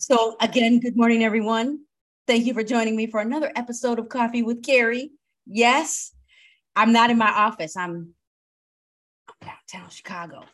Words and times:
So, 0.00 0.36
again, 0.40 0.78
good 0.78 0.96
morning, 0.96 1.24
everyone. 1.24 1.80
Thank 2.28 2.46
you 2.46 2.54
for 2.54 2.62
joining 2.62 2.94
me 2.94 3.08
for 3.08 3.18
another 3.18 3.50
episode 3.56 3.98
of 3.98 4.08
Coffee 4.08 4.42
with 4.42 4.62
Carrie. 4.62 5.10
Yes, 5.44 6.12
I'm 6.76 6.92
not 6.92 7.10
in 7.10 7.18
my 7.18 7.28
office. 7.28 7.76
I'm 7.76 8.14
downtown 9.42 9.90
Chicago, 9.90 10.44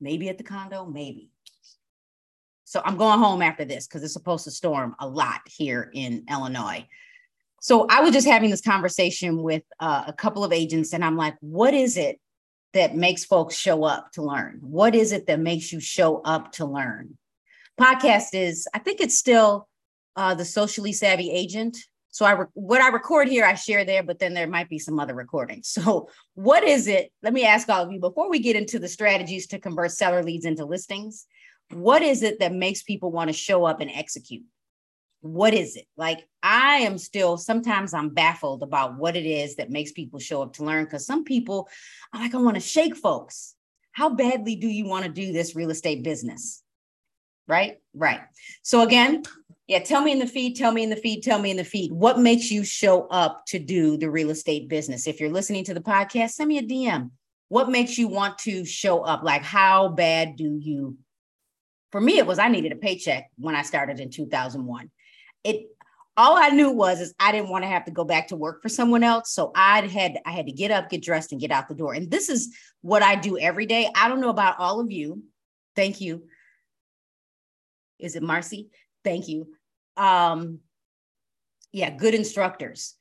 maybe 0.00 0.30
at 0.30 0.38
the 0.38 0.44
condo, 0.44 0.86
maybe. 0.86 1.28
So 2.64 2.80
I'm 2.82 2.96
going 2.96 3.18
home 3.18 3.42
after 3.42 3.66
this 3.66 3.86
because 3.86 4.02
it's 4.02 4.14
supposed 4.14 4.44
to 4.44 4.50
storm 4.50 4.96
a 4.98 5.06
lot 5.06 5.42
here 5.46 5.90
in 5.92 6.24
Illinois. 6.30 6.86
So 7.60 7.86
I 7.90 8.00
was 8.00 8.12
just 8.12 8.26
having 8.26 8.48
this 8.48 8.62
conversation 8.62 9.42
with 9.42 9.64
uh, 9.80 10.04
a 10.06 10.14
couple 10.14 10.44
of 10.44 10.52
agents, 10.54 10.94
and 10.94 11.04
I'm 11.04 11.18
like, 11.18 11.36
what 11.40 11.74
is 11.74 11.98
it 11.98 12.18
that 12.72 12.96
makes 12.96 13.22
folks 13.22 13.54
show 13.54 13.84
up 13.84 14.12
to 14.12 14.22
learn? 14.22 14.60
What 14.62 14.94
is 14.94 15.12
it 15.12 15.26
that 15.26 15.40
makes 15.40 15.74
you 15.74 15.78
show 15.78 16.22
up 16.22 16.52
to 16.52 16.64
learn? 16.64 17.17
Podcast 17.80 18.28
is, 18.32 18.66
I 18.74 18.78
think 18.78 19.00
it's 19.00 19.18
still 19.18 19.68
uh, 20.16 20.34
the 20.34 20.44
socially 20.44 20.92
savvy 20.92 21.30
agent. 21.30 21.76
So 22.10 22.24
I 22.24 22.32
re- 22.32 22.46
what 22.54 22.80
I 22.80 22.88
record 22.88 23.28
here, 23.28 23.44
I 23.44 23.54
share 23.54 23.84
there, 23.84 24.02
but 24.02 24.18
then 24.18 24.34
there 24.34 24.48
might 24.48 24.68
be 24.68 24.78
some 24.78 24.98
other 24.98 25.14
recordings. 25.14 25.68
So 25.68 26.08
what 26.34 26.64
is 26.64 26.88
it? 26.88 27.12
Let 27.22 27.32
me 27.32 27.44
ask 27.44 27.68
all 27.68 27.84
of 27.84 27.92
you 27.92 28.00
before 28.00 28.28
we 28.28 28.40
get 28.40 28.56
into 28.56 28.78
the 28.78 28.88
strategies 28.88 29.46
to 29.48 29.58
convert 29.58 29.92
seller 29.92 30.22
leads 30.22 30.44
into 30.44 30.64
listings. 30.64 31.26
What 31.70 32.02
is 32.02 32.22
it 32.22 32.40
that 32.40 32.52
makes 32.52 32.82
people 32.82 33.12
want 33.12 33.28
to 33.28 33.34
show 33.34 33.64
up 33.64 33.80
and 33.80 33.90
execute? 33.90 34.44
what 35.20 35.52
is 35.52 35.76
it 35.76 35.86
like 35.96 36.26
i 36.42 36.76
am 36.76 36.96
still 36.96 37.36
sometimes 37.36 37.92
i'm 37.92 38.08
baffled 38.10 38.62
about 38.62 38.96
what 38.96 39.16
it 39.16 39.26
is 39.26 39.56
that 39.56 39.70
makes 39.70 39.90
people 39.92 40.18
show 40.18 40.42
up 40.42 40.52
to 40.52 40.64
learn 40.64 40.84
because 40.84 41.04
some 41.04 41.24
people 41.24 41.68
are 42.14 42.20
like 42.20 42.34
i 42.34 42.38
want 42.38 42.54
to 42.54 42.60
shake 42.60 42.96
folks 42.96 43.54
how 43.92 44.08
badly 44.08 44.54
do 44.54 44.68
you 44.68 44.86
want 44.86 45.04
to 45.04 45.10
do 45.10 45.32
this 45.32 45.56
real 45.56 45.70
estate 45.70 46.04
business 46.04 46.62
right 47.48 47.78
right 47.94 48.20
so 48.62 48.82
again 48.82 49.22
yeah 49.66 49.78
tell 49.78 50.02
me 50.02 50.12
in 50.12 50.18
the 50.18 50.26
feed 50.26 50.54
tell 50.54 50.70
me 50.70 50.82
in 50.82 50.90
the 50.90 50.96
feed 50.96 51.22
tell 51.22 51.40
me 51.40 51.50
in 51.50 51.56
the 51.56 51.64
feed 51.64 51.90
what 51.90 52.18
makes 52.18 52.50
you 52.50 52.64
show 52.64 53.06
up 53.08 53.44
to 53.46 53.58
do 53.58 53.96
the 53.96 54.10
real 54.10 54.30
estate 54.30 54.68
business 54.68 55.06
if 55.06 55.18
you're 55.18 55.32
listening 55.32 55.64
to 55.64 55.74
the 55.74 55.80
podcast 55.80 56.30
send 56.30 56.48
me 56.48 56.58
a 56.58 56.62
dm 56.62 57.10
what 57.48 57.70
makes 57.70 57.98
you 57.98 58.06
want 58.08 58.38
to 58.38 58.64
show 58.64 59.00
up 59.00 59.22
like 59.22 59.42
how 59.42 59.88
bad 59.88 60.36
do 60.36 60.58
you 60.60 60.96
for 61.90 62.00
me 62.00 62.18
it 62.18 62.26
was 62.26 62.38
i 62.38 62.48
needed 62.48 62.72
a 62.72 62.76
paycheck 62.76 63.30
when 63.38 63.56
i 63.56 63.62
started 63.62 63.98
in 63.98 64.10
2001 64.10 64.90
it 65.44 65.66
all 66.18 66.36
I 66.36 66.48
knew 66.48 66.72
was 66.72 67.00
is 67.00 67.14
I 67.20 67.30
didn't 67.30 67.48
want 67.48 67.62
to 67.62 67.68
have 67.68 67.84
to 67.84 67.92
go 67.92 68.04
back 68.04 68.26
to 68.28 68.36
work 68.36 68.60
for 68.60 68.68
someone 68.68 69.04
else. 69.04 69.30
So 69.30 69.52
I 69.54 69.86
had 69.86 70.18
I 70.26 70.32
had 70.32 70.46
to 70.46 70.52
get 70.52 70.72
up, 70.72 70.90
get 70.90 71.00
dressed, 71.00 71.30
and 71.30 71.40
get 71.40 71.52
out 71.52 71.68
the 71.68 71.76
door. 71.76 71.94
And 71.94 72.10
this 72.10 72.28
is 72.28 72.52
what 72.82 73.04
I 73.04 73.14
do 73.14 73.38
every 73.38 73.66
day. 73.66 73.88
I 73.94 74.08
don't 74.08 74.20
know 74.20 74.28
about 74.28 74.58
all 74.58 74.80
of 74.80 74.90
you. 74.90 75.22
Thank 75.76 76.00
you. 76.00 76.24
Is 77.98 78.16
it 78.16 78.22
Marcy? 78.22 78.70
Thank 79.04 79.28
you. 79.28 79.48
Um, 79.96 80.60
yeah, 81.72 81.90
good 81.90 82.14
instructors. 82.14 82.94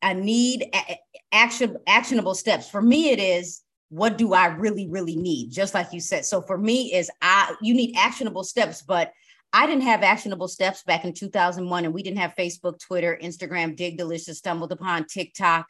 I 0.00 0.14
need 0.14 0.68
a- 0.74 0.98
action 1.32 1.76
actionable 1.86 2.34
steps. 2.34 2.68
For 2.68 2.82
me, 2.82 3.10
it 3.10 3.18
is 3.18 3.62
what 3.88 4.16
do 4.16 4.32
I 4.32 4.46
really, 4.46 4.88
really 4.88 5.16
need? 5.16 5.50
Just 5.50 5.74
like 5.74 5.92
you 5.92 6.00
said. 6.00 6.24
So 6.24 6.40
for 6.40 6.56
me, 6.56 6.94
is 6.94 7.10
I 7.20 7.54
you 7.60 7.74
need 7.74 7.94
actionable 7.96 8.42
steps, 8.42 8.82
but 8.82 9.12
I 9.52 9.66
didn't 9.66 9.82
have 9.82 10.02
actionable 10.02 10.48
steps 10.48 10.82
back 10.82 11.04
in 11.04 11.12
2001, 11.12 11.84
and 11.84 11.92
we 11.92 12.02
didn't 12.02 12.18
have 12.18 12.34
Facebook, 12.34 12.80
Twitter, 12.80 13.18
Instagram, 13.22 13.76
Digg 13.76 13.98
Delicious, 13.98 14.38
Stumbled 14.38 14.72
Upon, 14.72 15.04
TikTok, 15.04 15.68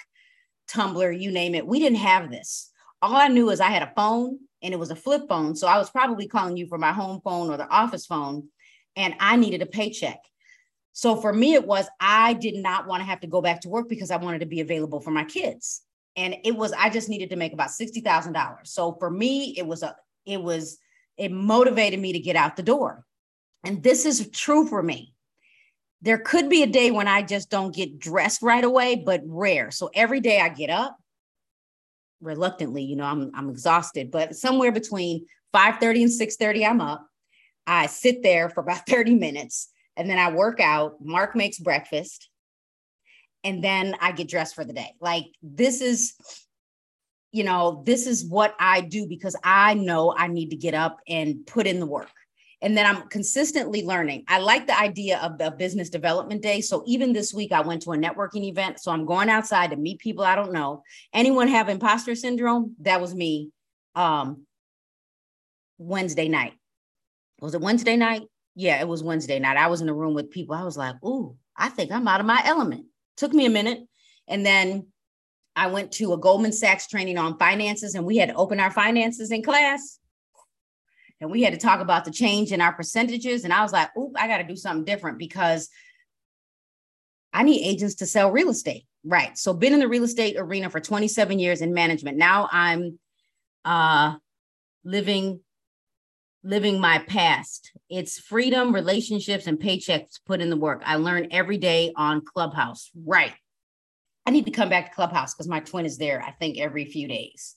Tumblr, 0.70 1.20
you 1.20 1.32
name 1.32 1.56
it. 1.56 1.66
We 1.66 1.80
didn't 1.80 1.98
have 1.98 2.30
this. 2.30 2.70
All 3.02 3.16
I 3.16 3.26
knew 3.26 3.50
is 3.50 3.60
I 3.60 3.70
had 3.70 3.82
a 3.82 3.92
phone 3.96 4.38
and 4.62 4.72
it 4.72 4.78
was 4.78 4.92
a 4.92 4.96
flip 4.96 5.22
phone. 5.28 5.56
So 5.56 5.66
I 5.66 5.78
was 5.78 5.90
probably 5.90 6.28
calling 6.28 6.56
you 6.56 6.68
from 6.68 6.80
my 6.80 6.92
home 6.92 7.20
phone 7.24 7.50
or 7.50 7.56
the 7.56 7.68
office 7.68 8.06
phone, 8.06 8.48
and 8.96 9.14
I 9.20 9.36
needed 9.36 9.62
a 9.62 9.66
paycheck. 9.66 10.18
So 10.92 11.16
for 11.16 11.32
me, 11.32 11.54
it 11.54 11.66
was 11.66 11.86
I 12.00 12.34
did 12.34 12.56
not 12.56 12.86
want 12.86 13.00
to 13.00 13.06
have 13.06 13.20
to 13.20 13.26
go 13.26 13.40
back 13.40 13.62
to 13.62 13.68
work 13.68 13.88
because 13.88 14.10
I 14.10 14.16
wanted 14.16 14.40
to 14.40 14.46
be 14.46 14.60
available 14.60 15.00
for 15.00 15.10
my 15.10 15.24
kids. 15.24 15.82
And 16.16 16.36
it 16.44 16.54
was, 16.54 16.72
I 16.72 16.90
just 16.90 17.08
needed 17.08 17.30
to 17.30 17.36
make 17.36 17.54
about 17.54 17.70
$60,000. 17.70 18.66
So 18.66 18.92
for 18.98 19.10
me, 19.10 19.54
it 19.56 19.66
was 19.66 19.82
a, 19.82 19.96
it 20.26 20.42
was, 20.42 20.78
it 21.16 21.32
motivated 21.32 21.98
me 22.00 22.12
to 22.12 22.18
get 22.18 22.36
out 22.36 22.56
the 22.56 22.62
door 22.62 23.06
and 23.64 23.82
this 23.82 24.06
is 24.06 24.28
true 24.30 24.66
for 24.66 24.82
me. 24.82 25.14
There 26.00 26.18
could 26.18 26.48
be 26.48 26.62
a 26.62 26.66
day 26.66 26.90
when 26.90 27.06
I 27.06 27.22
just 27.22 27.48
don't 27.48 27.74
get 27.74 27.98
dressed 27.98 28.42
right 28.42 28.64
away, 28.64 28.96
but 28.96 29.22
rare. 29.24 29.70
So 29.70 29.90
every 29.94 30.20
day 30.20 30.40
I 30.40 30.48
get 30.48 30.70
up 30.70 30.96
reluctantly, 32.20 32.82
you 32.82 32.96
know, 32.96 33.04
I'm 33.04 33.30
I'm 33.34 33.48
exhausted, 33.48 34.10
but 34.10 34.34
somewhere 34.34 34.72
between 34.72 35.26
5:30 35.54 36.02
and 36.02 36.10
6:30 36.10 36.68
I'm 36.68 36.80
up. 36.80 37.06
I 37.66 37.86
sit 37.86 38.22
there 38.22 38.48
for 38.48 38.60
about 38.60 38.86
30 38.88 39.14
minutes 39.14 39.70
and 39.96 40.08
then 40.08 40.18
I 40.18 40.32
work 40.32 40.60
out. 40.60 40.96
Mark 41.00 41.36
makes 41.36 41.58
breakfast 41.58 42.28
and 43.44 43.62
then 43.62 43.96
I 44.00 44.12
get 44.12 44.28
dressed 44.28 44.54
for 44.54 44.64
the 44.64 44.72
day. 44.72 44.94
Like 45.00 45.26
this 45.42 45.80
is 45.80 46.14
you 47.34 47.44
know, 47.44 47.82
this 47.86 48.06
is 48.06 48.26
what 48.26 48.54
I 48.60 48.82
do 48.82 49.06
because 49.06 49.34
I 49.42 49.72
know 49.72 50.14
I 50.14 50.26
need 50.26 50.50
to 50.50 50.56
get 50.56 50.74
up 50.74 50.98
and 51.08 51.46
put 51.46 51.66
in 51.66 51.80
the 51.80 51.86
work 51.86 52.10
and 52.62 52.76
then 52.76 52.86
I'm 52.86 53.08
consistently 53.08 53.84
learning. 53.84 54.22
I 54.28 54.38
like 54.38 54.68
the 54.68 54.78
idea 54.78 55.18
of 55.18 55.36
the 55.36 55.50
business 55.50 55.90
development 55.90 56.42
day. 56.42 56.60
So 56.60 56.84
even 56.86 57.12
this 57.12 57.34
week, 57.34 57.50
I 57.50 57.60
went 57.60 57.82
to 57.82 57.92
a 57.92 57.96
networking 57.96 58.44
event. 58.44 58.78
So 58.78 58.92
I'm 58.92 59.04
going 59.04 59.28
outside 59.28 59.70
to 59.70 59.76
meet 59.76 59.98
people 59.98 60.24
I 60.24 60.36
don't 60.36 60.52
know. 60.52 60.84
Anyone 61.12 61.48
have 61.48 61.68
imposter 61.68 62.14
syndrome? 62.14 62.76
That 62.80 63.00
was 63.00 63.14
me. 63.14 63.50
Um, 63.96 64.46
Wednesday 65.78 66.28
night. 66.28 66.52
Was 67.42 67.54
it 67.54 67.60
Wednesday 67.60 67.96
night? 67.96 68.22
Yeah, 68.54 68.80
it 68.80 68.88
was 68.88 69.02
Wednesday 69.02 69.38
night. 69.38 69.56
I 69.56 69.66
was 69.66 69.80
in 69.80 69.88
a 69.88 69.94
room 69.94 70.14
with 70.14 70.30
people. 70.30 70.54
I 70.54 70.62
was 70.62 70.76
like, 70.76 70.96
"Ooh, 71.04 71.36
I 71.56 71.68
think 71.68 71.90
I'm 71.90 72.08
out 72.08 72.20
of 72.20 72.26
my 72.26 72.40
element." 72.44 72.86
Took 73.16 73.32
me 73.32 73.46
a 73.46 73.50
minute, 73.50 73.80
and 74.28 74.44
then 74.44 74.86
I 75.54 75.66
went 75.66 75.92
to 75.92 76.12
a 76.12 76.18
Goldman 76.18 76.52
Sachs 76.52 76.86
training 76.86 77.18
on 77.18 77.38
finances, 77.38 77.94
and 77.94 78.06
we 78.06 78.16
had 78.16 78.30
to 78.30 78.34
open 78.34 78.60
our 78.60 78.70
finances 78.70 79.30
in 79.30 79.42
class 79.42 79.98
and 81.22 81.30
we 81.30 81.42
had 81.42 81.52
to 81.52 81.58
talk 81.58 81.80
about 81.80 82.04
the 82.04 82.10
change 82.10 82.50
in 82.50 82.60
our 82.60 82.72
percentages. 82.72 83.44
And 83.44 83.52
I 83.52 83.62
was 83.62 83.72
like, 83.72 83.96
oop, 83.96 84.12
I 84.18 84.26
got 84.26 84.38
to 84.38 84.44
do 84.44 84.56
something 84.56 84.84
different 84.84 85.18
because 85.20 85.70
I 87.32 87.44
need 87.44 87.64
agents 87.64 87.94
to 87.96 88.06
sell 88.06 88.32
real 88.32 88.50
estate. 88.50 88.86
Right. 89.04 89.38
So 89.38 89.54
been 89.54 89.72
in 89.72 89.78
the 89.78 89.88
real 89.88 90.02
estate 90.02 90.34
arena 90.36 90.68
for 90.68 90.80
27 90.80 91.38
years 91.38 91.60
in 91.60 91.72
management. 91.72 92.18
Now 92.18 92.48
I'm 92.50 92.98
uh 93.64 94.16
living 94.84 95.40
living 96.44 96.80
my 96.80 96.98
past. 97.00 97.72
It's 97.88 98.18
freedom, 98.18 98.74
relationships, 98.74 99.46
and 99.46 99.58
paychecks 99.58 100.18
put 100.26 100.40
in 100.40 100.50
the 100.50 100.56
work. 100.56 100.82
I 100.84 100.96
learn 100.96 101.28
every 101.30 101.58
day 101.58 101.92
on 101.96 102.24
Clubhouse. 102.24 102.90
Right. 102.94 103.32
I 104.26 104.30
need 104.30 104.46
to 104.46 104.52
come 104.52 104.68
back 104.68 104.88
to 104.88 104.94
Clubhouse 104.94 105.34
because 105.34 105.48
my 105.48 105.60
twin 105.60 105.86
is 105.86 105.98
there, 105.98 106.22
I 106.22 106.32
think, 106.32 106.58
every 106.58 106.84
few 106.84 107.08
days. 107.08 107.54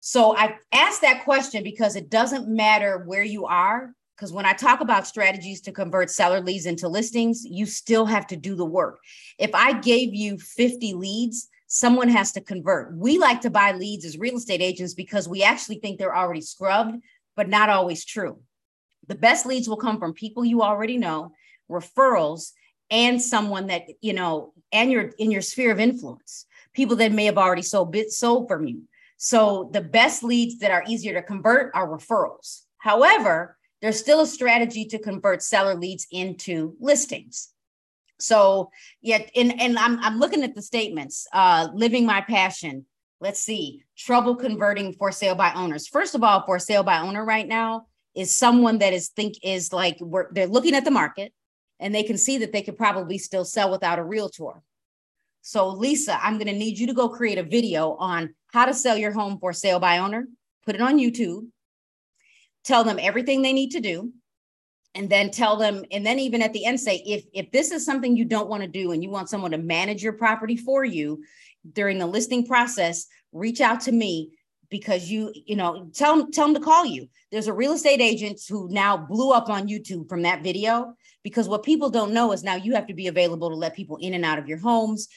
So 0.00 0.36
I 0.36 0.56
asked 0.72 1.02
that 1.02 1.24
question 1.24 1.62
because 1.62 1.96
it 1.96 2.08
doesn't 2.08 2.48
matter 2.48 3.02
where 3.06 3.22
you 3.22 3.46
are. 3.46 3.92
Because 4.16 4.32
when 4.32 4.46
I 4.46 4.52
talk 4.52 4.80
about 4.80 5.06
strategies 5.06 5.60
to 5.62 5.72
convert 5.72 6.10
seller 6.10 6.40
leads 6.40 6.66
into 6.66 6.88
listings, 6.88 7.44
you 7.44 7.66
still 7.66 8.04
have 8.04 8.26
to 8.28 8.36
do 8.36 8.56
the 8.56 8.64
work. 8.64 8.98
If 9.38 9.54
I 9.54 9.78
gave 9.78 10.12
you 10.12 10.38
50 10.38 10.94
leads, 10.94 11.48
someone 11.68 12.08
has 12.08 12.32
to 12.32 12.40
convert. 12.40 12.96
We 12.96 13.18
like 13.18 13.42
to 13.42 13.50
buy 13.50 13.72
leads 13.72 14.04
as 14.04 14.18
real 14.18 14.36
estate 14.36 14.60
agents 14.60 14.94
because 14.94 15.28
we 15.28 15.44
actually 15.44 15.78
think 15.78 15.98
they're 15.98 16.16
already 16.16 16.40
scrubbed, 16.40 17.00
but 17.38 17.48
not 17.48 17.70
always 17.70 18.04
true. 18.04 18.40
The 19.06 19.14
best 19.14 19.46
leads 19.46 19.68
will 19.68 19.78
come 19.78 19.98
from 19.98 20.12
people 20.12 20.44
you 20.44 20.60
already 20.60 20.98
know, 20.98 21.32
referrals, 21.70 22.52
and 22.90 23.22
someone 23.22 23.68
that, 23.68 23.84
you 24.02 24.12
know, 24.12 24.52
and 24.72 24.92
your 24.92 25.12
in 25.18 25.30
your 25.30 25.42
sphere 25.42 25.72
of 25.72 25.80
influence, 25.80 26.44
people 26.74 26.96
that 26.96 27.12
may 27.12 27.24
have 27.24 27.38
already 27.38 27.62
sold 27.62 27.92
bit 27.92 28.10
sold 28.12 28.48
from 28.48 28.66
you 28.66 28.82
so 29.18 29.68
the 29.72 29.80
best 29.80 30.22
leads 30.22 30.58
that 30.60 30.70
are 30.70 30.84
easier 30.86 31.12
to 31.14 31.22
convert 31.22 31.74
are 31.74 31.88
referrals. 31.88 32.62
However, 32.78 33.58
there's 33.82 33.98
still 33.98 34.20
a 34.20 34.26
strategy 34.26 34.84
to 34.86 34.98
convert 34.98 35.42
seller 35.42 35.74
leads 35.74 36.06
into 36.12 36.76
listings. 36.80 37.50
So 38.20 38.70
yeah, 39.02 39.18
and, 39.36 39.60
and 39.60 39.78
I'm 39.78 39.98
I'm 40.00 40.18
looking 40.18 40.44
at 40.44 40.54
the 40.54 40.62
statements, 40.62 41.26
uh, 41.32 41.68
living 41.74 42.06
my 42.06 42.20
passion. 42.20 42.86
Let's 43.20 43.40
see, 43.40 43.82
trouble 43.96 44.36
converting 44.36 44.92
for 44.92 45.10
sale 45.10 45.34
by 45.34 45.52
owners. 45.54 45.88
First 45.88 46.14
of 46.14 46.22
all, 46.22 46.44
for 46.46 46.58
sale 46.58 46.84
by 46.84 47.00
owner 47.00 47.24
right 47.24 47.46
now 47.46 47.86
is 48.14 48.34
someone 48.34 48.78
that 48.78 48.92
is 48.92 49.08
think 49.08 49.34
is 49.42 49.72
like 49.72 49.98
they're 50.32 50.46
looking 50.46 50.74
at 50.74 50.84
the 50.84 50.90
market 50.90 51.32
and 51.80 51.94
they 51.94 52.04
can 52.04 52.16
see 52.16 52.38
that 52.38 52.52
they 52.52 52.62
could 52.62 52.76
probably 52.76 53.18
still 53.18 53.44
sell 53.44 53.70
without 53.70 53.98
a 53.98 54.04
realtor. 54.04 54.62
So, 55.42 55.68
Lisa, 55.68 56.22
I'm 56.22 56.34
going 56.34 56.48
to 56.48 56.52
need 56.52 56.78
you 56.78 56.86
to 56.88 56.94
go 56.94 57.08
create 57.08 57.38
a 57.38 57.42
video 57.42 57.94
on 57.94 58.34
how 58.52 58.66
to 58.66 58.74
sell 58.74 58.96
your 58.96 59.12
home 59.12 59.38
for 59.38 59.52
sale 59.52 59.80
by 59.80 59.98
owner, 59.98 60.26
put 60.64 60.74
it 60.74 60.80
on 60.80 60.98
YouTube, 60.98 61.48
tell 62.64 62.84
them 62.84 62.98
everything 63.00 63.42
they 63.42 63.52
need 63.52 63.70
to 63.70 63.80
do, 63.80 64.12
and 64.94 65.08
then 65.08 65.30
tell 65.30 65.56
them, 65.56 65.84
and 65.90 66.04
then 66.04 66.18
even 66.18 66.42
at 66.42 66.52
the 66.52 66.64
end 66.64 66.80
say, 66.80 67.02
if 67.06 67.24
if 67.32 67.50
this 67.50 67.70
is 67.70 67.84
something 67.84 68.16
you 68.16 68.24
don't 68.24 68.48
want 68.48 68.62
to 68.62 68.68
do 68.68 68.92
and 68.92 69.02
you 69.02 69.10
want 69.10 69.28
someone 69.28 69.52
to 69.52 69.58
manage 69.58 70.02
your 70.02 70.14
property 70.14 70.56
for 70.56 70.84
you 70.84 71.22
during 71.72 71.98
the 71.98 72.06
listing 72.06 72.46
process, 72.46 73.06
reach 73.32 73.60
out 73.60 73.80
to 73.82 73.92
me. 73.92 74.30
because 74.70 75.10
you, 75.10 75.32
you 75.46 75.56
know, 75.56 75.88
tell 75.94 76.16
them, 76.16 76.30
tell 76.30 76.46
them 76.46 76.54
to 76.54 76.60
call 76.60 76.84
you. 76.84 77.08
There's 77.30 77.46
a 77.46 77.52
real 77.52 77.72
estate 77.72 78.00
agent 78.00 78.40
who 78.48 78.68
now 78.70 78.96
blew 78.96 79.32
up 79.32 79.48
on 79.48 79.68
YouTube 79.68 80.08
from 80.08 80.22
that 80.22 80.42
video 80.42 80.94
because 81.22 81.48
what 81.48 81.62
people 81.62 81.90
don't 81.90 82.12
know 82.12 82.32
is 82.32 82.42
now 82.42 82.56
you 82.56 82.74
have 82.74 82.86
to 82.86 82.94
be 82.94 83.06
available 83.06 83.50
to 83.50 83.56
let 83.56 83.74
people 83.74 83.96
in 83.96 84.14
and 84.14 84.24
out 84.24 84.38
of 84.38 84.46
your 84.46 84.58
homes. 84.58 85.08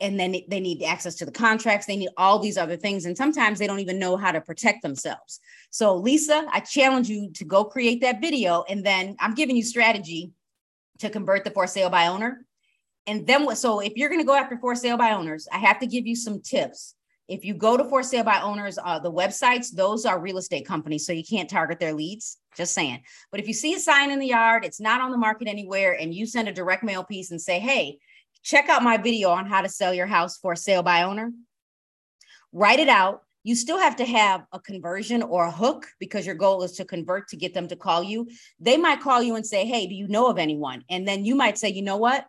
And 0.00 0.18
then 0.18 0.36
they 0.48 0.60
need 0.60 0.82
access 0.84 1.16
to 1.16 1.24
the 1.24 1.32
contracts. 1.32 1.86
They 1.86 1.96
need 1.96 2.10
all 2.16 2.38
these 2.38 2.56
other 2.56 2.76
things. 2.76 3.04
And 3.04 3.16
sometimes 3.16 3.58
they 3.58 3.66
don't 3.66 3.80
even 3.80 3.98
know 3.98 4.16
how 4.16 4.32
to 4.32 4.40
protect 4.40 4.82
themselves. 4.82 5.40
So, 5.70 5.96
Lisa, 5.96 6.46
I 6.52 6.60
challenge 6.60 7.08
you 7.08 7.30
to 7.32 7.44
go 7.44 7.64
create 7.64 8.00
that 8.02 8.20
video. 8.20 8.64
And 8.68 8.84
then 8.84 9.16
I'm 9.18 9.34
giving 9.34 9.56
you 9.56 9.64
strategy 9.64 10.32
to 10.98 11.10
convert 11.10 11.42
the 11.44 11.50
for 11.50 11.66
sale 11.66 11.90
by 11.90 12.06
owner. 12.06 12.44
And 13.06 13.26
then 13.26 13.44
what? 13.44 13.58
So, 13.58 13.80
if 13.80 13.94
you're 13.96 14.08
going 14.08 14.20
to 14.20 14.26
go 14.26 14.34
after 14.34 14.56
for 14.58 14.74
sale 14.74 14.96
by 14.96 15.12
owners, 15.12 15.48
I 15.52 15.58
have 15.58 15.80
to 15.80 15.86
give 15.86 16.06
you 16.06 16.16
some 16.16 16.40
tips 16.40 16.94
if 17.32 17.44
you 17.44 17.54
go 17.54 17.76
to 17.76 17.84
for 17.84 18.02
sale 18.02 18.24
by 18.24 18.40
owners, 18.40 18.78
uh, 18.82 18.98
the 18.98 19.10
websites, 19.10 19.74
those 19.74 20.04
are 20.04 20.20
real 20.20 20.38
estate 20.38 20.66
companies. 20.66 21.06
So 21.06 21.12
you 21.12 21.24
can't 21.24 21.48
target 21.48 21.78
their 21.78 21.94
leads, 21.94 22.38
just 22.56 22.74
saying. 22.74 23.02
But 23.30 23.40
if 23.40 23.48
you 23.48 23.54
see 23.54 23.74
a 23.74 23.80
sign 23.80 24.10
in 24.10 24.18
the 24.18 24.26
yard, 24.26 24.64
it's 24.64 24.80
not 24.80 25.00
on 25.00 25.12
the 25.12 25.18
market 25.18 25.48
anywhere, 25.48 25.96
and 25.98 26.12
you 26.12 26.26
send 26.26 26.48
a 26.48 26.52
direct 26.52 26.82
mail 26.82 27.04
piece 27.04 27.30
and 27.30 27.40
say, 27.40 27.58
hey, 27.58 27.98
check 28.42 28.68
out 28.68 28.82
my 28.82 28.96
video 28.96 29.30
on 29.30 29.46
how 29.46 29.62
to 29.62 29.68
sell 29.68 29.94
your 29.94 30.06
house 30.06 30.36
for 30.36 30.54
sale 30.56 30.82
by 30.82 31.04
owner, 31.04 31.32
write 32.52 32.80
it 32.80 32.88
out. 32.88 33.22
You 33.44 33.56
still 33.56 33.78
have 33.78 33.96
to 33.96 34.04
have 34.04 34.44
a 34.52 34.60
conversion 34.60 35.22
or 35.22 35.46
a 35.46 35.50
hook 35.50 35.86
because 35.98 36.26
your 36.26 36.36
goal 36.36 36.62
is 36.62 36.72
to 36.72 36.84
convert 36.84 37.28
to 37.28 37.36
get 37.36 37.54
them 37.54 37.66
to 37.68 37.76
call 37.76 38.02
you. 38.02 38.28
They 38.60 38.76
might 38.76 39.00
call 39.00 39.20
you 39.20 39.34
and 39.34 39.44
say, 39.44 39.64
Hey, 39.64 39.88
do 39.88 39.94
you 39.94 40.06
know 40.06 40.28
of 40.28 40.38
anyone? 40.38 40.84
And 40.88 41.08
then 41.08 41.24
you 41.24 41.34
might 41.34 41.58
say, 41.58 41.70
You 41.70 41.82
know 41.82 41.96
what? 41.96 42.24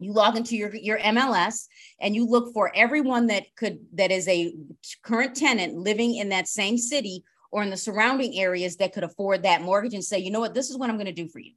You 0.00 0.12
log 0.12 0.36
into 0.36 0.56
your, 0.56 0.74
your 0.74 0.98
MLS 0.98 1.66
and 2.00 2.14
you 2.14 2.26
look 2.26 2.52
for 2.52 2.72
everyone 2.74 3.26
that 3.28 3.44
could 3.54 3.78
that 3.94 4.10
is 4.10 4.26
a 4.26 4.54
current 5.02 5.36
tenant 5.36 5.74
living 5.74 6.16
in 6.16 6.30
that 6.30 6.48
same 6.48 6.78
city 6.78 7.22
or 7.52 7.62
in 7.62 7.70
the 7.70 7.76
surrounding 7.76 8.38
areas 8.38 8.76
that 8.76 8.92
could 8.92 9.04
afford 9.04 9.42
that 9.42 9.62
mortgage 9.62 9.94
and 9.94 10.04
say, 10.04 10.18
you 10.18 10.30
know 10.30 10.40
what, 10.40 10.54
this 10.54 10.70
is 10.70 10.78
what 10.78 10.88
I'm 10.88 10.96
going 10.96 11.06
to 11.06 11.12
do 11.12 11.28
for 11.28 11.38
you. 11.38 11.52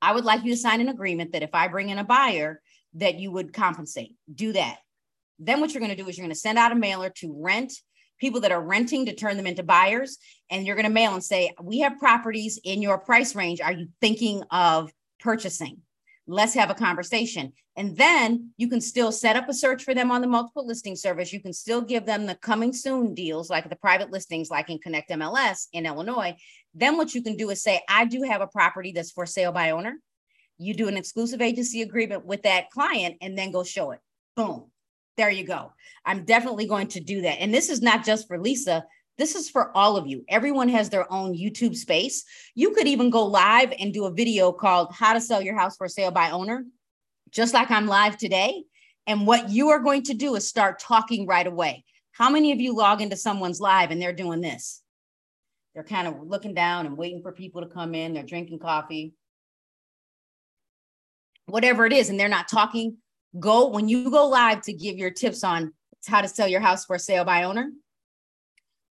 I 0.00 0.12
would 0.12 0.24
like 0.24 0.44
you 0.44 0.52
to 0.52 0.56
sign 0.56 0.80
an 0.80 0.88
agreement 0.88 1.32
that 1.32 1.42
if 1.42 1.50
I 1.54 1.68
bring 1.68 1.90
in 1.90 1.98
a 1.98 2.04
buyer, 2.04 2.60
that 2.94 3.18
you 3.18 3.30
would 3.30 3.52
compensate. 3.52 4.14
Do 4.32 4.52
that. 4.52 4.78
Then 5.38 5.60
what 5.60 5.72
you're 5.72 5.80
going 5.80 5.94
to 5.94 6.02
do 6.02 6.08
is 6.08 6.16
you're 6.16 6.24
going 6.24 6.34
to 6.34 6.40
send 6.40 6.58
out 6.58 6.72
a 6.72 6.76
mailer 6.76 7.10
to 7.18 7.34
rent 7.40 7.72
people 8.18 8.40
that 8.40 8.52
are 8.52 8.62
renting 8.62 9.06
to 9.06 9.14
turn 9.14 9.36
them 9.36 9.46
into 9.46 9.62
buyers. 9.62 10.18
And 10.50 10.66
you're 10.66 10.76
going 10.76 10.86
to 10.86 10.92
mail 10.92 11.14
and 11.14 11.22
say, 11.22 11.52
we 11.62 11.80
have 11.80 11.98
properties 11.98 12.58
in 12.64 12.82
your 12.82 12.98
price 12.98 13.34
range. 13.34 13.60
Are 13.60 13.72
you 13.72 13.88
thinking 14.00 14.42
of 14.50 14.92
purchasing? 15.20 15.82
Let's 16.28 16.54
have 16.54 16.70
a 16.70 16.74
conversation. 16.74 17.52
And 17.76 17.96
then 17.96 18.50
you 18.58 18.68
can 18.68 18.80
still 18.80 19.10
set 19.10 19.34
up 19.34 19.48
a 19.48 19.54
search 19.54 19.82
for 19.82 19.94
them 19.94 20.10
on 20.10 20.20
the 20.20 20.26
multiple 20.26 20.66
listing 20.66 20.94
service. 20.94 21.32
You 21.32 21.40
can 21.40 21.54
still 21.54 21.80
give 21.80 22.04
them 22.04 22.26
the 22.26 22.34
coming 22.34 22.72
soon 22.72 23.14
deals, 23.14 23.48
like 23.48 23.68
the 23.68 23.76
private 23.76 24.12
listings, 24.12 24.50
like 24.50 24.68
in 24.68 24.78
Connect 24.78 25.10
MLS 25.10 25.68
in 25.72 25.86
Illinois. 25.86 26.36
Then 26.74 26.98
what 26.98 27.14
you 27.14 27.22
can 27.22 27.36
do 27.36 27.48
is 27.50 27.62
say, 27.62 27.80
I 27.88 28.04
do 28.04 28.22
have 28.22 28.42
a 28.42 28.46
property 28.46 28.92
that's 28.92 29.10
for 29.10 29.24
sale 29.24 29.52
by 29.52 29.70
owner. 29.70 29.96
You 30.58 30.74
do 30.74 30.88
an 30.88 30.98
exclusive 30.98 31.40
agency 31.40 31.80
agreement 31.82 32.26
with 32.26 32.42
that 32.42 32.70
client 32.70 33.16
and 33.22 33.36
then 33.36 33.50
go 33.50 33.64
show 33.64 33.92
it. 33.92 34.00
Boom. 34.36 34.70
There 35.16 35.30
you 35.30 35.44
go. 35.44 35.72
I'm 36.04 36.24
definitely 36.24 36.66
going 36.66 36.88
to 36.88 37.00
do 37.00 37.22
that. 37.22 37.40
And 37.40 37.52
this 37.52 37.70
is 37.70 37.80
not 37.80 38.04
just 38.04 38.28
for 38.28 38.38
Lisa. 38.38 38.84
This 39.18 39.34
is 39.34 39.50
for 39.50 39.76
all 39.76 39.96
of 39.96 40.06
you. 40.06 40.24
Everyone 40.28 40.68
has 40.68 40.88
their 40.88 41.12
own 41.12 41.36
YouTube 41.36 41.74
space. 41.74 42.24
You 42.54 42.70
could 42.70 42.86
even 42.86 43.10
go 43.10 43.26
live 43.26 43.74
and 43.78 43.92
do 43.92 44.04
a 44.04 44.12
video 44.12 44.52
called 44.52 44.92
How 44.92 45.12
to 45.12 45.20
Sell 45.20 45.42
Your 45.42 45.58
House 45.58 45.76
for 45.76 45.88
Sale 45.88 46.12
by 46.12 46.30
Owner, 46.30 46.64
just 47.32 47.52
like 47.52 47.68
I'm 47.72 47.88
live 47.88 48.16
today. 48.16 48.62
And 49.08 49.26
what 49.26 49.50
you 49.50 49.70
are 49.70 49.80
going 49.80 50.04
to 50.04 50.14
do 50.14 50.36
is 50.36 50.46
start 50.46 50.78
talking 50.78 51.26
right 51.26 51.46
away. 51.46 51.84
How 52.12 52.30
many 52.30 52.52
of 52.52 52.60
you 52.60 52.76
log 52.76 53.02
into 53.02 53.16
someone's 53.16 53.60
live 53.60 53.90
and 53.90 54.00
they're 54.00 54.12
doing 54.12 54.40
this? 54.40 54.82
They're 55.74 55.82
kind 55.82 56.06
of 56.06 56.22
looking 56.22 56.54
down 56.54 56.86
and 56.86 56.96
waiting 56.96 57.20
for 57.20 57.32
people 57.32 57.62
to 57.62 57.68
come 57.68 57.96
in. 57.96 58.14
They're 58.14 58.22
drinking 58.22 58.60
coffee, 58.60 59.14
whatever 61.46 61.86
it 61.86 61.92
is, 61.92 62.08
and 62.08 62.20
they're 62.20 62.28
not 62.28 62.46
talking. 62.46 62.98
Go 63.38 63.68
when 63.68 63.88
you 63.88 64.10
go 64.12 64.28
live 64.28 64.62
to 64.62 64.72
give 64.72 64.96
your 64.96 65.10
tips 65.10 65.42
on 65.42 65.72
how 66.06 66.20
to 66.20 66.28
sell 66.28 66.46
your 66.46 66.60
house 66.60 66.84
for 66.84 66.98
sale 66.98 67.24
by 67.24 67.42
owner 67.42 67.72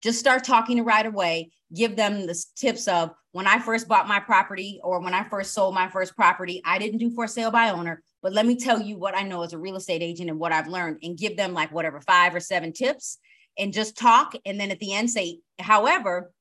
just 0.06 0.19
start 0.19 0.44
talking 0.44 0.86
right 0.86 1.07
away. 1.07 1.50
Give 1.74 1.96
them 1.96 2.28
the 2.28 2.46
tips 2.56 2.88
of 2.88 3.10
when 3.31 3.48
I 3.48 3.57
first 3.57 3.88
bought 3.88 4.07
my 4.07 4.19
property 4.19 4.80
or 4.84 5.02
when 5.02 5.16
I 5.16 5.24
first 5.24 5.52
sold 5.52 5.74
my 5.74 5.90
first 5.90 6.16
property, 6.16 6.62
I 6.63 6.78
didn't 6.78 7.00
do 7.00 7.10
for 7.10 7.28
sale 7.28 7.50
by 7.50 7.72
owner, 7.72 8.04
but 8.22 8.31
let 8.31 8.46
me 8.46 8.56
tell 8.56 8.80
you 8.80 9.00
what 9.00 9.18
I 9.18 9.24
know 9.24 9.42
as 9.42 9.54
a 9.54 9.57
real 9.57 9.75
estate 9.75 10.04
agent 10.04 10.30
and 10.30 10.38
what 10.38 10.52
I've 10.52 10.68
learned 10.68 11.00
and 11.02 11.18
give 11.18 11.36
them 11.36 11.56
like 11.56 11.74
whatever 11.74 12.00
five 12.02 12.36
or 12.36 12.40
seven 12.40 12.72
tips 12.72 13.18
and 13.57 13.74
just 13.74 13.98
talk. 13.98 14.36
And 14.46 14.60
then 14.60 14.69
at 14.69 14.80
the 14.80 14.94
end, 14.94 15.10
say, 15.10 15.40
however, 15.57 16.31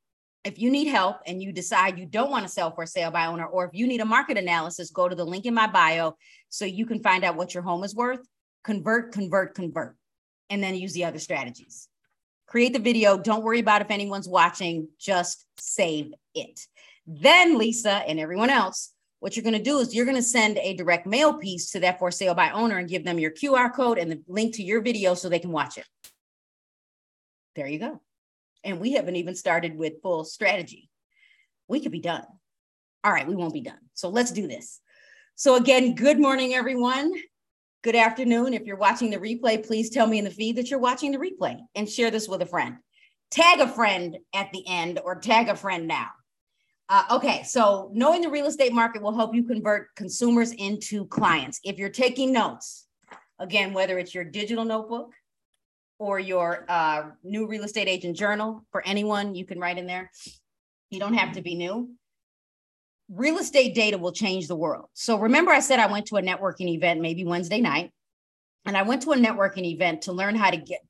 if 0.44 0.58
you 0.58 0.70
need 0.70 0.88
help 0.88 1.17
and 1.26 1.43
you 1.43 1.50
decide 1.50 1.99
you 1.99 2.05
don't 2.05 2.31
want 2.31 2.46
to 2.46 2.52
sell 2.52 2.75
for 2.75 2.84
sale 2.84 3.10
by 3.10 3.25
owner, 3.25 3.46
or 3.46 3.64
if 3.64 3.70
you 3.72 3.87
need 3.87 4.02
a 4.02 4.05
market 4.05 4.37
analysis, 4.37 4.90
go 4.90 5.08
to 5.08 5.17
the 5.17 5.25
link 5.25 5.46
in 5.46 5.55
my 5.55 5.69
bio 5.69 6.17
so 6.50 6.67
you 6.67 6.84
can 6.84 7.02
find 7.02 7.25
out 7.25 7.37
what 7.37 7.55
your 7.55 7.62
home 7.62 7.82
is 7.82 7.94
worth. 7.94 8.20
Convert, 8.62 9.12
convert, 9.12 9.55
convert, 9.55 9.96
and 10.50 10.62
then 10.62 10.75
use 10.75 10.93
the 10.93 11.06
other 11.06 11.19
strategies 11.19 11.88
create 12.55 12.73
the 12.73 12.79
video. 12.79 13.19
Don't 13.19 13.43
worry 13.43 13.59
about 13.59 13.83
if 13.83 13.91
anyone's 13.91 14.29
watching, 14.29 14.87
just 14.97 15.45
save 15.59 16.12
it. 16.37 16.61
Then, 17.05 17.59
Lisa 17.59 17.95
and 18.06 18.21
everyone 18.21 18.49
else, 18.49 18.93
what 19.19 19.35
you're 19.35 19.43
going 19.43 19.59
to 19.59 19.71
do 19.71 19.81
is 19.81 19.93
you're 19.93 20.05
going 20.05 20.17
to 20.17 20.23
send 20.23 20.59
a 20.59 20.77
direct 20.77 21.05
mail 21.05 21.35
piece 21.35 21.73
to 21.73 21.81
that 21.81 21.99
for 21.99 22.12
sale 22.12 22.33
by 22.33 22.51
owner 22.51 22.79
and 22.79 22.89
give 22.89 23.05
them 23.05 23.19
your 23.19 23.33
QR 23.33 23.75
code 23.75 23.99
and 23.99 24.09
the 24.09 24.23
link 24.29 24.55
to 24.55 24.62
your 24.62 24.83
video 24.83 25.15
so 25.15 25.29
they 25.29 25.41
can 25.41 25.51
watch 25.51 25.79
it. 25.79 25.87
There 27.56 27.67
you 27.67 27.81
go. 27.81 28.01
And 28.62 28.79
we 28.79 28.93
haven't 28.93 29.17
even 29.17 29.35
started 29.35 29.77
with 29.77 30.01
full 30.01 30.23
strategy. 30.23 30.89
We 31.67 31.81
could 31.81 31.91
be 31.91 31.99
done. 31.99 32.23
All 33.03 33.11
right, 33.11 33.27
we 33.27 33.35
won't 33.35 33.53
be 33.53 33.62
done. 33.62 33.81
So 33.95 34.11
let's 34.11 34.31
do 34.31 34.47
this. 34.47 34.79
So, 35.35 35.56
again, 35.56 35.97
good 35.97 36.21
morning, 36.21 36.55
everyone. 36.55 37.15
Good 37.84 37.96
afternoon. 37.96 38.54
If 38.54 38.64
you're 38.64 38.78
watching 38.78 39.10
the 39.10 39.19
replay, 39.19 39.62
please 39.62 39.90
tell 39.90 40.06
me 40.06 40.16
in 40.16 40.25
the 40.25 40.31
feed 40.31 40.56
that 40.56 40.70
you're 40.70 40.81
watching 40.81 41.12
the 41.12 41.19
replay 41.19 41.58
and 41.75 41.86
share 41.86 42.10
this 42.10 42.26
with 42.26 42.40
a 42.40 42.46
friend. 42.46 42.76
Tag 43.31 43.60
a 43.60 43.69
friend 43.69 44.16
at 44.34 44.50
the 44.54 44.66
end 44.66 45.00
or 45.04 45.16
tag 45.16 45.50
a 45.50 45.54
friend 45.54 45.86
now. 45.86 46.06
Uh, 46.88 47.04
okay, 47.10 47.42
so 47.42 47.90
knowing 47.92 48.22
the 48.22 48.31
real 48.31 48.46
estate 48.46 48.72
market 48.72 49.02
will 49.02 49.14
help 49.14 49.34
you 49.34 49.44
convert 49.44 49.94
consumers 49.96 50.52
into 50.52 51.04
clients. 51.08 51.60
If 51.62 51.76
you're 51.76 51.90
taking 51.90 52.32
notes, 52.32 52.86
again, 53.38 53.75
whether 53.75 53.98
it's 53.98 54.14
your 54.14 54.25
digital 54.25 54.64
notebook 54.64 55.12
or 55.98 56.19
your 56.19 56.64
uh, 56.70 57.10
new 57.22 57.46
real 57.46 57.64
estate 57.64 57.86
agent 57.86 58.16
journal 58.16 58.64
for 58.72 58.82
anyone, 58.86 59.34
you 59.34 59.44
can 59.44 59.60
write 59.60 59.76
in 59.76 59.86
there. 59.86 60.10
You 60.88 61.00
don't 61.00 61.12
have 61.12 61.34
to 61.34 61.42
be 61.42 61.54
new 61.54 61.90
real 63.14 63.38
estate 63.38 63.75
data 63.75 63.96
will 63.96 64.12
change 64.12 64.49
the 64.49 64.56
world. 64.56 64.88
So 64.94 65.19
remember, 65.19 65.52
I 65.52 65.61
said 65.61 65.78
I 65.78 65.87
went 65.90 66.06
to 66.06 66.17
a 66.17 66.22
networking 66.22 66.69
event 66.69 67.00
maybe 67.00 67.24
Wednesday 67.24 67.60
night, 67.60 67.93
and 68.67 68.77
I 68.77 68.82
went 68.82 69.03
to 69.03 69.12
a 69.12 69.17
networking 69.17 69.65
event 69.65 70.03
to 70.03 70.12
learn 70.12 70.34
how 70.34 70.50
to 70.50 70.56
get 70.56 70.81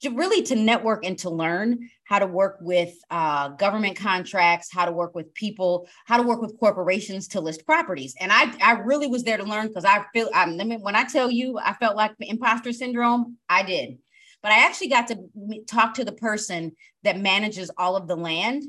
to 0.00 0.10
really 0.10 0.42
to 0.42 0.54
network 0.54 1.04
and 1.04 1.18
to 1.18 1.30
learn 1.30 1.90
how 2.04 2.18
to 2.20 2.26
work 2.26 2.58
with 2.60 2.94
uh, 3.10 3.48
government 3.48 3.96
contracts, 3.96 4.72
how 4.72 4.84
to 4.84 4.92
work 4.92 5.14
with 5.14 5.32
people, 5.34 5.88
how 6.06 6.16
to 6.16 6.22
work 6.22 6.40
with 6.40 6.58
corporations 6.60 7.26
to 7.28 7.40
list 7.40 7.66
properties. 7.66 8.14
And 8.20 8.30
I, 8.32 8.52
I 8.62 8.72
really 8.74 9.08
was 9.08 9.24
there 9.24 9.36
to 9.36 9.44
learn 9.44 9.66
because 9.66 9.84
I 9.84 10.04
feel, 10.12 10.30
I 10.32 10.46
mean, 10.46 10.80
when 10.82 10.94
I 10.94 11.04
tell 11.04 11.30
you 11.30 11.58
I 11.58 11.74
felt 11.74 11.96
like 11.96 12.12
imposter 12.20 12.72
syndrome, 12.72 13.38
I 13.48 13.62
did. 13.64 13.98
But 14.40 14.52
I 14.52 14.66
actually 14.66 14.88
got 14.88 15.08
to 15.08 15.18
talk 15.66 15.94
to 15.94 16.04
the 16.04 16.12
person 16.12 16.76
that 17.02 17.18
manages 17.18 17.70
all 17.76 17.96
of 17.96 18.06
the 18.06 18.16
land 18.16 18.62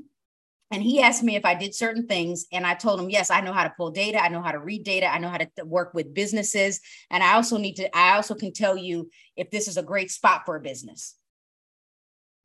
and 0.72 0.84
he 0.84 1.02
asked 1.02 1.24
me 1.24 1.36
if 1.36 1.46
I 1.46 1.56
did 1.56 1.74
certain 1.74 2.06
things. 2.06 2.46
And 2.52 2.66
I 2.66 2.76
told 2.76 3.00
him, 3.00 3.10
yes, 3.10 3.32
I 3.32 3.42
know 3.42 3.54
how 3.54 3.64
to 3.64 3.74
pull 3.76 3.90
data. 3.90 4.24
I 4.24 4.30
know 4.30 4.42
how 4.42 4.52
to 4.52 4.60
read 4.60 4.84
data. 4.84 5.12
I 5.12 5.18
know 5.18 5.30
how 5.30 5.38
to 5.38 5.50
work 5.66 5.94
with 5.94 6.14
businesses. 6.14 6.80
And 7.10 7.24
I 7.24 7.34
also 7.34 7.58
need 7.58 7.76
to, 7.78 7.98
I 7.98 8.16
also 8.16 8.36
can 8.36 8.54
tell 8.54 8.78
you 8.78 9.10
if 9.36 9.50
this 9.50 9.68
is 9.68 9.78
a 9.78 9.84
great 9.84 10.12
spot 10.12 10.44
for 10.46 10.56
a 10.56 10.62
business. 10.62 11.16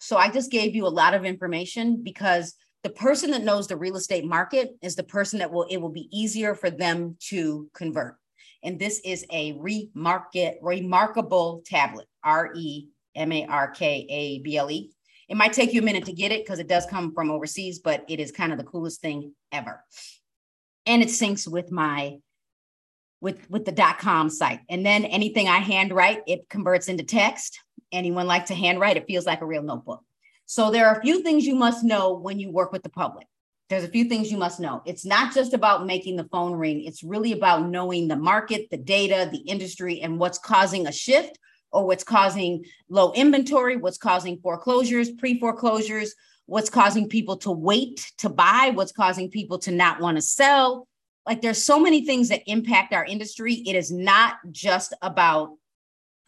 So 0.01 0.17
I 0.17 0.31
just 0.31 0.51
gave 0.51 0.75
you 0.75 0.87
a 0.87 0.89
lot 0.89 1.15
of 1.15 1.25
information 1.25 2.03
because 2.03 2.55
the 2.83 2.91
person 2.91 3.31
that 3.33 3.45
knows 3.45 3.67
the 3.67 3.77
real 3.77 3.97
estate 3.97 4.25
market 4.25 4.71
is 4.83 4.97
the 4.97 5.03
person 5.03 5.39
that 5.39 5.53
will, 5.53 5.65
it 5.65 5.79
will 5.79 5.93
be 5.93 6.09
easier 6.11 6.55
for 6.55 6.71
them 6.71 7.17
to 7.29 7.69
convert. 7.75 8.17
And 8.63 8.79
this 8.79 9.01
is 9.05 9.27
a 9.31 9.53
remarket, 9.55 10.57
remarkable 10.63 11.63
tablet, 11.67 12.07
R 12.23 12.53
E 12.57 12.89
M 13.15 13.33
A 13.33 13.47
R 13.47 13.71
K 13.71 14.07
A 14.09 14.39
B 14.41 14.57
L 14.57 14.71
E. 14.71 14.94
It 15.29 15.37
might 15.37 15.53
take 15.53 15.73
you 15.73 15.81
a 15.81 15.85
minute 15.85 16.05
to 16.07 16.13
get 16.13 16.33
it 16.33 16.45
because 16.45 16.59
it 16.59 16.69
does 16.69 16.87
come 16.87 17.13
from 17.15 17.31
overseas, 17.31 17.79
but 17.79 18.05
it 18.09 18.21
is 18.21 18.31
kind 18.31 18.53
of 18.53 18.59
the 18.59 18.65
coolest 18.65 19.01
thing 19.01 19.35
ever. 19.53 19.83
And 20.87 21.03
it 21.03 21.09
syncs 21.09 21.49
with 21.49 21.73
my 21.73 22.19
with 23.21 23.49
with 23.51 23.65
the 23.65 23.73
dot 23.73 23.99
com 23.99 24.29
site. 24.29 24.61
And 24.69 24.85
then 24.85 25.05
anything 25.07 25.49
I 25.49 25.59
handwrite, 25.59 26.23
it 26.27 26.49
converts 26.51 26.89
into 26.89 27.05
text. 27.05 27.59
Anyone 27.91 28.27
like 28.27 28.47
to 28.47 28.55
handwrite, 28.55 28.97
it 28.97 29.07
feels 29.07 29.25
like 29.25 29.41
a 29.41 29.47
real 29.47 29.63
notebook. 29.63 30.03
So 30.47 30.71
there 30.71 30.89
are 30.89 30.99
a 30.99 31.01
few 31.01 31.23
things 31.23 31.47
you 31.47 31.55
must 31.55 31.85
know 31.85 32.13
when 32.13 32.39
you 32.39 32.51
work 32.51 32.71
with 32.71 32.83
the 32.83 32.91
public. 32.91 33.27
There's 33.71 33.85
a 33.85 33.89
few 33.89 34.05
things 34.05 34.31
you 34.31 34.37
must 34.37 34.61
know. 34.61 34.83
It's 34.85 35.07
not 35.07 35.33
just 35.33 35.55
about 35.55 35.87
making 35.87 36.17
the 36.17 36.29
phone 36.31 36.53
ring, 36.53 36.85
it's 36.85 37.03
really 37.03 37.33
about 37.33 37.67
knowing 37.67 38.09
the 38.09 38.17
market, 38.17 38.69
the 38.71 38.77
data, 38.77 39.31
the 39.33 39.39
industry, 39.39 40.03
and 40.03 40.19
what's 40.19 40.39
causing 40.39 40.87
a 40.87 40.93
shift 40.93 41.39
or 41.75 41.85
what's 41.85 42.05
causing 42.05 42.65
low 42.89 43.13
inventory, 43.13 43.77
what's 43.77 43.99
causing 43.99 44.39
foreclosures, 44.39 45.11
pre 45.11 45.39
foreclosures, 45.39 46.15
what's 46.47 46.71
causing 46.71 47.09
people 47.09 47.37
to 47.39 47.51
wait 47.51 48.13
to 48.19 48.29
buy, 48.29 48.71
what's 48.73 48.93
causing 48.93 49.31
people 49.31 49.59
to 49.59 49.71
not 49.71 50.01
want 50.01 50.17
to 50.17 50.23
sell. 50.23 50.87
Like 51.27 51.43
there's 51.43 51.63
so 51.63 51.81
many 51.81 52.07
things 52.07 52.29
that 52.29 52.43
impact 52.47 52.93
our 52.93 53.05
industry. 53.05 53.55
It 53.55 53.75
is 53.75 53.91
not 53.91 54.37
just 54.51 54.95
about 55.03 55.51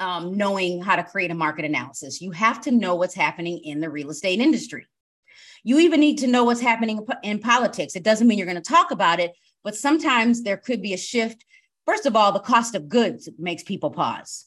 um, 0.00 0.36
knowing 0.36 0.82
how 0.82 0.96
to 0.96 1.04
create 1.04 1.30
a 1.30 1.34
market 1.34 1.64
analysis. 1.64 2.20
You 2.20 2.32
have 2.32 2.60
to 2.62 2.70
know 2.70 2.96
what's 2.96 3.14
happening 3.14 3.58
in 3.58 3.80
the 3.80 3.88
real 3.88 4.10
estate 4.10 4.40
industry. 4.40 4.86
You 5.62 5.78
even 5.80 6.00
need 6.00 6.18
to 6.18 6.26
know 6.26 6.44
what's 6.44 6.60
happening 6.60 7.06
in 7.22 7.38
politics. 7.38 7.94
It 7.94 8.02
doesn't 8.02 8.26
mean 8.26 8.38
you're 8.38 8.46
going 8.46 8.62
to 8.62 8.62
talk 8.62 8.90
about 8.90 9.20
it, 9.20 9.32
but 9.62 9.76
sometimes 9.76 10.42
there 10.42 10.56
could 10.56 10.82
be 10.82 10.92
a 10.92 10.98
shift. 10.98 11.44
First 11.84 12.06
of 12.06 12.16
all, 12.16 12.32
the 12.32 12.40
cost 12.40 12.74
of 12.74 12.88
goods 12.88 13.28
makes 13.38 13.62
people 13.62 13.90
pause. 13.90 14.46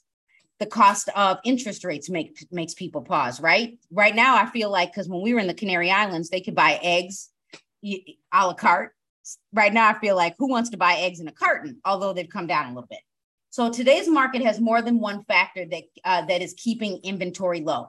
The 0.60 0.66
cost 0.66 1.10
of 1.16 1.40
interest 1.46 1.84
rates 1.84 2.10
make, 2.10 2.46
makes 2.52 2.74
people 2.74 3.02
pause, 3.02 3.40
right? 3.40 3.80
Right 3.92 4.16
now, 4.16 4.36
I 4.36 4.46
feel 4.46 4.70
like 4.70 4.92
because 4.92 5.08
when 5.08 5.22
we 5.22 5.34
were 5.34 5.40
in 5.40 5.48
the 5.48 5.54
Canary 5.54 5.90
Islands, 5.90 6.30
they 6.30 6.42
could 6.42 6.56
buy 6.56 6.80
eggs 6.84 7.30
a 7.84 8.18
la 8.34 8.54
carte. 8.54 8.94
Right 9.54 9.74
now, 9.74 9.90
I 9.90 10.00
feel 10.00 10.16
like 10.16 10.36
who 10.38 10.50
wants 10.50 10.72
to 10.72 10.78
buy 10.78 10.96
eggs 10.96 11.20
in 11.20 11.28
a 11.28 11.32
carton, 11.32 11.80
although 11.86 12.14
they've 12.14 12.30
come 12.30 12.48
down 12.48 12.66
a 12.66 12.70
little 12.70 12.88
bit. 12.90 13.00
So 13.52 13.72
today's 13.72 14.08
market 14.08 14.44
has 14.44 14.60
more 14.60 14.82
than 14.82 15.00
one 15.00 15.24
factor 15.24 15.66
that 15.66 15.84
uh, 16.04 16.26
that 16.26 16.42
is 16.42 16.54
keeping 16.58 17.00
inventory 17.04 17.62
low. 17.62 17.88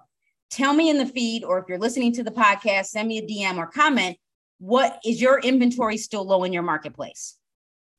Tell 0.50 0.72
me 0.72 0.90
in 0.90 0.98
the 0.98 1.06
feed, 1.06 1.44
or 1.44 1.58
if 1.58 1.66
you're 1.68 1.78
listening 1.78 2.12
to 2.14 2.24
the 2.24 2.30
podcast, 2.30 2.86
send 2.86 3.08
me 3.08 3.18
a 3.18 3.22
DM 3.22 3.56
or 3.56 3.66
comment. 3.66 4.16
What 4.58 4.98
is 5.04 5.20
your 5.20 5.38
inventory 5.38 5.96
still 5.96 6.24
low 6.24 6.44
in 6.44 6.52
your 6.52 6.62
marketplace? 6.62 7.36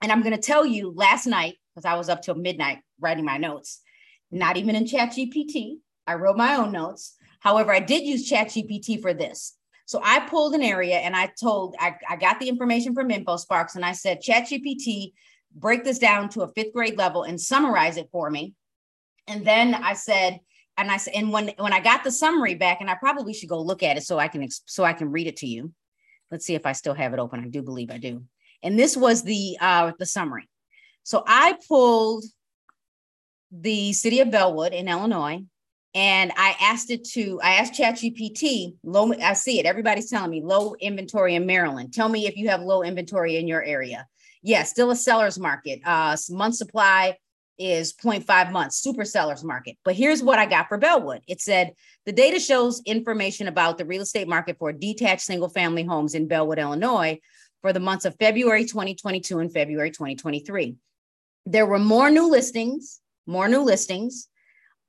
And 0.01 0.11
I'm 0.11 0.21
going 0.21 0.35
to 0.35 0.41
tell 0.41 0.65
you 0.65 0.91
last 0.91 1.27
night, 1.27 1.57
because 1.73 1.85
I 1.85 1.95
was 1.95 2.09
up 2.09 2.21
till 2.21 2.35
midnight 2.35 2.79
writing 2.99 3.25
my 3.25 3.37
notes, 3.37 3.81
not 4.31 4.57
even 4.57 4.75
in 4.75 4.85
ChatGPT. 4.85 5.77
I 6.07 6.15
wrote 6.15 6.37
my 6.37 6.55
own 6.55 6.71
notes. 6.71 7.15
However, 7.39 7.73
I 7.73 7.79
did 7.79 8.03
use 8.03 8.29
ChatGPT 8.29 9.01
for 9.01 9.13
this. 9.13 9.55
So 9.85 9.99
I 10.03 10.21
pulled 10.21 10.55
an 10.55 10.61
area 10.61 10.97
and 10.97 11.15
I 11.15 11.31
told, 11.39 11.75
I, 11.79 11.95
I 12.09 12.15
got 12.15 12.39
the 12.39 12.47
information 12.47 12.93
from 12.93 13.09
InfoSparks 13.09 13.75
and 13.75 13.83
I 13.83 13.91
said, 13.91 14.21
ChatGPT, 14.21 15.13
break 15.53 15.83
this 15.83 15.99
down 15.99 16.29
to 16.29 16.41
a 16.43 16.51
fifth 16.53 16.73
grade 16.73 16.97
level 16.97 17.23
and 17.23 17.39
summarize 17.39 17.97
it 17.97 18.07
for 18.11 18.29
me. 18.29 18.53
And 19.27 19.45
then 19.45 19.75
I 19.75 19.93
said, 19.93 20.39
and 20.77 20.89
I 20.89 20.97
said, 20.97 21.13
and 21.15 21.31
when 21.31 21.51
when 21.57 21.73
I 21.73 21.79
got 21.79 22.03
the 22.03 22.11
summary 22.11 22.55
back, 22.55 22.79
and 22.81 22.89
I 22.89 22.95
probably 22.95 23.33
should 23.33 23.49
go 23.49 23.61
look 23.61 23.83
at 23.83 23.97
it 23.97 24.03
so 24.03 24.17
I 24.17 24.27
can 24.27 24.47
so 24.65 24.83
I 24.83 24.93
can 24.93 25.11
read 25.11 25.27
it 25.27 25.37
to 25.37 25.47
you. 25.47 25.73
Let's 26.31 26.45
see 26.45 26.55
if 26.55 26.65
I 26.65 26.71
still 26.71 26.93
have 26.93 27.13
it 27.13 27.19
open. 27.19 27.43
I 27.43 27.49
do 27.49 27.61
believe 27.61 27.91
I 27.91 27.97
do. 27.97 28.23
And 28.63 28.79
this 28.79 28.95
was 28.95 29.23
the 29.23 29.57
uh 29.59 29.91
the 29.99 30.05
summary. 30.05 30.49
So 31.03 31.23
I 31.27 31.57
pulled 31.67 32.23
the 33.51 33.93
city 33.93 34.19
of 34.19 34.31
Bellwood 34.31 34.73
in 34.73 34.87
Illinois, 34.87 35.43
and 35.93 36.31
I 36.37 36.55
asked 36.61 36.89
it 36.89 37.03
to, 37.09 37.39
I 37.41 37.55
asked 37.55 37.73
ChatGPT, 37.73 38.75
low, 38.83 39.13
I 39.13 39.33
see 39.33 39.59
it. 39.59 39.65
Everybody's 39.65 40.09
telling 40.09 40.31
me 40.31 40.41
low 40.41 40.73
inventory 40.79 41.35
in 41.35 41.45
Maryland. 41.45 41.93
Tell 41.93 42.07
me 42.07 42.27
if 42.27 42.37
you 42.37 42.47
have 42.49 42.61
low 42.61 42.81
inventory 42.81 43.37
in 43.37 43.47
your 43.47 43.61
area 43.61 44.07
yeah, 44.41 44.63
still 44.63 44.91
a 44.91 44.95
seller's 44.95 45.39
market. 45.39 45.81
Uh, 45.85 46.17
month 46.29 46.55
supply 46.55 47.17
is 47.57 47.93
0.5 47.93 48.51
months, 48.51 48.77
super 48.77 49.05
seller's 49.05 49.43
market. 49.43 49.77
But 49.85 49.95
here's 49.95 50.23
what 50.23 50.39
I 50.39 50.47
got 50.47 50.67
for 50.67 50.77
Bellwood. 50.77 51.21
It 51.27 51.41
said 51.41 51.73
the 52.05 52.11
data 52.11 52.39
shows 52.39 52.81
information 52.85 53.47
about 53.47 53.77
the 53.77 53.85
real 53.85 54.01
estate 54.01 54.27
market 54.27 54.57
for 54.57 54.71
detached 54.71 55.21
single 55.21 55.49
family 55.49 55.83
homes 55.83 56.15
in 56.15 56.27
Bellwood, 56.27 56.57
Illinois 56.57 57.19
for 57.61 57.71
the 57.71 57.79
months 57.79 58.05
of 58.05 58.15
February 58.17 58.65
2022 58.65 59.37
and 59.37 59.53
February 59.53 59.91
2023. 59.91 60.75
There 61.45 61.67
were 61.67 61.79
more 61.79 62.09
new 62.09 62.29
listings, 62.29 62.99
more 63.31 63.47
new 63.47 63.61
listings 63.61 64.27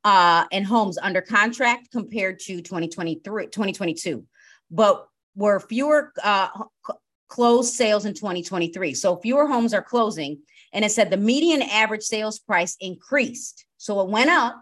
uh, 0.04 0.44
and 0.52 0.66
homes 0.66 0.99
under 0.99 1.20
contract 1.20 1.90
compared 1.92 2.38
to 2.40 2.61
2023, 2.61 3.46
2022, 3.46 4.25
but 4.70 5.06
were 5.34 5.61
fewer 5.61 6.12
uh, 6.22 6.49
closed 7.28 7.75
sales 7.75 8.04
in 8.04 8.12
2023. 8.12 8.94
So 8.94 9.16
fewer 9.16 9.46
homes 9.46 9.72
are 9.72 9.82
closing. 9.82 10.40
And 10.72 10.84
it 10.84 10.92
said 10.92 11.11
the 11.11 11.16
median 11.16 11.62
average 11.62 12.02
sales 12.02 12.38
price 12.38 12.76
increased. 12.80 13.64
So 13.78 14.00
it 14.00 14.08
went 14.08 14.30
up. 14.30 14.61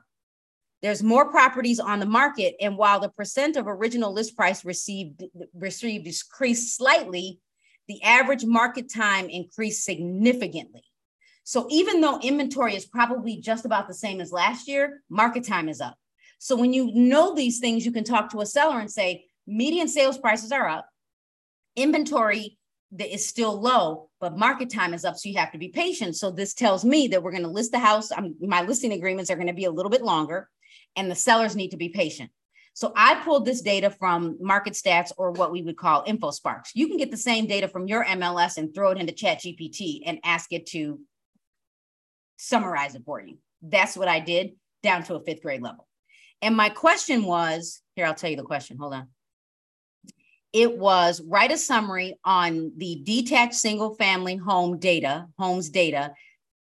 There's 0.82 1.02
more 1.02 1.30
properties 1.30 1.80
on 1.80 2.00
the 2.00 2.06
market. 2.06 2.54
And 2.60 2.76
while 2.78 3.00
the 3.00 3.10
percent 3.10 3.56
of 3.56 3.66
original 3.66 4.12
list 4.12 4.36
price 4.36 4.64
received, 4.64 5.24
received 5.52 6.04
decreased 6.04 6.76
slightly, 6.76 7.40
the 7.88 8.02
average 8.02 8.44
market 8.44 8.92
time 8.92 9.28
increased 9.28 9.84
significantly. 9.84 10.84
So 11.50 11.66
even 11.68 12.00
though 12.00 12.20
inventory 12.20 12.76
is 12.76 12.86
probably 12.86 13.38
just 13.38 13.64
about 13.64 13.88
the 13.88 13.94
same 13.94 14.20
as 14.20 14.30
last 14.30 14.68
year, 14.68 15.02
market 15.08 15.42
time 15.42 15.68
is 15.68 15.80
up. 15.80 15.96
So 16.38 16.54
when 16.54 16.72
you 16.72 16.92
know 16.94 17.34
these 17.34 17.58
things, 17.58 17.84
you 17.84 17.90
can 17.90 18.04
talk 18.04 18.30
to 18.30 18.40
a 18.40 18.46
seller 18.46 18.78
and 18.78 18.88
say, 18.88 19.24
median 19.48 19.88
sales 19.88 20.16
prices 20.16 20.52
are 20.52 20.68
up, 20.68 20.86
inventory 21.74 22.56
that 22.92 23.12
is 23.12 23.26
still 23.26 23.60
low, 23.60 24.10
but 24.20 24.38
market 24.38 24.70
time 24.70 24.94
is 24.94 25.04
up. 25.04 25.16
So 25.16 25.28
you 25.28 25.38
have 25.38 25.50
to 25.50 25.58
be 25.58 25.70
patient. 25.70 26.14
So 26.14 26.30
this 26.30 26.54
tells 26.54 26.84
me 26.84 27.08
that 27.08 27.20
we're 27.20 27.32
going 27.32 27.42
to 27.42 27.48
list 27.48 27.72
the 27.72 27.80
house. 27.80 28.12
I'm, 28.12 28.36
my 28.40 28.62
listing 28.62 28.92
agreements 28.92 29.28
are 29.28 29.34
going 29.34 29.48
to 29.48 29.52
be 29.52 29.64
a 29.64 29.72
little 29.72 29.90
bit 29.90 30.02
longer, 30.02 30.48
and 30.94 31.10
the 31.10 31.16
sellers 31.16 31.56
need 31.56 31.72
to 31.72 31.76
be 31.76 31.88
patient. 31.88 32.30
So 32.74 32.92
I 32.94 33.16
pulled 33.24 33.44
this 33.44 33.60
data 33.60 33.90
from 33.90 34.36
Market 34.40 34.74
Stats 34.74 35.10
or 35.16 35.32
what 35.32 35.50
we 35.50 35.62
would 35.62 35.76
call 35.76 36.04
InfoSparks. 36.04 36.70
You 36.74 36.86
can 36.86 36.96
get 36.96 37.10
the 37.10 37.16
same 37.16 37.48
data 37.48 37.66
from 37.66 37.88
your 37.88 38.04
MLS 38.04 38.56
and 38.56 38.72
throw 38.72 38.92
it 38.92 38.98
into 38.98 39.12
ChatGPT 39.12 40.02
and 40.06 40.20
ask 40.22 40.52
it 40.52 40.66
to 40.66 41.00
summarize 42.40 42.94
it 42.94 43.02
for 43.04 43.20
you. 43.20 43.38
That's 43.62 43.96
what 43.96 44.08
I 44.08 44.20
did 44.20 44.52
down 44.82 45.02
to 45.04 45.14
a 45.14 45.24
fifth 45.24 45.42
grade 45.42 45.62
level. 45.62 45.86
And 46.42 46.56
my 46.56 46.70
question 46.70 47.24
was 47.24 47.82
here, 47.94 48.06
I'll 48.06 48.14
tell 48.14 48.30
you 48.30 48.36
the 48.36 48.42
question. 48.42 48.78
Hold 48.78 48.94
on 48.94 49.08
it 50.52 50.78
was 50.78 51.22
write 51.22 51.52
a 51.52 51.56
summary 51.56 52.18
on 52.24 52.72
the 52.76 53.00
detached 53.04 53.54
single 53.54 53.94
family 53.94 54.36
home 54.36 54.78
data, 54.78 55.26
homes 55.38 55.68
data 55.68 56.12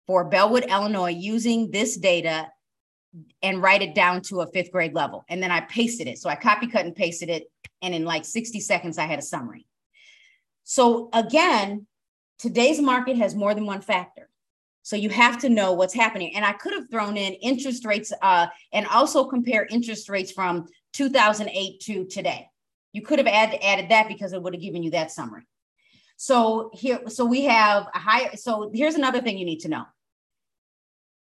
for 0.07 0.25
Bellwood, 0.25 0.65
Illinois, 0.69 1.11
using 1.11 1.71
this 1.71 1.97
data 1.97 2.49
and 3.41 3.61
write 3.61 3.81
it 3.81 3.95
down 3.95 4.21
to 4.21 4.41
a 4.41 4.47
fifth 4.47 4.71
grade 4.71 4.93
level. 4.93 5.25
And 5.29 5.41
then 5.41 5.51
I 5.51 5.61
pasted 5.61 6.07
it. 6.07 6.19
So 6.19 6.29
I 6.29 6.35
copy, 6.35 6.67
cut, 6.67 6.85
and 6.85 6.95
pasted 6.95 7.29
it. 7.29 7.43
And 7.81 7.93
in 7.93 8.05
like 8.05 8.23
60 8.23 8.59
seconds, 8.59 8.97
I 8.97 9.05
had 9.05 9.19
a 9.19 9.23
summary. 9.23 9.65
So 10.63 11.09
again, 11.11 11.87
today's 12.39 12.79
market 12.79 13.17
has 13.17 13.35
more 13.35 13.53
than 13.53 13.65
one 13.65 13.81
factor. 13.81 14.29
So 14.83 14.95
you 14.95 15.09
have 15.09 15.39
to 15.39 15.49
know 15.49 15.73
what's 15.73 15.93
happening. 15.93 16.35
And 16.35 16.43
I 16.43 16.53
could 16.53 16.73
have 16.73 16.89
thrown 16.89 17.17
in 17.17 17.33
interest 17.33 17.85
rates 17.85 18.11
uh, 18.21 18.47
and 18.73 18.87
also 18.87 19.25
compare 19.25 19.67
interest 19.69 20.09
rates 20.09 20.31
from 20.31 20.67
2008 20.93 21.79
to 21.81 22.05
today. 22.05 22.47
You 22.93 23.01
could 23.01 23.19
have 23.19 23.27
add, 23.27 23.57
added 23.61 23.89
that 23.89 24.07
because 24.07 24.33
it 24.33 24.41
would 24.41 24.53
have 24.53 24.61
given 24.61 24.83
you 24.83 24.91
that 24.91 25.11
summary. 25.11 25.43
So 26.17 26.71
here, 26.73 26.99
so 27.07 27.25
we 27.25 27.45
have 27.45 27.87
a 27.95 27.99
higher, 27.99 28.35
so 28.35 28.69
here's 28.73 28.95
another 28.95 29.21
thing 29.21 29.37
you 29.37 29.45
need 29.45 29.61
to 29.61 29.69
know. 29.69 29.85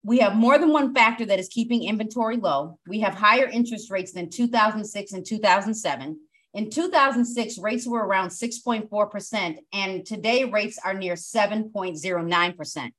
We 0.02 0.18
have 0.18 0.34
more 0.34 0.58
than 0.58 0.70
one 0.70 0.94
factor 0.94 1.24
that 1.24 1.38
is 1.38 1.48
keeping 1.48 1.84
inventory 1.84 2.36
low. 2.36 2.78
We 2.86 3.00
have 3.00 3.14
higher 3.14 3.46
interest 3.46 3.90
rates 3.90 4.12
than 4.12 4.28
2006 4.28 5.12
and 5.12 5.24
2007. 5.24 6.20
In 6.52 6.70
2006, 6.70 7.58
rates 7.58 7.86
were 7.86 8.06
around 8.06 8.28
6.4%, 8.28 9.56
and 9.72 10.04
today 10.04 10.44
rates 10.44 10.78
are 10.84 10.94
near 10.94 11.14
7.09%. 11.14 12.90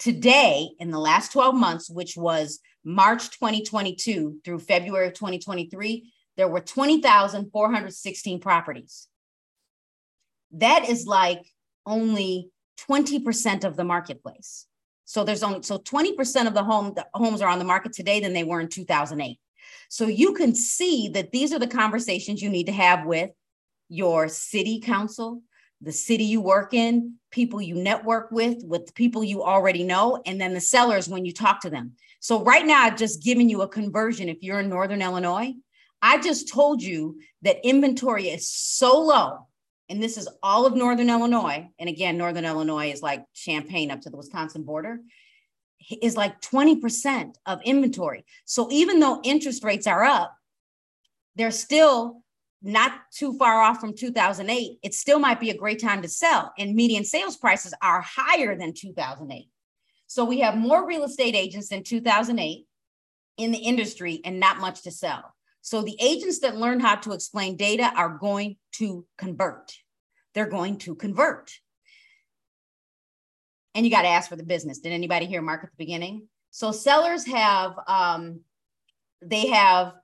Today, 0.00 0.70
in 0.80 0.90
the 0.90 0.98
last 0.98 1.30
12 1.30 1.54
months, 1.54 1.88
which 1.88 2.16
was 2.16 2.58
March 2.82 3.30
2022 3.30 4.38
through 4.44 4.58
February 4.58 5.06
of 5.06 5.12
2023, 5.12 6.12
there 6.36 6.48
were 6.48 6.60
20,416 6.60 8.40
properties. 8.40 9.06
That 10.56 10.88
is 10.88 11.06
like 11.06 11.42
only 11.84 12.50
20% 12.88 13.64
of 13.64 13.76
the 13.76 13.84
marketplace. 13.84 14.66
So 15.04 15.24
there's 15.24 15.42
only 15.42 15.62
so 15.62 15.78
20% 15.78 16.46
of 16.46 16.54
the 16.54 16.64
home 16.64 16.92
the 16.94 17.06
homes 17.14 17.40
are 17.40 17.48
on 17.48 17.58
the 17.58 17.64
market 17.64 17.92
today 17.92 18.20
than 18.20 18.32
they 18.32 18.44
were 18.44 18.60
in 18.60 18.68
2008. 18.68 19.38
So 19.88 20.06
you 20.06 20.34
can 20.34 20.54
see 20.54 21.08
that 21.10 21.30
these 21.30 21.52
are 21.52 21.58
the 21.58 21.66
conversations 21.66 22.42
you 22.42 22.50
need 22.50 22.66
to 22.66 22.72
have 22.72 23.06
with 23.06 23.30
your 23.88 24.28
city 24.28 24.80
council, 24.80 25.42
the 25.80 25.92
city 25.92 26.24
you 26.24 26.40
work 26.40 26.74
in, 26.74 27.14
people 27.30 27.62
you 27.62 27.76
network 27.76 28.30
with, 28.32 28.64
with 28.64 28.94
people 28.94 29.22
you 29.22 29.44
already 29.44 29.84
know, 29.84 30.20
and 30.26 30.40
then 30.40 30.54
the 30.54 30.60
sellers 30.60 31.08
when 31.08 31.24
you 31.24 31.32
talk 31.32 31.60
to 31.60 31.70
them. 31.70 31.92
So 32.18 32.42
right 32.42 32.66
now, 32.66 32.82
I've 32.82 32.96
just 32.96 33.22
given 33.22 33.48
you 33.48 33.62
a 33.62 33.68
conversion. 33.68 34.28
If 34.28 34.42
you're 34.42 34.60
in 34.60 34.68
Northern 34.68 35.02
Illinois, 35.02 35.54
I 36.02 36.20
just 36.20 36.48
told 36.48 36.82
you 36.82 37.20
that 37.42 37.64
inventory 37.64 38.28
is 38.28 38.50
so 38.50 38.98
low. 39.00 39.45
And 39.88 40.02
this 40.02 40.16
is 40.16 40.28
all 40.42 40.66
of 40.66 40.74
Northern 40.74 41.10
Illinois. 41.10 41.68
And 41.78 41.88
again, 41.88 42.18
Northern 42.18 42.44
Illinois 42.44 42.90
is 42.90 43.02
like 43.02 43.24
Champaign 43.34 43.90
up 43.90 44.00
to 44.02 44.10
the 44.10 44.16
Wisconsin 44.16 44.64
border, 44.64 45.00
is 46.02 46.16
like 46.16 46.40
20% 46.40 47.34
of 47.46 47.60
inventory. 47.64 48.24
So 48.44 48.68
even 48.72 48.98
though 48.98 49.20
interest 49.22 49.62
rates 49.62 49.86
are 49.86 50.02
up, 50.02 50.34
they're 51.36 51.50
still 51.50 52.22
not 52.62 52.92
too 53.12 53.36
far 53.38 53.62
off 53.62 53.78
from 53.78 53.94
2008, 53.94 54.78
it 54.82 54.94
still 54.94 55.20
might 55.20 55.38
be 55.38 55.50
a 55.50 55.56
great 55.56 55.80
time 55.80 56.02
to 56.02 56.08
sell. 56.08 56.52
And 56.58 56.74
median 56.74 57.04
sales 57.04 57.36
prices 57.36 57.72
are 57.80 58.00
higher 58.00 58.56
than 58.56 58.72
2008. 58.72 59.48
So 60.08 60.24
we 60.24 60.40
have 60.40 60.56
more 60.56 60.86
real 60.86 61.04
estate 61.04 61.36
agents 61.36 61.68
than 61.68 61.84
2008 61.84 62.66
in 63.36 63.52
the 63.52 63.58
industry 63.58 64.20
and 64.24 64.40
not 64.40 64.58
much 64.58 64.82
to 64.82 64.90
sell. 64.90 65.35
So 65.66 65.82
the 65.82 65.96
agents 66.00 66.38
that 66.40 66.56
learn 66.56 66.78
how 66.78 66.94
to 66.94 67.12
explain 67.12 67.56
data 67.56 67.90
are 67.96 68.18
going 68.20 68.56
to 68.74 69.04
convert. 69.18 69.72
They're 70.32 70.46
going 70.46 70.78
to 70.78 70.94
convert. 70.94 71.50
And 73.74 73.84
you 73.84 73.90
got 73.90 74.02
to 74.02 74.08
ask 74.08 74.28
for 74.28 74.36
the 74.36 74.44
business. 74.44 74.78
Did 74.78 74.92
anybody 74.92 75.26
hear 75.26 75.42
Mark 75.42 75.64
at 75.64 75.70
the 75.70 75.76
beginning? 75.76 76.28
So 76.52 76.70
sellers 76.70 77.26
have 77.26 77.74
um, 77.88 78.42
they 79.20 79.48
have 79.48 79.94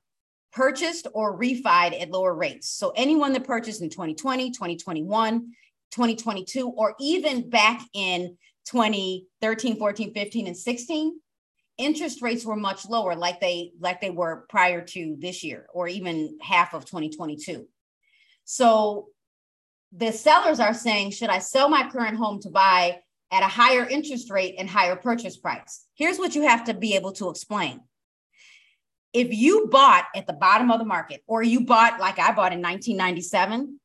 purchased 0.53 1.07
or 1.15 1.39
refied 1.39 1.99
at 2.03 2.11
lower 2.11 2.35
rates. 2.35 2.69
So 2.69 2.93
anyone 2.97 3.33
that 3.35 3.45
purchased 3.45 3.83
in 3.83 3.89
2020, 3.89 4.51
2021, 4.51 5.53
2022, 5.93 6.71
or 6.71 6.97
even 6.99 7.49
back 7.49 7.83
in 7.95 8.37
2013, 8.65 9.77
14, 9.77 10.13
15, 10.13 10.47
and 10.49 10.57
16, 10.57 11.21
interest 11.79 12.23
rates 12.23 12.45
were 12.45 12.57
much 12.57 12.89
lower, 12.89 13.15
like 13.15 13.41
they 13.41 13.73
like 13.81 14.01
they 14.01 14.11
were 14.11 14.47
prior 14.49 14.83
to 14.83 15.17
this 15.19 15.43
year, 15.43 15.67
or 15.73 15.89
even 15.89 16.39
half 16.41 16.75
of 16.75 16.85
2022. 16.85 17.67
So 18.45 19.09
the 19.93 20.13
sellers 20.13 20.61
are 20.61 20.75
saying, 20.75 21.11
should 21.11 21.31
I 21.31 21.39
sell 21.39 21.69
my 21.69 21.89
current 21.91 22.17
home 22.17 22.41
to 22.43 22.51
buy 22.51 23.01
at 23.31 23.43
a 23.43 23.49
higher 23.49 23.87
interest 23.87 24.31
rate 24.31 24.57
and 24.59 24.69
higher 24.69 24.97
purchase 24.97 25.37
price? 25.37 25.85
Here's 25.95 26.19
what 26.19 26.35
you 26.35 26.43
have 26.43 26.65
to 26.65 26.75
be 26.75 26.95
able 26.95 27.13
to 27.13 27.31
explain 27.31 27.81
if 29.13 29.33
you 29.33 29.69
bought 29.71 30.07
at 30.15 30.27
the 30.27 30.33
bottom 30.33 30.71
of 30.71 30.79
the 30.79 30.85
market 30.85 31.23
or 31.27 31.43
you 31.43 31.65
bought 31.65 32.01
like 32.01 32.19
I 32.19 32.33
bought 32.33 32.53
in 32.53 32.63
1997 32.63 33.79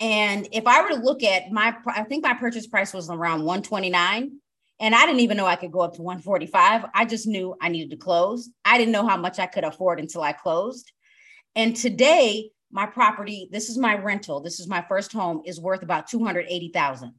and 0.00 0.48
if 0.52 0.66
I 0.66 0.82
were 0.82 0.88
to 0.90 0.96
look 0.96 1.22
at 1.22 1.50
my 1.50 1.74
I 1.86 2.04
think 2.04 2.24
my 2.24 2.34
purchase 2.34 2.66
price 2.66 2.92
was 2.92 3.08
around 3.10 3.40
129 3.44 4.38
and 4.80 4.94
I 4.94 5.06
didn't 5.06 5.20
even 5.20 5.36
know 5.36 5.46
I 5.46 5.56
could 5.56 5.72
go 5.72 5.80
up 5.80 5.94
to 5.94 6.02
145 6.02 6.86
I 6.94 7.04
just 7.04 7.26
knew 7.26 7.54
I 7.60 7.68
needed 7.68 7.90
to 7.90 7.96
close. 7.96 8.48
I 8.64 8.78
didn't 8.78 8.92
know 8.92 9.06
how 9.06 9.16
much 9.16 9.38
I 9.38 9.46
could 9.46 9.64
afford 9.64 10.00
until 10.00 10.22
I 10.22 10.32
closed. 10.32 10.90
And 11.54 11.76
today 11.76 12.50
my 12.72 12.86
property 12.86 13.48
this 13.52 13.68
is 13.68 13.78
my 13.78 13.96
rental. 13.96 14.40
This 14.40 14.60
is 14.60 14.66
my 14.66 14.84
first 14.88 15.12
home 15.12 15.42
is 15.44 15.60
worth 15.60 15.82
about 15.82 16.08
280,000 16.08 17.14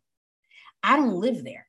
I 0.84 0.96
don't 0.96 1.14
live 1.14 1.44
there. 1.44 1.68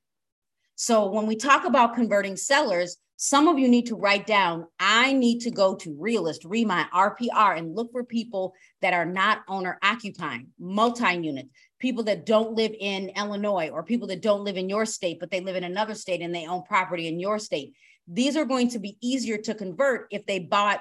So 0.74 1.06
when 1.10 1.26
we 1.26 1.36
talk 1.36 1.64
about 1.64 1.94
converting 1.94 2.36
sellers 2.36 2.96
some 3.24 3.46
of 3.46 3.56
you 3.56 3.68
need 3.68 3.86
to 3.86 3.94
write 3.94 4.26
down, 4.26 4.66
I 4.80 5.12
need 5.12 5.42
to 5.42 5.52
go 5.52 5.76
to 5.76 5.96
Realist, 5.96 6.44
Remine, 6.44 6.86
RPR, 6.92 7.56
and 7.56 7.72
look 7.72 7.92
for 7.92 8.02
people 8.02 8.52
that 8.80 8.94
are 8.94 9.06
not 9.06 9.42
owner 9.46 9.78
occupying, 9.80 10.48
multi 10.58 11.14
unit, 11.14 11.46
people 11.82 12.04
that 12.04 12.24
don't 12.24 12.54
live 12.54 12.72
in 12.78 13.10
Illinois 13.16 13.68
or 13.68 13.82
people 13.82 14.06
that 14.06 14.22
don't 14.22 14.44
live 14.44 14.56
in 14.56 14.68
your 14.68 14.86
state, 14.86 15.18
but 15.18 15.30
they 15.32 15.40
live 15.40 15.56
in 15.56 15.64
another 15.64 15.94
state 15.94 16.22
and 16.22 16.32
they 16.32 16.46
own 16.46 16.62
property 16.62 17.08
in 17.08 17.18
your 17.18 17.40
state. 17.40 17.74
These 18.06 18.36
are 18.36 18.44
going 18.44 18.68
to 18.70 18.78
be 18.78 18.96
easier 19.02 19.36
to 19.38 19.54
convert 19.54 20.06
if 20.12 20.24
they 20.24 20.38
bought 20.38 20.80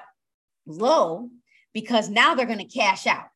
low 0.64 1.28
because 1.74 2.08
now 2.08 2.34
they're 2.34 2.46
going 2.46 2.66
to 2.66 2.78
cash 2.78 3.08
out. 3.08 3.26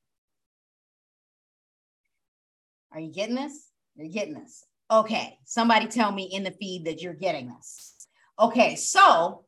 Are 2.92 3.00
you 3.00 3.12
getting 3.12 3.34
this? 3.34 3.68
You're 3.96 4.08
getting 4.08 4.34
this. 4.34 4.64
Okay. 4.88 5.36
Somebody 5.44 5.88
tell 5.88 6.12
me 6.12 6.30
in 6.32 6.44
the 6.44 6.52
feed 6.52 6.84
that 6.84 7.02
you're 7.02 7.14
getting 7.14 7.48
this. 7.48 8.06
Okay, 8.38 8.76
so 8.76 9.44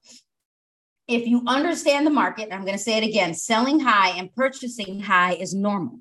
if 1.07 1.27
you 1.27 1.43
understand 1.47 2.07
the 2.07 2.11
market, 2.11 2.49
I'm 2.51 2.63
going 2.63 2.77
to 2.77 2.83
say 2.83 2.97
it 2.97 3.07
again 3.07 3.35
selling 3.35 3.81
high 3.81 4.11
and 4.19 4.35
purchasing 4.35 4.99
high 4.99 5.35
is 5.35 5.55
normal. 5.55 6.01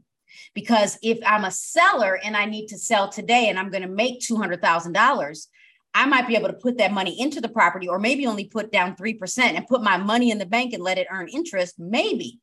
Because 0.53 0.97
if 1.01 1.19
I'm 1.25 1.45
a 1.45 1.51
seller 1.51 2.19
and 2.23 2.35
I 2.35 2.45
need 2.45 2.67
to 2.67 2.77
sell 2.77 3.09
today 3.09 3.49
and 3.49 3.57
I'm 3.57 3.69
going 3.69 3.83
to 3.83 3.89
make 3.89 4.21
$200,000, 4.21 5.47
I 5.93 6.05
might 6.05 6.27
be 6.27 6.35
able 6.35 6.47
to 6.47 6.53
put 6.53 6.77
that 6.77 6.93
money 6.93 7.19
into 7.19 7.41
the 7.41 7.49
property 7.49 7.87
or 7.87 7.99
maybe 7.99 8.27
only 8.27 8.45
put 8.45 8.71
down 8.71 8.95
3% 8.95 9.39
and 9.39 9.67
put 9.67 9.81
my 9.81 9.97
money 9.97 10.31
in 10.31 10.37
the 10.37 10.45
bank 10.45 10.73
and 10.73 10.83
let 10.83 10.97
it 10.97 11.07
earn 11.11 11.27
interest. 11.27 11.79
Maybe 11.79 12.39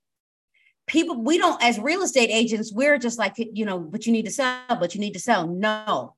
people, 0.86 1.22
we 1.22 1.38
don't, 1.38 1.62
as 1.62 1.78
real 1.78 2.02
estate 2.02 2.30
agents, 2.30 2.72
we're 2.72 2.98
just 2.98 3.18
like, 3.18 3.34
you 3.36 3.64
know, 3.64 3.78
but 3.78 4.06
you 4.06 4.12
need 4.12 4.24
to 4.24 4.30
sell, 4.30 4.76
but 4.78 4.94
you 4.94 5.00
need 5.00 5.12
to 5.12 5.20
sell. 5.20 5.46
No, 5.46 6.14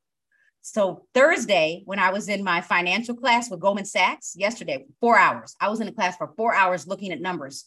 so 0.66 1.06
Thursday, 1.14 1.82
when 1.84 2.00
I 2.00 2.10
was 2.10 2.28
in 2.28 2.42
my 2.42 2.60
financial 2.60 3.14
class 3.14 3.48
with 3.48 3.60
Goldman 3.60 3.84
Sachs 3.84 4.34
yesterday, 4.34 4.84
four 5.00 5.16
hours. 5.16 5.54
I 5.60 5.68
was 5.68 5.78
in 5.78 5.86
a 5.86 5.92
class 5.92 6.16
for 6.16 6.32
four 6.36 6.56
hours 6.56 6.88
looking 6.88 7.12
at 7.12 7.20
numbers. 7.20 7.64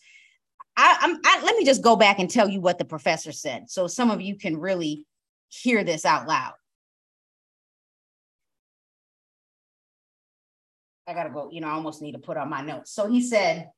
I, 0.82 1.16
I, 1.24 1.44
let 1.44 1.56
me 1.58 1.66
just 1.66 1.82
go 1.82 1.96
back 1.96 2.20
and 2.20 2.30
tell 2.30 2.48
you 2.48 2.62
what 2.62 2.78
the 2.78 2.86
professor 2.86 3.32
said, 3.32 3.70
so 3.70 3.88
some 3.88 4.12
of 4.12 4.22
you 4.22 4.36
can 4.36 4.58
really 4.58 5.06
hear 5.50 5.84
this 5.84 6.06
out 6.06 6.28
loud. 6.28 6.54
I 11.08 11.14
gotta 11.14 11.32
go. 11.32 11.50
You 11.52 11.62
know, 11.62 11.68
I 11.68 11.72
almost 11.72 12.02
need 12.02 12.12
to 12.14 12.20
put 12.20 12.38
on 12.38 12.50
my 12.50 12.62
notes. 12.62 12.92
So 12.92 13.08
he 13.08 13.22
said, 13.22 13.72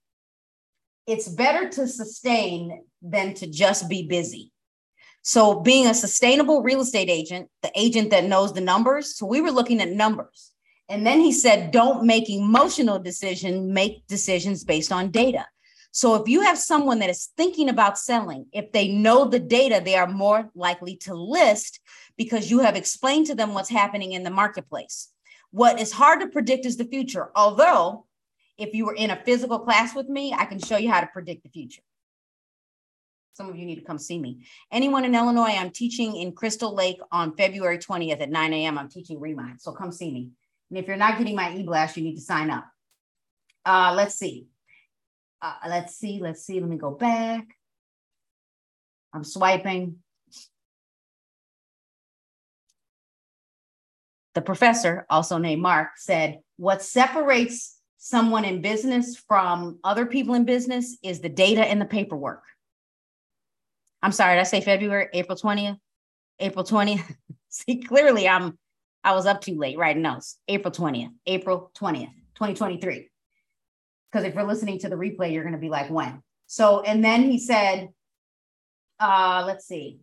"It's 1.08 1.30
better 1.30 1.70
to 1.70 1.88
sustain 1.88 2.84
than 3.02 3.34
to 3.36 3.48
just 3.48 3.90
be 3.90 4.06
busy." 4.06 4.52
So, 5.24 5.62
being 5.62 5.88
a 5.88 5.94
sustainable 5.94 6.62
real 6.62 6.82
estate 6.82 7.10
agent, 7.10 7.50
the 7.62 7.72
agent 7.76 8.10
that 8.10 8.26
knows 8.26 8.54
the 8.54 8.62
numbers, 8.62 9.16
so 9.16 9.26
we 9.26 9.40
were 9.40 9.52
looking 9.52 9.82
at 9.82 9.90
numbers. 9.90 10.52
And 10.90 11.06
then 11.08 11.22
he 11.22 11.32
said, 11.32 11.72
don't 11.72 12.04
make 12.04 12.30
emotional 12.30 13.00
decisions, 13.00 13.72
make 13.72 14.06
decisions 14.08 14.66
based 14.66 14.92
on 14.92 15.10
data. 15.10 15.46
So, 15.94 16.16
if 16.16 16.30
you 16.30 16.42
have 16.42 16.58
someone 16.58 17.00
that 17.00 17.10
is 17.10 17.30
thinking 17.36 17.68
about 17.68 17.98
selling, 17.98 18.46
if 18.54 18.72
they 18.72 18.88
know 18.88 19.26
the 19.26 19.40
data, 19.40 19.82
they 19.84 19.96
are 19.96 20.08
more 20.08 20.50
likely 20.56 20.96
to 20.98 21.14
list 21.14 21.82
because 22.18 22.50
you 22.50 22.60
have 22.60 22.78
explained 22.78 23.28
to 23.28 23.36
them 23.36 23.54
what's 23.54 23.70
happening 23.70 24.14
in 24.14 24.24
the 24.24 24.30
marketplace. 24.30 25.10
What 25.52 25.82
is 25.82 25.92
hard 25.92 26.22
to 26.22 26.28
predict 26.28 26.66
is 26.66 26.78
the 26.78 26.86
future. 26.86 27.30
Although, 27.36 28.06
if 28.58 28.74
you 28.74 28.86
were 28.86 28.96
in 28.96 29.12
a 29.12 29.22
physical 29.26 29.60
class 29.60 29.94
with 29.94 30.08
me, 30.08 30.34
I 30.34 30.46
can 30.46 30.60
show 30.60 30.78
you 30.78 30.90
how 30.90 31.02
to 31.02 31.08
predict 31.08 31.44
the 31.44 31.50
future. 31.50 31.82
Some 33.34 33.50
of 33.50 33.58
you 33.58 33.66
need 33.66 33.76
to 33.76 33.86
come 33.86 33.98
see 33.98 34.20
me. 34.20 34.46
Anyone 34.72 35.04
in 35.04 35.16
Illinois, 35.16 35.56
I'm 35.58 35.72
teaching 35.72 36.16
in 36.16 36.32
Crystal 36.34 36.74
Lake 36.74 37.00
on 37.12 37.36
February 37.36 37.80
20th 37.80 38.22
at 38.22 38.30
9 38.30 38.54
a.m. 38.54 38.78
I'm 38.78 38.90
teaching 38.90 39.20
Remine. 39.20 39.58
So 39.60 39.72
come 39.72 39.92
see 39.92 40.12
me. 40.12 40.30
And 40.70 40.78
if 40.78 40.88
you're 40.88 40.96
not 40.96 41.18
getting 41.18 41.36
my 41.36 41.54
e-blast, 41.54 41.98
you 41.98 42.04
need 42.04 42.16
to 42.16 42.22
sign 42.22 42.50
up. 42.50 42.66
Uh, 43.66 43.94
let's 43.96 44.16
see. 44.16 44.48
Uh, 45.42 45.54
let's 45.68 45.96
see. 45.96 46.20
Let's 46.22 46.44
see. 46.44 46.60
Let 46.60 46.70
me 46.70 46.78
go 46.78 46.92
back. 46.92 47.46
I'm 49.14 49.24
swiping. 49.24 49.98
The 54.34 54.42
professor, 54.42 55.06
also 55.10 55.38
named 55.38 55.62
Mark, 55.62 55.90
said, 55.98 56.40
What 56.58 56.82
separates 56.82 57.78
someone 57.98 58.46
in 58.46 58.62
business 58.62 59.16
from 59.16 59.78
other 59.84 60.06
people 60.06 60.36
in 60.36 60.46
business 60.46 60.98
is 61.04 61.20
the 61.20 61.30
data 61.30 61.66
and 61.66 61.82
the 61.82 61.86
paperwork. 61.86 62.44
I'm 64.02 64.12
sorry, 64.12 64.36
did 64.36 64.42
I 64.42 64.44
say 64.44 64.62
February, 64.62 65.08
April 65.14 65.38
20th? 65.38 65.78
April 66.40 66.66
20th. 66.66 67.16
See, 67.50 67.82
clearly 67.82 68.28
I'm 68.28 68.58
I 69.04 69.14
was 69.14 69.26
up 69.26 69.42
too 69.42 69.58
late 69.58 69.78
writing 69.78 70.02
notes. 70.02 70.38
April 70.48 70.72
20th, 70.72 71.12
April 71.26 71.72
20th, 71.76 72.14
2023. 72.36 73.11
Because 74.12 74.26
if 74.26 74.34
you're 74.36 74.44
listening 74.44 74.80
to 74.80 74.90
the 74.90 74.96
replay, 74.96 75.32
you're 75.32 75.44
going 75.44 75.54
to 75.54 75.60
be 75.60 75.70
like, 75.70 75.90
when? 75.90 76.22
So, 76.48 76.82
and 76.82 77.04
then 77.04 77.24
he 77.24 77.40
said, 77.40 77.90
uh, 79.00 79.44
let's 79.48 79.66
see. 79.66 80.00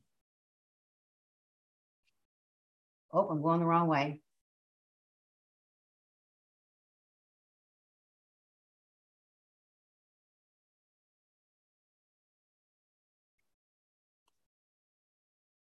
Oh, 3.12 3.28
I'm 3.28 3.42
going 3.42 3.60
the 3.60 3.66
wrong 3.66 3.88
way. 3.88 4.20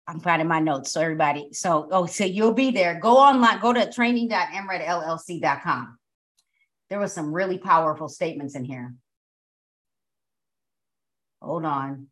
I'm 0.07 0.21
finding 0.21 0.47
my 0.47 0.59
notes. 0.59 0.91
So 0.91 1.01
everybody, 1.01 1.49
so 1.51 1.87
oh, 1.91 2.07
so 2.07 2.25
you'll 2.25 2.53
be 2.53 2.71
there. 2.71 2.99
Go 2.99 3.17
online, 3.17 3.59
go 3.59 3.73
to 3.73 3.91
training.mredllc.com. 3.91 5.98
There 6.89 6.99
was 6.99 7.13
some 7.13 7.33
really 7.33 7.57
powerful 7.57 8.07
statements 8.07 8.55
in 8.55 8.63
here. 8.63 8.95
Hold 11.41 11.65
on. 11.65 12.07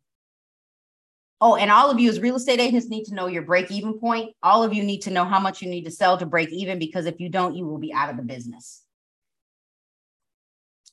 Oh, 1.40 1.54
and 1.54 1.70
all 1.70 1.90
of 1.90 2.00
you 2.00 2.08
as 2.08 2.20
real 2.20 2.36
estate 2.36 2.58
agents 2.58 2.88
need 2.88 3.04
to 3.04 3.14
know 3.14 3.26
your 3.26 3.42
break 3.42 3.70
even 3.70 3.98
point. 3.98 4.34
All 4.42 4.64
of 4.64 4.74
you 4.74 4.82
need 4.82 5.02
to 5.02 5.10
know 5.10 5.24
how 5.24 5.38
much 5.38 5.62
you 5.62 5.68
need 5.68 5.84
to 5.84 5.90
sell 5.90 6.18
to 6.18 6.26
break 6.26 6.50
even 6.50 6.78
because 6.78 7.06
if 7.06 7.20
you 7.20 7.28
don't, 7.28 7.54
you 7.54 7.64
will 7.64 7.78
be 7.78 7.92
out 7.92 8.10
of 8.10 8.16
the 8.16 8.22
business. 8.22 8.82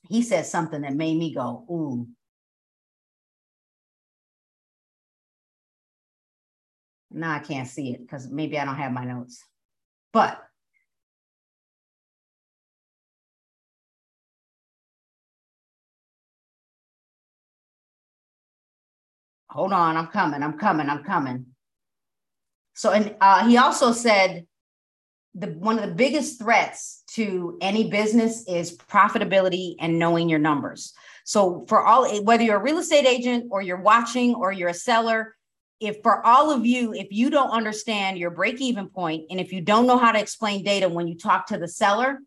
He 0.08 0.22
said 0.22 0.46
something 0.46 0.82
that 0.82 0.94
made 0.94 1.18
me 1.18 1.34
go, 1.34 1.66
ooh. 1.70 2.08
Now 7.10 7.34
I 7.34 7.40
can't 7.40 7.68
see 7.68 7.92
it 7.94 8.02
because 8.02 8.30
maybe 8.30 8.60
I 8.60 8.66
don't 8.66 8.76
have 8.76 8.92
my 8.92 9.06
notes. 9.06 9.44
But 10.14 10.40
hold 19.56 19.72
on, 19.72 19.96
I'm 19.96 20.08
coming, 20.08 20.44
I'm 20.44 20.60
coming, 20.60 20.90
I'm 20.90 21.04
coming. 21.04 21.46
So, 22.74 22.92
and 22.92 23.16
uh, 23.22 23.48
he 23.48 23.58
also 23.58 23.94
said 23.94 24.46
the 25.34 25.48
one 25.48 25.80
of 25.80 25.88
the 25.88 25.96
biggest 25.96 26.40
threats 26.40 27.04
to 27.14 27.58
any 27.62 27.90
business 27.90 28.44
is 28.48 28.78
profitability 28.78 29.76
and 29.80 29.98
knowing 29.98 30.28
your 30.28 30.40
numbers. 30.40 30.94
So, 31.24 31.66
for 31.70 31.82
all 31.82 32.22
whether 32.24 32.44
you're 32.44 32.58
a 32.58 32.64
real 32.64 32.80
estate 32.80 33.06
agent 33.06 33.46
or 33.50 33.62
you're 33.62 33.82
watching 33.82 34.36
or 34.36 34.52
you're 34.52 34.70
a 34.70 34.74
seller, 34.74 35.36
if 35.80 35.98
for 36.04 36.26
all 36.26 36.52
of 36.52 36.66
you, 36.66 36.94
if 36.94 37.08
you 37.12 37.30
don't 37.30 37.52
understand 37.52 38.18
your 38.18 38.32
break 38.32 38.60
even 38.60 38.90
point 38.90 39.26
and 39.30 39.40
if 39.40 39.54
you 39.54 39.62
don't 39.62 39.88
know 39.88 39.98
how 39.98 40.12
to 40.12 40.20
explain 40.20 40.66
data 40.66 40.90
when 40.90 41.08
you 41.08 41.18
talk 41.18 41.48
to 41.48 41.58
the 41.58 41.68
seller, 41.68 42.20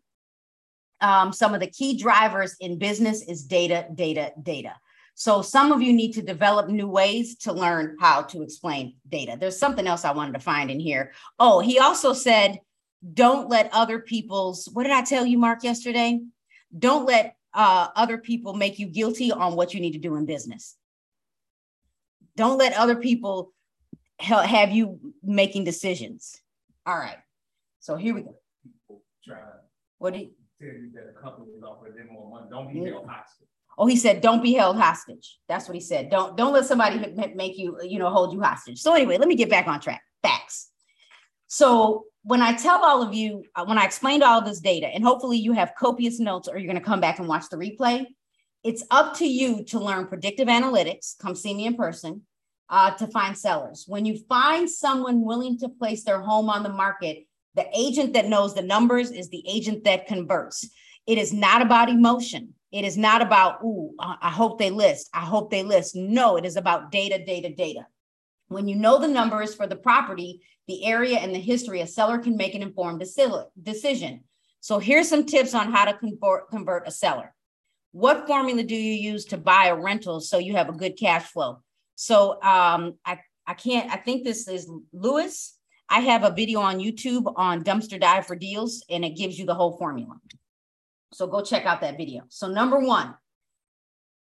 um, 0.99 1.31
some 1.31 1.53
of 1.53 1.59
the 1.59 1.67
key 1.67 1.95
drivers 1.95 2.55
in 2.59 2.79
business 2.79 3.21
is 3.21 3.43
data, 3.43 3.87
data, 3.93 4.31
data. 4.41 4.73
So 5.19 5.41
some 5.41 5.73
of 5.73 5.81
you 5.81 5.91
need 5.91 6.13
to 6.13 6.21
develop 6.21 6.69
new 6.69 6.87
ways 6.87 7.35
to 7.39 7.51
learn 7.51 7.97
how 7.99 8.21
to 8.21 8.41
explain 8.41 8.95
data. 9.09 9.35
There's 9.37 9.59
something 9.59 9.85
else 9.85 10.05
I 10.05 10.13
wanted 10.13 10.31
to 10.35 10.39
find 10.39 10.71
in 10.71 10.79
here. 10.79 11.11
Oh, 11.37 11.59
he 11.59 11.77
also 11.77 12.13
said, 12.13 12.61
don't 13.13 13.49
let 13.49 13.69
other 13.73 13.99
people's, 13.99 14.69
what 14.71 14.83
did 14.83 14.93
I 14.93 15.01
tell 15.01 15.25
you, 15.25 15.37
Mark, 15.37 15.61
yesterday? 15.61 16.21
Don't 16.77 17.05
let 17.05 17.35
uh, 17.53 17.89
other 17.97 18.17
people 18.17 18.53
make 18.53 18.79
you 18.79 18.87
guilty 18.87 19.29
on 19.29 19.57
what 19.57 19.73
you 19.73 19.81
need 19.81 19.91
to 19.91 19.99
do 19.99 20.15
in 20.15 20.25
business. 20.25 20.77
Don't 22.37 22.57
let 22.57 22.71
other 22.77 22.95
people 22.95 23.51
help 24.19 24.45
have 24.45 24.71
you 24.71 25.01
making 25.21 25.65
decisions. 25.65 26.39
All 26.85 26.97
right. 26.97 27.17
So 27.81 27.97
here 27.97 28.15
we 28.15 28.21
go. 28.21 28.35
What 29.97 30.13
do 30.13 30.21
you? 30.21 30.31
Tell 30.61 30.69
you 30.69 30.91
that 30.93 31.13
a 31.13 31.21
company 31.21 31.47
is 31.57 31.61
offering 31.61 31.95
them 31.95 32.07
more 32.09 32.29
money. 32.29 32.47
Don't 32.49 32.73
be 32.73 32.89
held 32.89 33.05
hostage. 33.05 33.49
Oh, 33.79 33.87
he 33.87 33.95
said, 33.95 34.19
"Don't 34.19 34.43
be 34.43 34.53
held 34.53 34.75
hostage." 34.75 35.39
That's 35.47 35.67
what 35.67 35.75
he 35.75 35.81
said. 35.81 36.09
Don't 36.09 36.35
don't 36.35 36.53
let 36.53 36.65
somebody 36.65 36.99
make 37.33 37.57
you, 37.57 37.79
you 37.81 37.97
know, 37.97 38.09
hold 38.09 38.33
you 38.33 38.41
hostage. 38.41 38.79
So 38.79 38.93
anyway, 38.93 39.17
let 39.17 39.29
me 39.29 39.35
get 39.35 39.49
back 39.49 39.67
on 39.67 39.79
track. 39.79 40.03
Facts. 40.21 40.69
So 41.47 42.05
when 42.23 42.41
I 42.41 42.53
tell 42.53 42.83
all 42.83 43.01
of 43.01 43.13
you, 43.13 43.45
uh, 43.55 43.63
when 43.65 43.77
I 43.77 43.85
explained 43.85 44.21
all 44.21 44.41
this 44.41 44.59
data, 44.59 44.87
and 44.87 45.03
hopefully 45.03 45.37
you 45.37 45.53
have 45.53 45.73
copious 45.79 46.19
notes, 46.19 46.49
or 46.49 46.57
you're 46.57 46.71
going 46.71 46.83
to 46.83 46.85
come 46.85 46.99
back 46.99 47.19
and 47.19 47.27
watch 47.27 47.45
the 47.49 47.57
replay. 47.57 48.05
It's 48.61 48.83
up 48.91 49.15
to 49.17 49.25
you 49.25 49.63
to 49.65 49.79
learn 49.79 50.07
predictive 50.07 50.49
analytics. 50.49 51.17
Come 51.17 51.33
see 51.33 51.53
me 51.53 51.65
in 51.65 51.75
person 51.75 52.23
uh, 52.69 52.91
to 52.91 53.07
find 53.07 53.37
sellers. 53.37 53.85
When 53.87 54.05
you 54.05 54.19
find 54.27 54.69
someone 54.69 55.21
willing 55.21 55.57
to 55.59 55.69
place 55.69 56.03
their 56.03 56.19
home 56.19 56.49
on 56.49 56.63
the 56.63 56.69
market, 56.69 57.25
the 57.55 57.67
agent 57.73 58.13
that 58.13 58.27
knows 58.27 58.53
the 58.53 58.61
numbers 58.61 59.11
is 59.11 59.29
the 59.29 59.43
agent 59.47 59.85
that 59.85 60.07
converts. 60.07 60.69
It 61.07 61.17
is 61.17 61.33
not 61.33 61.61
about 61.61 61.89
emotion. 61.89 62.53
It 62.71 62.85
is 62.85 62.97
not 62.97 63.21
about, 63.21 63.63
ooh, 63.63 63.95
I 63.99 64.29
hope 64.29 64.59
they 64.59 64.69
list. 64.69 65.09
I 65.13 65.21
hope 65.21 65.49
they 65.49 65.63
list. 65.63 65.95
No, 65.95 66.37
it 66.37 66.45
is 66.45 66.55
about 66.55 66.91
data, 66.91 67.23
data, 67.23 67.53
data. 67.53 67.87
When 68.47 68.67
you 68.67 68.75
know 68.75 68.99
the 68.99 69.07
numbers 69.07 69.55
for 69.55 69.65
the 69.65 69.75
property, 69.75 70.41
the 70.67 70.85
area, 70.85 71.17
and 71.17 71.33
the 71.33 71.39
history, 71.39 71.81
a 71.81 71.87
seller 71.87 72.19
can 72.19 72.37
make 72.37 72.53
an 72.53 72.61
informed 72.61 72.99
decision. 72.99 74.23
So 74.59 74.77
here's 74.77 75.09
some 75.09 75.25
tips 75.25 75.55
on 75.55 75.71
how 75.71 75.85
to 75.85 75.93
convert, 75.93 76.49
convert 76.49 76.87
a 76.87 76.91
seller. 76.91 77.33
What 77.91 78.27
formula 78.27 78.61
do 78.63 78.75
you 78.75 78.93
use 78.93 79.25
to 79.25 79.37
buy 79.37 79.67
a 79.67 79.75
rental 79.75 80.19
so 80.19 80.37
you 80.37 80.55
have 80.55 80.69
a 80.69 80.73
good 80.73 80.97
cash 80.97 81.23
flow? 81.23 81.63
So 81.95 82.41
um, 82.43 82.95
I, 83.03 83.19
I 83.47 83.55
can't, 83.55 83.91
I 83.91 83.97
think 83.97 84.23
this 84.23 84.47
is 84.47 84.69
Lewis. 84.93 85.57
I 85.89 86.01
have 86.01 86.23
a 86.23 86.29
video 86.31 86.59
on 86.59 86.77
YouTube 86.77 87.33
on 87.35 87.63
dumpster 87.63 87.99
dive 87.99 88.27
for 88.27 88.35
deals, 88.35 88.83
and 88.91 89.03
it 89.03 89.17
gives 89.17 89.39
you 89.39 89.47
the 89.47 89.55
whole 89.55 89.75
formula. 89.75 90.17
So 91.11 91.27
go 91.27 91.41
check 91.41 91.65
out 91.65 91.81
that 91.81 91.97
video. 91.97 92.23
So 92.29 92.47
number 92.47 92.79
one, 92.79 93.15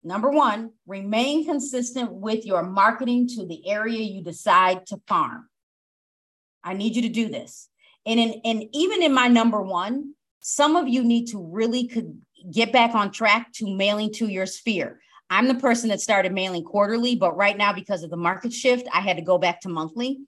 number 0.04 0.30
one, 0.30 0.72
remain 0.86 1.46
consistent 1.46 2.12
with 2.12 2.46
your 2.46 2.64
marketing 2.64 3.28
to 3.30 3.46
the 3.46 3.68
area 3.68 4.02
you 4.02 4.22
decide 4.22 4.86
to 4.88 5.02
farm. 5.08 5.50
I 6.64 6.74
need 6.74 6.96
you 6.96 7.04
to 7.04 7.10
do 7.10 7.30
this. 7.30 7.70
And 8.06 8.20
in, 8.20 8.42
and 8.44 8.66
even 8.74 9.02
in 9.02 9.14
my 9.14 9.28
number 9.28 9.62
one, 9.62 10.14
some 10.42 10.76
of 10.76 10.88
you 10.88 11.04
need 11.04 11.28
to 11.28 11.42
really 11.42 11.88
could 11.88 12.22
get 12.52 12.72
back 12.72 12.94
on 12.94 13.12
track 13.12 13.52
to 13.54 13.76
mailing 13.76 14.14
to 14.14 14.28
your 14.28 14.46
sphere. 14.46 15.00
I'm 15.30 15.48
the 15.48 15.56
person 15.56 15.90
that 15.90 16.02
started 16.02 16.34
mailing 16.34 16.64
quarterly, 16.64 17.16
but 17.16 17.36
right 17.36 17.58
now, 17.58 17.74
because 17.74 18.04
of 18.04 18.12
the 18.12 18.18
market 18.18 18.54
shift, 18.54 18.88
I 18.94 19.00
had 19.00 19.18
to 19.18 19.24
go 19.24 19.40
back 19.40 19.62
to 19.62 19.70
monthly. 19.70 20.20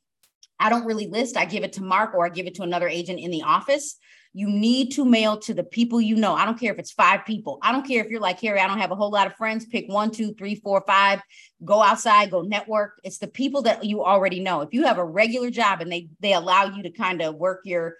I 0.59 0.69
don't 0.69 0.85
really 0.85 1.07
list. 1.07 1.37
I 1.37 1.45
give 1.45 1.63
it 1.63 1.73
to 1.73 1.83
Mark 1.83 2.15
or 2.15 2.25
I 2.25 2.29
give 2.29 2.47
it 2.47 2.55
to 2.55 2.63
another 2.63 2.87
agent 2.87 3.19
in 3.19 3.29
the 3.29 3.43
office. 3.43 3.97
You 4.33 4.49
need 4.49 4.91
to 4.93 5.05
mail 5.05 5.37
to 5.39 5.53
the 5.53 5.63
people 5.63 5.99
you 5.99 6.15
know. 6.15 6.33
I 6.33 6.45
don't 6.45 6.59
care 6.59 6.71
if 6.71 6.79
it's 6.79 6.91
five 6.91 7.25
people. 7.25 7.59
I 7.61 7.71
don't 7.71 7.87
care 7.87 8.03
if 8.03 8.11
you're 8.11 8.21
like 8.21 8.39
Harry, 8.41 8.59
I 8.59 8.67
don't 8.67 8.79
have 8.79 8.91
a 8.91 8.95
whole 8.95 9.11
lot 9.11 9.27
of 9.27 9.35
friends. 9.35 9.65
Pick 9.65 9.87
one, 9.87 10.11
two, 10.11 10.33
three, 10.35 10.55
four, 10.55 10.83
five. 10.85 11.21
Go 11.65 11.81
outside, 11.81 12.31
go 12.31 12.41
network. 12.41 12.99
It's 13.03 13.17
the 13.17 13.27
people 13.27 13.63
that 13.63 13.83
you 13.83 14.03
already 14.03 14.39
know. 14.39 14.61
If 14.61 14.73
you 14.73 14.83
have 14.83 14.97
a 14.97 15.05
regular 15.05 15.49
job 15.49 15.81
and 15.81 15.91
they 15.91 16.09
they 16.19 16.33
allow 16.33 16.65
you 16.65 16.83
to 16.83 16.91
kind 16.91 17.21
of 17.21 17.35
work 17.35 17.61
your 17.65 17.95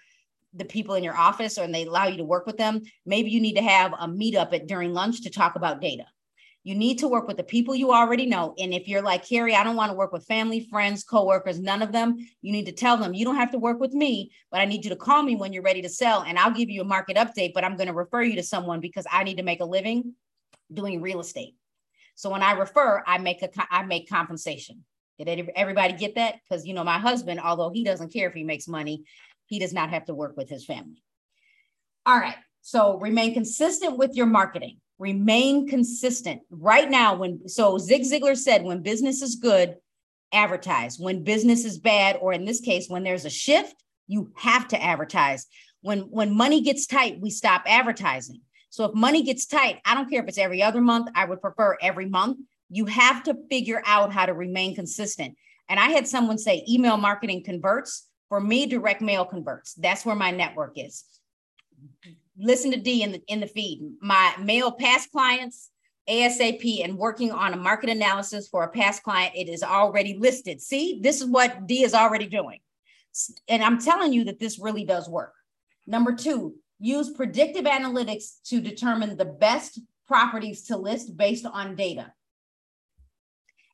the 0.54 0.64
people 0.64 0.94
in 0.94 1.04
your 1.04 1.16
office 1.16 1.58
or 1.58 1.62
and 1.64 1.74
they 1.74 1.84
allow 1.84 2.06
you 2.06 2.18
to 2.18 2.24
work 2.24 2.46
with 2.46 2.56
them, 2.56 2.82
maybe 3.04 3.30
you 3.30 3.40
need 3.40 3.56
to 3.56 3.62
have 3.62 3.92
a 3.92 4.08
meetup 4.08 4.52
at 4.54 4.66
during 4.66 4.92
lunch 4.92 5.22
to 5.22 5.30
talk 5.30 5.56
about 5.56 5.80
data. 5.80 6.04
You 6.64 6.74
need 6.74 6.98
to 6.98 7.08
work 7.08 7.26
with 7.26 7.36
the 7.36 7.44
people 7.44 7.74
you 7.74 7.92
already 7.92 8.26
know. 8.26 8.54
And 8.58 8.74
if 8.74 8.88
you're 8.88 9.02
like, 9.02 9.26
Carrie, 9.26 9.54
I 9.54 9.64
don't 9.64 9.76
want 9.76 9.90
to 9.90 9.96
work 9.96 10.12
with 10.12 10.26
family, 10.26 10.60
friends, 10.60 11.04
coworkers, 11.04 11.58
none 11.58 11.82
of 11.82 11.92
them, 11.92 12.16
you 12.42 12.52
need 12.52 12.66
to 12.66 12.72
tell 12.72 12.96
them, 12.96 13.14
you 13.14 13.24
don't 13.24 13.36
have 13.36 13.52
to 13.52 13.58
work 13.58 13.80
with 13.80 13.94
me, 13.94 14.32
but 14.50 14.60
I 14.60 14.64
need 14.64 14.84
you 14.84 14.90
to 14.90 14.96
call 14.96 15.22
me 15.22 15.36
when 15.36 15.52
you're 15.52 15.62
ready 15.62 15.82
to 15.82 15.88
sell 15.88 16.22
and 16.22 16.38
I'll 16.38 16.50
give 16.50 16.68
you 16.68 16.82
a 16.82 16.84
market 16.84 17.16
update, 17.16 17.54
but 17.54 17.64
I'm 17.64 17.76
going 17.76 17.86
to 17.86 17.94
refer 17.94 18.22
you 18.22 18.36
to 18.36 18.42
someone 18.42 18.80
because 18.80 19.06
I 19.10 19.24
need 19.24 19.36
to 19.38 19.42
make 19.42 19.60
a 19.60 19.64
living 19.64 20.14
doing 20.72 21.00
real 21.00 21.20
estate. 21.20 21.54
So 22.16 22.30
when 22.30 22.42
I 22.42 22.52
refer, 22.52 23.02
I 23.06 23.18
make 23.18 23.42
a 23.42 23.50
I 23.70 23.84
make 23.84 24.10
compensation. 24.10 24.84
Did 25.18 25.50
everybody 25.54 25.94
get 25.94 26.16
that? 26.16 26.36
Because 26.42 26.66
you 26.66 26.74
know, 26.74 26.84
my 26.84 26.98
husband, 26.98 27.40
although 27.40 27.70
he 27.70 27.84
doesn't 27.84 28.12
care 28.12 28.28
if 28.28 28.34
he 28.34 28.44
makes 28.44 28.68
money, 28.68 29.04
he 29.46 29.58
does 29.58 29.72
not 29.72 29.90
have 29.90 30.04
to 30.06 30.14
work 30.14 30.36
with 30.36 30.48
his 30.48 30.66
family. 30.66 31.02
All 32.04 32.18
right. 32.18 32.36
So 32.60 32.98
remain 32.98 33.34
consistent 33.34 33.96
with 33.96 34.14
your 34.14 34.26
marketing 34.26 34.80
remain 34.98 35.68
consistent. 35.68 36.42
Right 36.50 36.90
now 36.90 37.14
when 37.16 37.48
so 37.48 37.78
zig 37.78 38.02
ziglar 38.02 38.36
said 38.36 38.62
when 38.62 38.82
business 38.82 39.22
is 39.22 39.36
good 39.36 39.76
advertise. 40.32 40.98
When 40.98 41.24
business 41.24 41.64
is 41.64 41.78
bad 41.78 42.18
or 42.20 42.32
in 42.32 42.44
this 42.44 42.60
case 42.60 42.88
when 42.88 43.04
there's 43.04 43.24
a 43.24 43.30
shift 43.30 43.74
you 44.06 44.32
have 44.36 44.68
to 44.68 44.82
advertise. 44.82 45.46
When 45.80 46.00
when 46.10 46.36
money 46.36 46.60
gets 46.60 46.86
tight 46.86 47.20
we 47.20 47.30
stop 47.30 47.62
advertising. 47.66 48.40
So 48.70 48.84
if 48.84 48.94
money 48.94 49.22
gets 49.22 49.46
tight 49.46 49.80
i 49.84 49.94
don't 49.94 50.10
care 50.10 50.22
if 50.22 50.28
it's 50.28 50.38
every 50.38 50.62
other 50.62 50.80
month 50.80 51.08
i 51.14 51.24
would 51.24 51.40
prefer 51.40 51.76
every 51.80 52.06
month. 52.06 52.38
You 52.70 52.86
have 52.86 53.22
to 53.24 53.36
figure 53.48 53.82
out 53.86 54.12
how 54.12 54.26
to 54.26 54.34
remain 54.34 54.74
consistent. 54.74 55.36
And 55.68 55.78
i 55.78 55.90
had 55.90 56.08
someone 56.08 56.38
say 56.38 56.64
email 56.68 56.96
marketing 56.96 57.44
converts. 57.44 58.04
For 58.28 58.42
me 58.42 58.66
direct 58.66 59.00
mail 59.00 59.24
converts. 59.24 59.72
That's 59.72 60.04
where 60.04 60.14
my 60.14 60.30
network 60.30 60.72
is 60.76 61.02
listen 62.38 62.70
to 62.70 62.78
D 62.78 63.02
in 63.02 63.12
the 63.12 63.22
in 63.26 63.40
the 63.40 63.46
feed. 63.46 63.80
My 64.00 64.34
mail 64.40 64.72
past 64.72 65.10
clients, 65.10 65.70
ASAP, 66.08 66.84
and 66.84 66.96
working 66.96 67.32
on 67.32 67.52
a 67.52 67.56
market 67.56 67.90
analysis 67.90 68.48
for 68.48 68.64
a 68.64 68.68
past 68.68 69.02
client. 69.02 69.34
It 69.34 69.48
is 69.48 69.62
already 69.62 70.16
listed. 70.18 70.60
See, 70.60 71.00
this 71.02 71.20
is 71.20 71.26
what 71.26 71.66
D 71.66 71.82
is 71.82 71.94
already 71.94 72.26
doing. 72.26 72.60
And 73.48 73.62
I'm 73.62 73.80
telling 73.80 74.12
you 74.12 74.24
that 74.24 74.38
this 74.38 74.58
really 74.58 74.84
does 74.84 75.08
work. 75.08 75.34
Number 75.86 76.14
two, 76.14 76.54
use 76.78 77.10
predictive 77.10 77.64
analytics 77.64 78.40
to 78.44 78.60
determine 78.60 79.16
the 79.16 79.24
best 79.24 79.80
properties 80.06 80.64
to 80.64 80.76
list 80.76 81.16
based 81.16 81.46
on 81.46 81.74
data. 81.74 82.12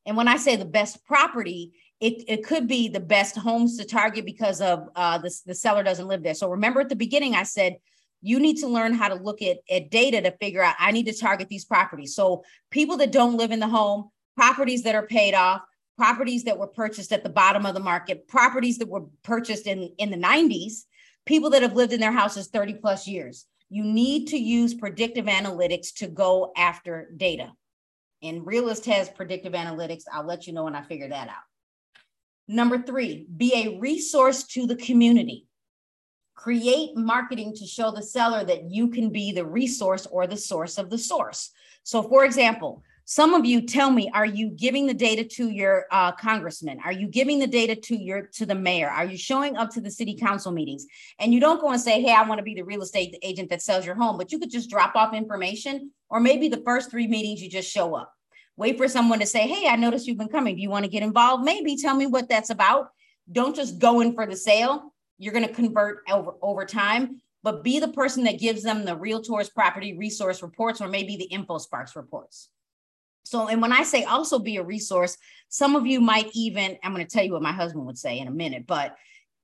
And 0.07 0.17
when 0.17 0.29
I 0.29 0.37
say 0.37 0.57
the 0.57 0.65
best 0.65 1.05
property, 1.07 1.73
it, 2.01 2.25
it 2.29 2.45
could 2.45 2.67
be 2.67 2.89
the 2.89 3.01
best 3.01 3.37
homes 3.37 3.79
to 3.79 3.85
target 3.85 4.25
because 4.25 4.61
of 4.61 4.89
uh, 4.95 5.19
the, 5.19 5.35
the 5.47 5.55
seller 5.55 5.83
doesn't 5.83 6.09
live 6.09 6.23
there. 6.23 6.35
So 6.35 6.51
remember 6.51 6.81
at 6.81 6.89
the 6.89 6.97
beginning, 6.97 7.35
I 7.35 7.45
said 7.45 7.77
you 8.25 8.41
need 8.41 8.57
to 8.57 8.67
learn 8.67 8.95
how 8.95 9.09
to 9.09 9.15
look 9.15 9.43
at, 9.43 9.59
at 9.71 9.91
data 9.91 10.23
to 10.23 10.31
figure 10.39 10.63
out 10.63 10.75
I 10.79 10.93
need 10.93 11.05
to 11.07 11.13
target 11.13 11.51
these 11.51 11.67
properties. 11.67 12.15
So 12.15 12.43
people 12.71 12.97
that 12.97 13.13
don't 13.13 13.37
live 13.37 13.51
in 13.53 13.61
the 13.61 13.69
home, 13.69 14.11
properties 14.35 14.83
that 14.85 14.95
are 14.95 15.07
paid 15.07 15.35
off, 15.35 15.61
properties 15.99 16.45
that 16.45 16.59
were 16.59 16.67
purchased 16.67 17.13
at 17.13 17.23
the 17.23 17.29
bottom 17.29 17.67
of 17.67 17.75
the 17.75 17.81
market, 17.81 18.27
properties 18.27 18.79
that 18.79 18.89
were 18.89 19.05
purchased 19.23 19.67
in, 19.67 19.91
in 19.99 20.11
the 20.11 20.17
90s, 20.17 20.85
people 21.27 21.51
that 21.51 21.61
have 21.61 21.77
lived 21.77 21.93
in 21.93 22.01
their 22.01 22.13
houses 22.13 22.49
30 22.49 22.75
plus 22.75 23.07
years. 23.07 23.45
You 23.69 23.85
need 23.85 24.29
to 24.29 24.39
use 24.39 24.73
predictive 24.73 25.27
analytics 25.27 25.93
to 25.97 26.07
go 26.07 26.51
after 26.57 27.11
data. 27.15 27.53
And 28.23 28.47
Realist 28.47 28.87
has 28.87 29.11
predictive 29.11 29.53
analytics. 29.53 30.05
I'll 30.11 30.27
let 30.27 30.47
you 30.47 30.55
know 30.55 30.65
when 30.65 30.75
I 30.75 30.83
figure 30.83 31.11
that 31.11 31.29
out. 31.29 31.45
Number 32.49 32.79
three, 32.79 33.27
be 33.37 33.53
a 33.55 33.79
resource 33.79 34.45
to 34.49 34.67
the 34.67 34.77
community. 34.77 35.47
Create 36.35 36.97
marketing 36.97 37.55
to 37.57 37.67
show 37.67 37.91
the 37.91 38.03
seller 38.03 38.45
that 38.45 38.71
you 38.71 38.89
can 38.89 39.11
be 39.11 39.33
the 39.33 39.45
resource 39.45 40.07
or 40.07 40.27
the 40.27 40.37
source 40.37 40.79
of 40.79 40.91
the 40.91 40.99
source. 40.99 41.51
So, 41.85 42.03
for 42.03 42.25
example, 42.25 42.83
some 43.07 43.35
of 43.35 43.45
you 43.45 43.61
tell 43.61 43.91
me, 43.91 44.11
are 44.15 44.25
you 44.25 44.49
giving 44.49 44.87
the 44.87 44.95
data 44.95 45.25
to 45.25 45.51
your 45.51 45.85
uh, 45.91 46.13
congressman? 46.13 46.79
Are 46.85 46.93
you 46.93 47.07
giving 47.07 47.39
the 47.39 47.47
data 47.47 47.77
to 47.77 47.97
your 47.97 48.23
to 48.35 48.47
the 48.47 48.55
mayor? 48.55 48.89
Are 48.89 49.05
you 49.05 49.19
showing 49.19 49.57
up 49.57 49.71
to 49.73 49.81
the 49.81 49.91
city 49.91 50.17
council 50.17 50.53
meetings? 50.53 50.87
And 51.19 51.35
you 51.35 51.39
don't 51.39 51.61
go 51.61 51.71
and 51.71 51.81
say, 51.81 52.01
"Hey, 52.01 52.15
I 52.15 52.27
want 52.27 52.39
to 52.39 52.43
be 52.43 52.55
the 52.55 52.65
real 52.65 52.83
estate 52.83 53.15
agent 53.23 53.51
that 53.51 53.61
sells 53.61 53.85
your 53.85 53.95
home," 53.95 54.17
but 54.17 54.33
you 54.33 54.39
could 54.39 54.51
just 54.51 54.71
drop 54.71 54.97
off 54.97 55.13
information, 55.13 55.91
or 56.09 56.19
maybe 56.19 56.49
the 56.49 56.63
first 56.65 56.91
three 56.91 57.07
meetings 57.07 57.43
you 57.43 57.51
just 57.51 57.71
show 57.71 57.95
up. 57.95 58.11
Wait 58.57 58.79
for 58.79 58.89
someone 58.89 59.19
to 59.19 59.27
say, 59.27 59.47
"Hey, 59.47 59.69
I 59.69 59.77
noticed 59.77 60.07
you've 60.07 60.17
been 60.17 60.29
coming. 60.29 60.57
Do 60.57 60.63
you 60.63 60.71
want 60.71 60.87
to 60.87 60.91
get 60.91 61.03
involved? 61.03 61.45
Maybe 61.45 61.77
tell 61.77 61.95
me 61.95 62.07
what 62.07 62.29
that's 62.31 62.51
about." 62.51 62.89
Don't 63.31 63.55
just 63.55 63.79
go 63.79 64.01
in 64.01 64.15
for 64.15 64.27
the 64.27 64.37
sale. 64.37 64.94
You're 65.19 65.33
going 65.33 65.47
to 65.47 65.53
convert 65.55 65.99
over 66.11 66.35
over 66.43 66.65
time 66.65 67.21
but 67.45 67.63
be 67.63 67.79
the 67.79 67.89
person 67.89 68.25
that 68.25 68.41
gives 68.41 68.63
them 68.63 68.87
the 68.87 68.97
realtors 68.97 69.53
property 69.53 69.97
resource 69.97 70.43
reports 70.43 70.81
or 70.81 70.89
maybe 70.89 71.17
the 71.17 71.29
InfoSparks 71.31 71.95
reports. 71.95 72.49
So, 73.25 73.49
and 73.49 73.61
when 73.61 73.73
I 73.73 73.83
say 73.83 74.05
also 74.05 74.39
be 74.39 74.57
a 74.57 74.63
resource, 74.63 75.19
some 75.51 75.77
of 75.77 75.87
you 75.87 76.01
might 76.01 76.31
even, 76.33 76.79
I'm 76.83 76.95
going 76.95 77.07
to 77.07 77.11
tell 77.11 77.23
you 77.23 77.33
what 77.33 77.43
my 77.43 77.53
husband 77.53 77.85
would 77.85 77.99
say 77.99 78.19
in 78.19 78.29
a 78.29 78.33
minute, 78.33 78.67
but 78.67 78.97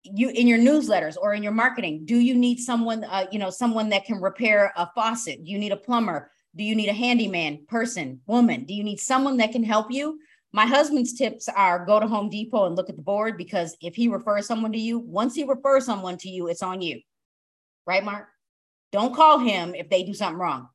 you 0.02 0.30
in 0.30 0.46
your 0.46 0.58
newsletters 0.58 1.16
or 1.20 1.34
in 1.34 1.42
your 1.42 1.52
marketing, 1.52 2.06
do 2.06 2.16
you 2.16 2.34
need 2.34 2.58
someone, 2.58 3.04
uh, 3.04 3.26
you 3.30 3.38
know, 3.38 3.50
someone 3.50 3.90
that 3.90 4.06
can 4.06 4.18
repair 4.18 4.72
a 4.76 4.88
faucet? 4.94 5.44
Do 5.44 5.50
you 5.50 5.58
need 5.58 5.72
a 5.72 5.76
plumber? 5.76 6.30
Do 6.56 6.64
you 6.64 6.74
need 6.74 6.88
a 6.88 6.94
handyman 6.94 7.66
person, 7.68 8.20
woman? 8.26 8.64
Do 8.64 8.72
you 8.72 8.82
need 8.82 8.98
someone 8.98 9.36
that 9.36 9.52
can 9.52 9.62
help 9.62 9.92
you? 9.92 10.18
My 10.52 10.66
husband's 10.66 11.12
tips 11.12 11.48
are 11.48 11.84
go 11.84 12.00
to 12.00 12.06
Home 12.06 12.28
Depot 12.28 12.66
and 12.66 12.76
look 12.76 12.90
at 12.90 12.96
the 12.96 13.02
board 13.02 13.36
because 13.36 13.76
if 13.80 13.94
he 13.94 14.08
refers 14.08 14.46
someone 14.46 14.72
to 14.72 14.78
you, 14.78 14.98
once 14.98 15.34
he 15.34 15.44
refers 15.44 15.86
someone 15.86 16.16
to 16.18 16.28
you, 16.28 16.48
it's 16.48 16.62
on 16.62 16.80
you. 16.80 17.00
Right, 17.86 18.04
Mark? 18.04 18.28
Don't 18.92 19.14
call 19.14 19.38
him 19.38 19.74
if 19.74 19.88
they 19.88 20.02
do 20.02 20.14
something 20.14 20.38
wrong. 20.38 20.68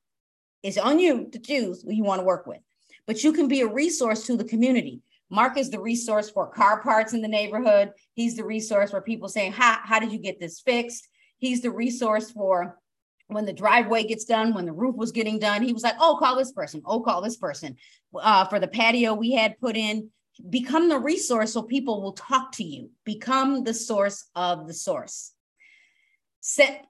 It's 0.64 0.78
on 0.78 1.00
you 1.00 1.30
to 1.32 1.40
choose 1.40 1.84
who 1.84 1.94
you 1.94 2.04
want 2.04 2.22
to 2.22 2.26
work 2.26 2.48
with 2.48 2.62
but 3.08 3.24
you 3.24 3.34
can 3.34 3.48
be 3.48 3.62
a 3.62 3.68
resource 3.68 4.26
to 4.26 4.38
the 4.38 4.44
community. 4.44 5.02
Mark 5.30 5.58
is 5.58 5.70
the 5.70 5.80
resource 5.80 6.30
for 6.30 6.48
car 6.48 6.82
parts 6.82 7.14
in 7.14 7.22
the 7.22 7.28
neighborhood. 7.28 7.92
He's 8.14 8.36
the 8.36 8.44
resource 8.44 8.92
for 8.92 9.02
people 9.02 9.28
saying, 9.28 9.54
how, 9.54 9.80
how 9.84 10.00
did 10.00 10.12
you 10.12 10.20
get 10.20 10.40
this 10.40 10.60
fixed? 10.60 11.08
He's 11.38 11.62
the 11.62 11.72
resource 11.72 12.32
for 12.32 12.78
when 13.28 13.46
the 13.46 13.54
driveway 13.54 14.04
gets 14.04 14.26
done, 14.26 14.54
when 14.54 14.66
the 14.66 14.74
roof 14.74 14.96
was 14.96 15.12
getting 15.12 15.40
done. 15.40 15.64
He 15.64 15.74
was 15.74 15.84
like, 15.84 15.96
oh, 16.00 16.18
call 16.20 16.36
this 16.36 16.52
person. 16.52 16.82
Oh, 16.86 17.00
call 17.00 17.22
this 17.22 17.38
person. 17.38 17.78
Uh, 18.14 18.46
for 18.46 18.60
the 18.60 18.68
patio 18.68 19.14
we 19.14 19.34
had 19.34 19.60
put 19.60 19.76
in, 19.76 20.10
become 20.50 20.90
the 20.90 21.00
resource 21.00 21.54
so 21.54 21.62
people 21.62 22.02
will 22.02 22.14
talk 22.14 22.52
to 22.54 22.64
you. 22.64 22.92
Become 23.04 23.64
the 23.64 23.74
source 23.74 24.26
of 24.36 24.68
the 24.68 24.74
source. 24.74 25.32
Set, 26.42 26.86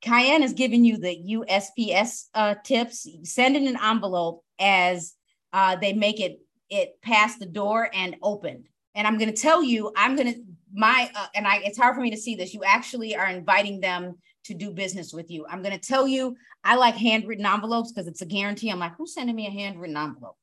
Cayenne 0.00 0.42
is 0.42 0.52
giving 0.52 0.84
you 0.84 0.98
the 0.98 1.16
USPS 1.34 2.26
uh, 2.34 2.54
tips. 2.64 3.06
Send 3.22 3.56
in 3.56 3.66
an 3.66 3.78
envelope 3.82 4.44
as 4.58 5.14
uh, 5.52 5.76
they 5.76 5.92
make 5.92 6.20
it 6.20 6.40
it 6.68 7.00
past 7.00 7.38
the 7.38 7.46
door 7.46 7.88
and 7.94 8.16
opened. 8.22 8.68
And 8.96 9.06
I'm 9.06 9.18
going 9.18 9.32
to 9.32 9.40
tell 9.40 9.62
you, 9.62 9.92
I'm 9.96 10.16
going 10.16 10.34
to 10.34 10.40
my 10.74 11.10
uh, 11.14 11.26
and 11.34 11.46
I. 11.46 11.58
It's 11.58 11.78
hard 11.78 11.94
for 11.94 12.00
me 12.00 12.10
to 12.10 12.16
see 12.16 12.34
this. 12.34 12.54
You 12.54 12.64
actually 12.64 13.14
are 13.14 13.28
inviting 13.28 13.80
them 13.80 14.16
to 14.46 14.54
do 14.54 14.70
business 14.70 15.12
with 15.12 15.30
you. 15.30 15.46
I'm 15.48 15.62
going 15.62 15.78
to 15.78 15.86
tell 15.86 16.06
you, 16.06 16.36
I 16.64 16.76
like 16.76 16.96
handwritten 16.96 17.46
envelopes 17.46 17.92
because 17.92 18.06
it's 18.06 18.22
a 18.22 18.26
guarantee. 18.26 18.70
I'm 18.70 18.78
like, 18.78 18.96
who's 18.96 19.14
sending 19.14 19.36
me 19.36 19.46
a 19.46 19.50
handwritten 19.50 19.96
envelope? 19.96 20.36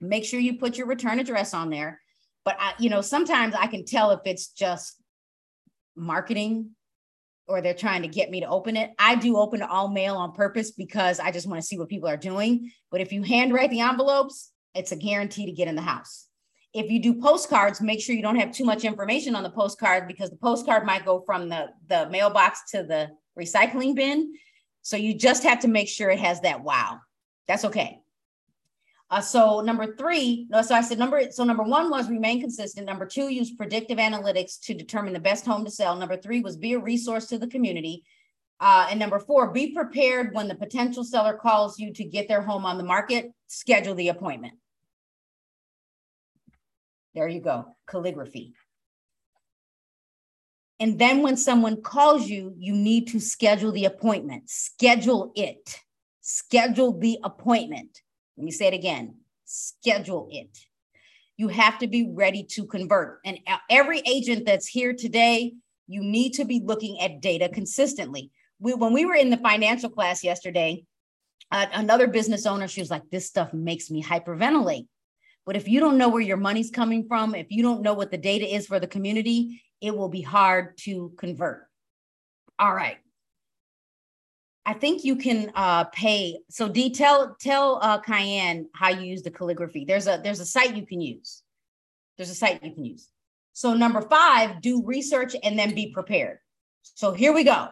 Make 0.00 0.24
sure 0.24 0.40
you 0.40 0.58
put 0.58 0.76
your 0.76 0.86
return 0.86 1.18
address 1.18 1.54
on 1.54 1.70
there. 1.70 2.00
But 2.44 2.56
I, 2.58 2.74
you 2.78 2.88
know, 2.88 3.00
sometimes 3.00 3.54
I 3.54 3.66
can 3.66 3.84
tell 3.84 4.10
if 4.10 4.20
it's 4.24 4.48
just 4.48 4.96
marketing 5.96 6.70
or 7.46 7.60
they're 7.60 7.74
trying 7.74 8.02
to 8.02 8.08
get 8.08 8.30
me 8.30 8.40
to 8.40 8.48
open 8.48 8.76
it. 8.76 8.90
I 8.98 9.16
do 9.16 9.36
open 9.36 9.62
all 9.62 9.88
mail 9.88 10.16
on 10.16 10.32
purpose 10.32 10.70
because 10.70 11.18
I 11.18 11.30
just 11.30 11.46
want 11.46 11.60
to 11.60 11.66
see 11.66 11.78
what 11.78 11.88
people 11.88 12.08
are 12.08 12.16
doing. 12.16 12.70
But 12.90 13.00
if 13.00 13.12
you 13.12 13.22
handwrite 13.22 13.70
the 13.70 13.80
envelopes, 13.80 14.52
it's 14.74 14.92
a 14.92 14.96
guarantee 14.96 15.46
to 15.46 15.52
get 15.52 15.68
in 15.68 15.74
the 15.74 15.82
house. 15.82 16.27
If 16.74 16.90
you 16.90 17.00
do 17.00 17.14
postcards, 17.14 17.80
make 17.80 18.00
sure 18.00 18.14
you 18.14 18.22
don't 18.22 18.36
have 18.36 18.52
too 18.52 18.64
much 18.64 18.84
information 18.84 19.34
on 19.34 19.42
the 19.42 19.50
postcard 19.50 20.06
because 20.06 20.30
the 20.30 20.36
postcard 20.36 20.84
might 20.84 21.04
go 21.04 21.20
from 21.20 21.48
the, 21.48 21.68
the 21.88 22.08
mailbox 22.10 22.70
to 22.72 22.82
the 22.82 23.10
recycling 23.38 23.94
bin. 23.94 24.34
So 24.82 24.96
you 24.96 25.14
just 25.14 25.42
have 25.44 25.60
to 25.60 25.68
make 25.68 25.88
sure 25.88 26.10
it 26.10 26.18
has 26.18 26.40
that 26.42 26.62
wow. 26.62 27.00
That's 27.46 27.64
okay. 27.64 28.00
Uh, 29.10 29.22
so 29.22 29.60
number 29.60 29.96
three, 29.96 30.46
no, 30.50 30.60
so 30.60 30.74
I 30.74 30.82
said 30.82 30.98
number, 30.98 31.30
so 31.30 31.42
number 31.42 31.62
one 31.62 31.88
was 31.88 32.10
remain 32.10 32.40
consistent. 32.40 32.86
Number 32.86 33.06
two, 33.06 33.28
use 33.28 33.50
predictive 33.52 33.96
analytics 33.96 34.60
to 34.64 34.74
determine 34.74 35.14
the 35.14 35.20
best 35.20 35.46
home 35.46 35.64
to 35.64 35.70
sell. 35.70 35.96
Number 35.96 36.18
three 36.18 36.40
was 36.40 36.58
be 36.58 36.74
a 36.74 36.78
resource 36.78 37.26
to 37.28 37.38
the 37.38 37.46
community. 37.46 38.04
Uh, 38.60 38.88
and 38.90 38.98
number 38.98 39.18
four, 39.18 39.50
be 39.50 39.72
prepared 39.72 40.34
when 40.34 40.48
the 40.48 40.54
potential 40.54 41.04
seller 41.04 41.34
calls 41.34 41.78
you 41.78 41.92
to 41.94 42.04
get 42.04 42.28
their 42.28 42.42
home 42.42 42.66
on 42.66 42.76
the 42.76 42.84
market, 42.84 43.32
schedule 43.46 43.94
the 43.94 44.08
appointment. 44.08 44.54
There 47.18 47.26
you 47.26 47.40
go, 47.40 47.76
calligraphy. 47.88 48.54
And 50.78 50.96
then 51.00 51.22
when 51.22 51.36
someone 51.36 51.82
calls 51.82 52.28
you, 52.28 52.54
you 52.56 52.72
need 52.72 53.08
to 53.08 53.18
schedule 53.18 53.72
the 53.72 53.86
appointment. 53.86 54.48
Schedule 54.48 55.32
it. 55.34 55.80
Schedule 56.20 56.96
the 56.96 57.18
appointment. 57.24 58.00
Let 58.36 58.44
me 58.44 58.52
say 58.52 58.68
it 58.68 58.74
again 58.74 59.16
schedule 59.48 60.28
it. 60.30 60.56
You 61.36 61.48
have 61.48 61.78
to 61.78 61.88
be 61.88 62.10
ready 62.12 62.44
to 62.50 62.66
convert. 62.66 63.20
And 63.24 63.38
every 63.70 64.00
agent 64.00 64.44
that's 64.46 64.66
here 64.66 64.92
today, 64.92 65.54
you 65.86 66.02
need 66.02 66.34
to 66.34 66.44
be 66.44 66.60
looking 66.62 67.00
at 67.00 67.20
data 67.20 67.48
consistently. 67.48 68.30
We, 68.60 68.74
when 68.74 68.92
we 68.92 69.06
were 69.06 69.14
in 69.14 69.30
the 69.30 69.36
financial 69.38 69.88
class 69.88 70.22
yesterday, 70.22 70.84
uh, 71.50 71.66
another 71.72 72.08
business 72.08 72.44
owner, 72.44 72.68
she 72.68 72.80
was 72.80 72.90
like, 72.90 73.08
This 73.10 73.26
stuff 73.26 73.54
makes 73.54 73.90
me 73.90 74.02
hyperventilate. 74.02 74.86
But 75.48 75.56
if 75.56 75.66
you 75.66 75.80
don't 75.80 75.96
know 75.96 76.10
where 76.10 76.20
your 76.20 76.36
money's 76.36 76.70
coming 76.70 77.08
from, 77.08 77.34
if 77.34 77.46
you 77.48 77.62
don't 77.62 77.80
know 77.80 77.94
what 77.94 78.10
the 78.10 78.18
data 78.18 78.44
is 78.54 78.66
for 78.66 78.78
the 78.78 78.86
community, 78.86 79.62
it 79.80 79.96
will 79.96 80.10
be 80.10 80.20
hard 80.20 80.76
to 80.80 81.10
convert. 81.16 81.66
All 82.58 82.74
right. 82.74 82.98
I 84.66 84.74
think 84.74 85.04
you 85.04 85.16
can 85.16 85.50
uh, 85.54 85.84
pay. 85.84 86.40
So 86.50 86.68
D, 86.68 86.90
tell 86.90 87.34
tell 87.40 87.78
uh, 87.80 87.98
Cayenne 87.98 88.68
how 88.74 88.90
you 88.90 89.06
use 89.06 89.22
the 89.22 89.30
calligraphy. 89.30 89.86
There's 89.86 90.06
a 90.06 90.20
there's 90.22 90.40
a 90.40 90.44
site 90.44 90.76
you 90.76 90.84
can 90.84 91.00
use. 91.00 91.42
There's 92.18 92.28
a 92.28 92.34
site 92.34 92.62
you 92.62 92.70
can 92.70 92.84
use. 92.84 93.08
So 93.54 93.72
number 93.72 94.02
five, 94.02 94.60
do 94.60 94.84
research 94.84 95.34
and 95.42 95.58
then 95.58 95.74
be 95.74 95.92
prepared. 95.94 96.40
So 96.82 97.14
here 97.14 97.32
we 97.32 97.42
go. 97.42 97.68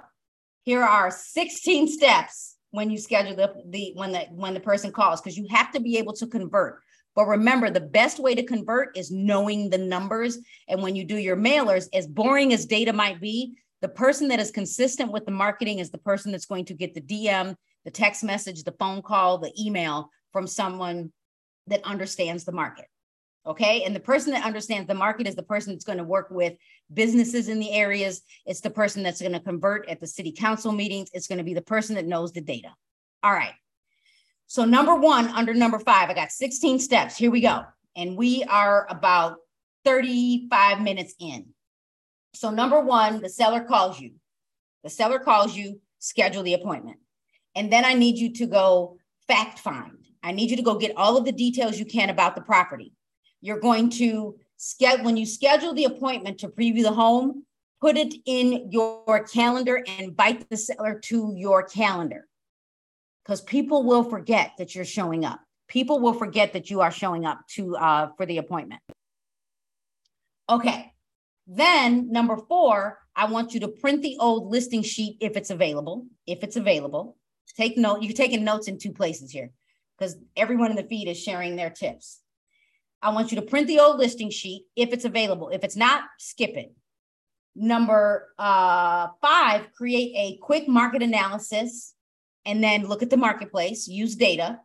Here 0.63 0.83
are 0.83 1.11
16 1.11 1.89
steps 1.89 2.57
when 2.71 2.89
you 2.89 2.97
schedule 2.97 3.37
the, 3.37 3.53
the 3.67 3.93
when 3.97 4.13
the 4.13 4.21
when 4.31 4.55
the 4.55 4.61
person 4.61 4.93
calls 4.93 5.21
because 5.21 5.37
you 5.37 5.47
have 5.51 5.73
to 5.73 5.81
be 5.81 5.99
able 5.99 6.15
to 6.15 6.27
convert. 6.27 6.81
But 7.17 7.27
remember, 7.27 7.71
the 7.71 7.81
best 7.81 8.21
way 8.21 8.35
to 8.35 8.45
convert 8.45 8.97
is 8.97 9.11
knowing 9.11 9.71
the 9.71 9.79
numbers. 9.79 10.39
And 10.69 10.83
when 10.83 10.95
you 10.95 11.05
do 11.05 11.17
your 11.17 11.37
mailers, 11.37 11.89
as 11.95 12.07
boring 12.07 12.53
as 12.53 12.67
data 12.67 12.93
might 12.93 13.21
be, 13.21 13.57
the 13.81 13.89
person 13.89 14.29
that 14.29 14.39
is 14.39 14.51
consistent 14.51 15.11
with 15.11 15.25
the 15.25 15.33
marketing 15.33 15.79
is 15.79 15.91
the 15.91 15.99
person 15.99 16.31
that's 16.31 16.47
going 16.47 16.67
to 16.67 16.75
get 16.75 16.95
the 16.95 17.01
DM, 17.01 17.57
the 17.87 17.91
text 17.91 18.23
message, 18.23 18.63
the 18.63 18.75
phone 18.79 19.01
call, 19.01 19.39
the 19.39 19.53
email 19.59 20.11
from 20.33 20.47
someone 20.47 21.11
that 21.67 21.83
understands 21.85 22.45
the 22.45 22.53
market. 22.53 22.87
Okay. 23.47 23.85
And 23.85 23.95
the 23.95 24.01
person 24.01 24.33
that 24.33 24.45
understands 24.45 24.87
the 24.87 24.95
market 24.95 25.27
is 25.27 25.37
the 25.37 25.43
person 25.43 25.73
that's 25.73 25.85
going 25.85 25.99
to 25.99 26.05
work 26.05 26.29
with 26.31 26.55
businesses 26.93 27.49
in 27.49 27.61
the 27.61 27.73
areas. 27.73 28.23
It's 28.45 28.61
the 28.61 28.71
person 28.71 29.03
that's 29.03 29.21
going 29.21 29.33
to 29.33 29.41
convert 29.41 29.89
at 29.89 30.01
the 30.01 30.07
city 30.07 30.33
council 30.33 30.73
meetings. 30.73 31.11
It's 31.13 31.29
going 31.29 31.39
to 31.39 31.45
be 31.45 31.55
the 31.55 31.63
person 31.63 31.95
that 31.95 32.07
knows 32.07 32.33
the 32.33 32.41
data. 32.41 32.75
All 33.23 33.33
right. 33.33 33.55
So, 34.49 34.65
number 34.65 34.95
one, 34.95 35.29
under 35.29 35.55
number 35.55 35.79
five, 35.81 36.09
I 36.09 36.15
got 36.15 36.31
16 36.31 36.79
steps. 36.79 37.17
Here 37.17 37.31
we 37.31 37.41
go. 37.41 37.63
And 37.97 38.17
we 38.17 38.45
are 38.45 38.87
about 38.89 39.39
35 39.85 40.83
minutes 40.83 41.15
in. 41.19 41.47
So, 42.33 42.51
number 42.51 42.81
one, 42.81 43.21
the 43.21 43.29
seller 43.29 43.65
calls 43.65 43.99
you. 43.99 44.13
The 44.85 44.91
seller 44.91 45.19
calls 45.19 45.57
you, 45.57 45.81
schedule 45.99 46.45
the 46.45 46.55
appointment. 46.55 46.99
And 47.57 47.73
then 47.73 47.85
I 47.85 47.95
need 47.95 48.19
you 48.19 48.33
to 48.35 48.47
go 48.47 48.99
fact 49.27 49.59
find. 49.59 49.99
I 50.23 50.31
need 50.31 50.51
you 50.51 50.57
to 50.57 50.63
go 50.63 50.77
get 50.77 50.97
all 50.97 51.17
of 51.17 51.25
the 51.25 51.33
details 51.33 51.79
you 51.79 51.85
can 51.85 52.11
about 52.11 52.37
the 52.37 52.43
property. 52.43 52.93
You're 53.41 53.61
going 53.61 53.91
to 53.91 54.37
schedule, 54.57 55.05
when 55.05 55.17
you 55.17 55.27
schedule 55.27 55.75
the 55.75 55.85
appointment 55.85 56.39
to 56.39 56.49
preview 56.49 56.83
the 56.83 56.93
home, 56.93 57.45
put 57.81 57.97
it 57.97 58.15
in 58.27 58.71
your 58.71 59.25
calendar 59.25 59.77
and 59.77 60.01
invite 60.01 60.49
the 60.49 60.57
seller 60.57 61.01
to 61.05 61.33
your 61.37 61.65
calendar 61.65 62.29
because 63.27 63.41
people 63.41 63.83
will 63.83 64.05
forget 64.05 64.53
that 64.59 64.75
you're 64.75 64.85
showing 64.85 65.25
up. 65.25 65.41
People 65.69 65.99
will 65.99 66.13
forget 66.13 66.53
that 66.53 66.71
you 66.71 66.81
are 66.81 66.93
showing 66.93 67.25
up 67.25 67.41
to 67.49 67.77
uh, 67.77 68.11
for 68.17 68.25
the 68.25 68.39
appointment. 68.39 68.81
Okay. 70.49 70.93
Then 71.49 72.13
number 72.13 72.37
four, 72.37 72.99
I 73.17 73.27
want 73.27 73.53
you 73.53 73.61
to 73.61 73.69
print 73.69 74.03
the 74.03 74.17
old 74.21 74.51
listing 74.51 74.83
sheet 74.83 75.17
if 75.21 75.37
it's 75.37 75.51
available. 75.51 76.07
If 76.27 76.45
it's 76.45 76.57
available, 76.57 77.17
take 77.57 77.77
note. 77.77 78.03
You're 78.03 78.13
taking 78.13 78.45
notes 78.45 78.69
in 78.69 78.79
two 78.79 78.93
places 78.93 79.33
here 79.33 79.51
because 79.99 80.17
everyone 80.37 80.71
in 80.71 80.77
the 80.77 80.85
feed 80.85 81.09
is 81.09 81.21
sharing 81.21 81.57
their 81.57 81.71
tips. 81.71 82.21
I 83.03 83.11
want 83.11 83.33
you 83.33 83.41
to 83.41 83.47
print 83.47 83.67
the 83.67 83.81
old 83.81 83.99
listing 83.99 84.31
sheet 84.31 84.67
if 84.77 84.93
it's 84.93 85.05
available. 85.05 85.49
If 85.49 85.65
it's 85.65 85.77
not, 85.77 86.05
skip 86.19 86.57
it. 86.57 86.73
Number 87.57 88.29
uh, 88.39 89.09
five, 89.21 89.73
create 89.73 90.13
a 90.17 90.39
quick 90.43 90.69
market 90.69 91.03
analysis 91.03 91.96
and 92.47 92.63
then 92.63 92.87
look 92.87 93.03
at 93.03 93.11
the 93.11 93.17
marketplace, 93.17 93.87
use 93.89 94.15
data. 94.15 94.61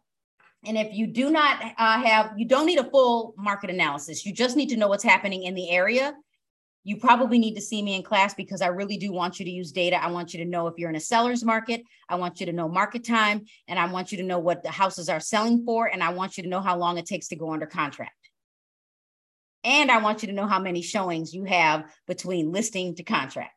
And 0.63 0.77
if 0.77 0.93
you 0.93 1.07
do 1.07 1.31
not 1.31 1.61
uh, 1.77 2.01
have, 2.01 2.33
you 2.37 2.47
don't 2.47 2.67
need 2.67 2.77
a 2.77 2.89
full 2.89 3.33
market 3.35 3.71
analysis. 3.71 4.25
You 4.25 4.31
just 4.31 4.55
need 4.55 4.69
to 4.69 4.77
know 4.77 4.87
what's 4.87 5.03
happening 5.03 5.43
in 5.43 5.55
the 5.55 5.71
area. 5.71 6.13
You 6.83 6.97
probably 6.97 7.39
need 7.39 7.55
to 7.55 7.61
see 7.61 7.81
me 7.81 7.95
in 7.95 8.03
class 8.03 8.33
because 8.35 8.61
I 8.61 8.67
really 8.67 8.97
do 8.97 9.11
want 9.11 9.39
you 9.39 9.45
to 9.45 9.51
use 9.51 9.71
data. 9.71 10.01
I 10.01 10.11
want 10.11 10.33
you 10.33 10.43
to 10.43 10.49
know 10.49 10.67
if 10.67 10.75
you're 10.77 10.89
in 10.89 10.95
a 10.95 11.01
seller's 11.01 11.43
market. 11.43 11.81
I 12.07 12.15
want 12.15 12.39
you 12.39 12.45
to 12.45 12.53
know 12.53 12.69
market 12.69 13.03
time 13.03 13.45
and 13.67 13.79
I 13.79 13.91
want 13.91 14.11
you 14.11 14.19
to 14.19 14.23
know 14.23 14.39
what 14.39 14.63
the 14.63 14.71
houses 14.71 15.09
are 15.09 15.19
selling 15.19 15.65
for. 15.65 15.87
And 15.87 16.03
I 16.03 16.09
want 16.13 16.37
you 16.37 16.43
to 16.43 16.49
know 16.49 16.61
how 16.61 16.77
long 16.77 16.97
it 16.97 17.05
takes 17.07 17.27
to 17.29 17.35
go 17.35 17.51
under 17.51 17.67
contract. 17.67 18.13
And 19.63 19.91
I 19.91 19.97
want 19.97 20.23
you 20.23 20.27
to 20.27 20.33
know 20.33 20.47
how 20.47 20.59
many 20.59 20.81
showings 20.81 21.33
you 21.33 21.43
have 21.43 21.85
between 22.07 22.51
listing 22.51 22.95
to 22.95 23.03
contract. 23.03 23.53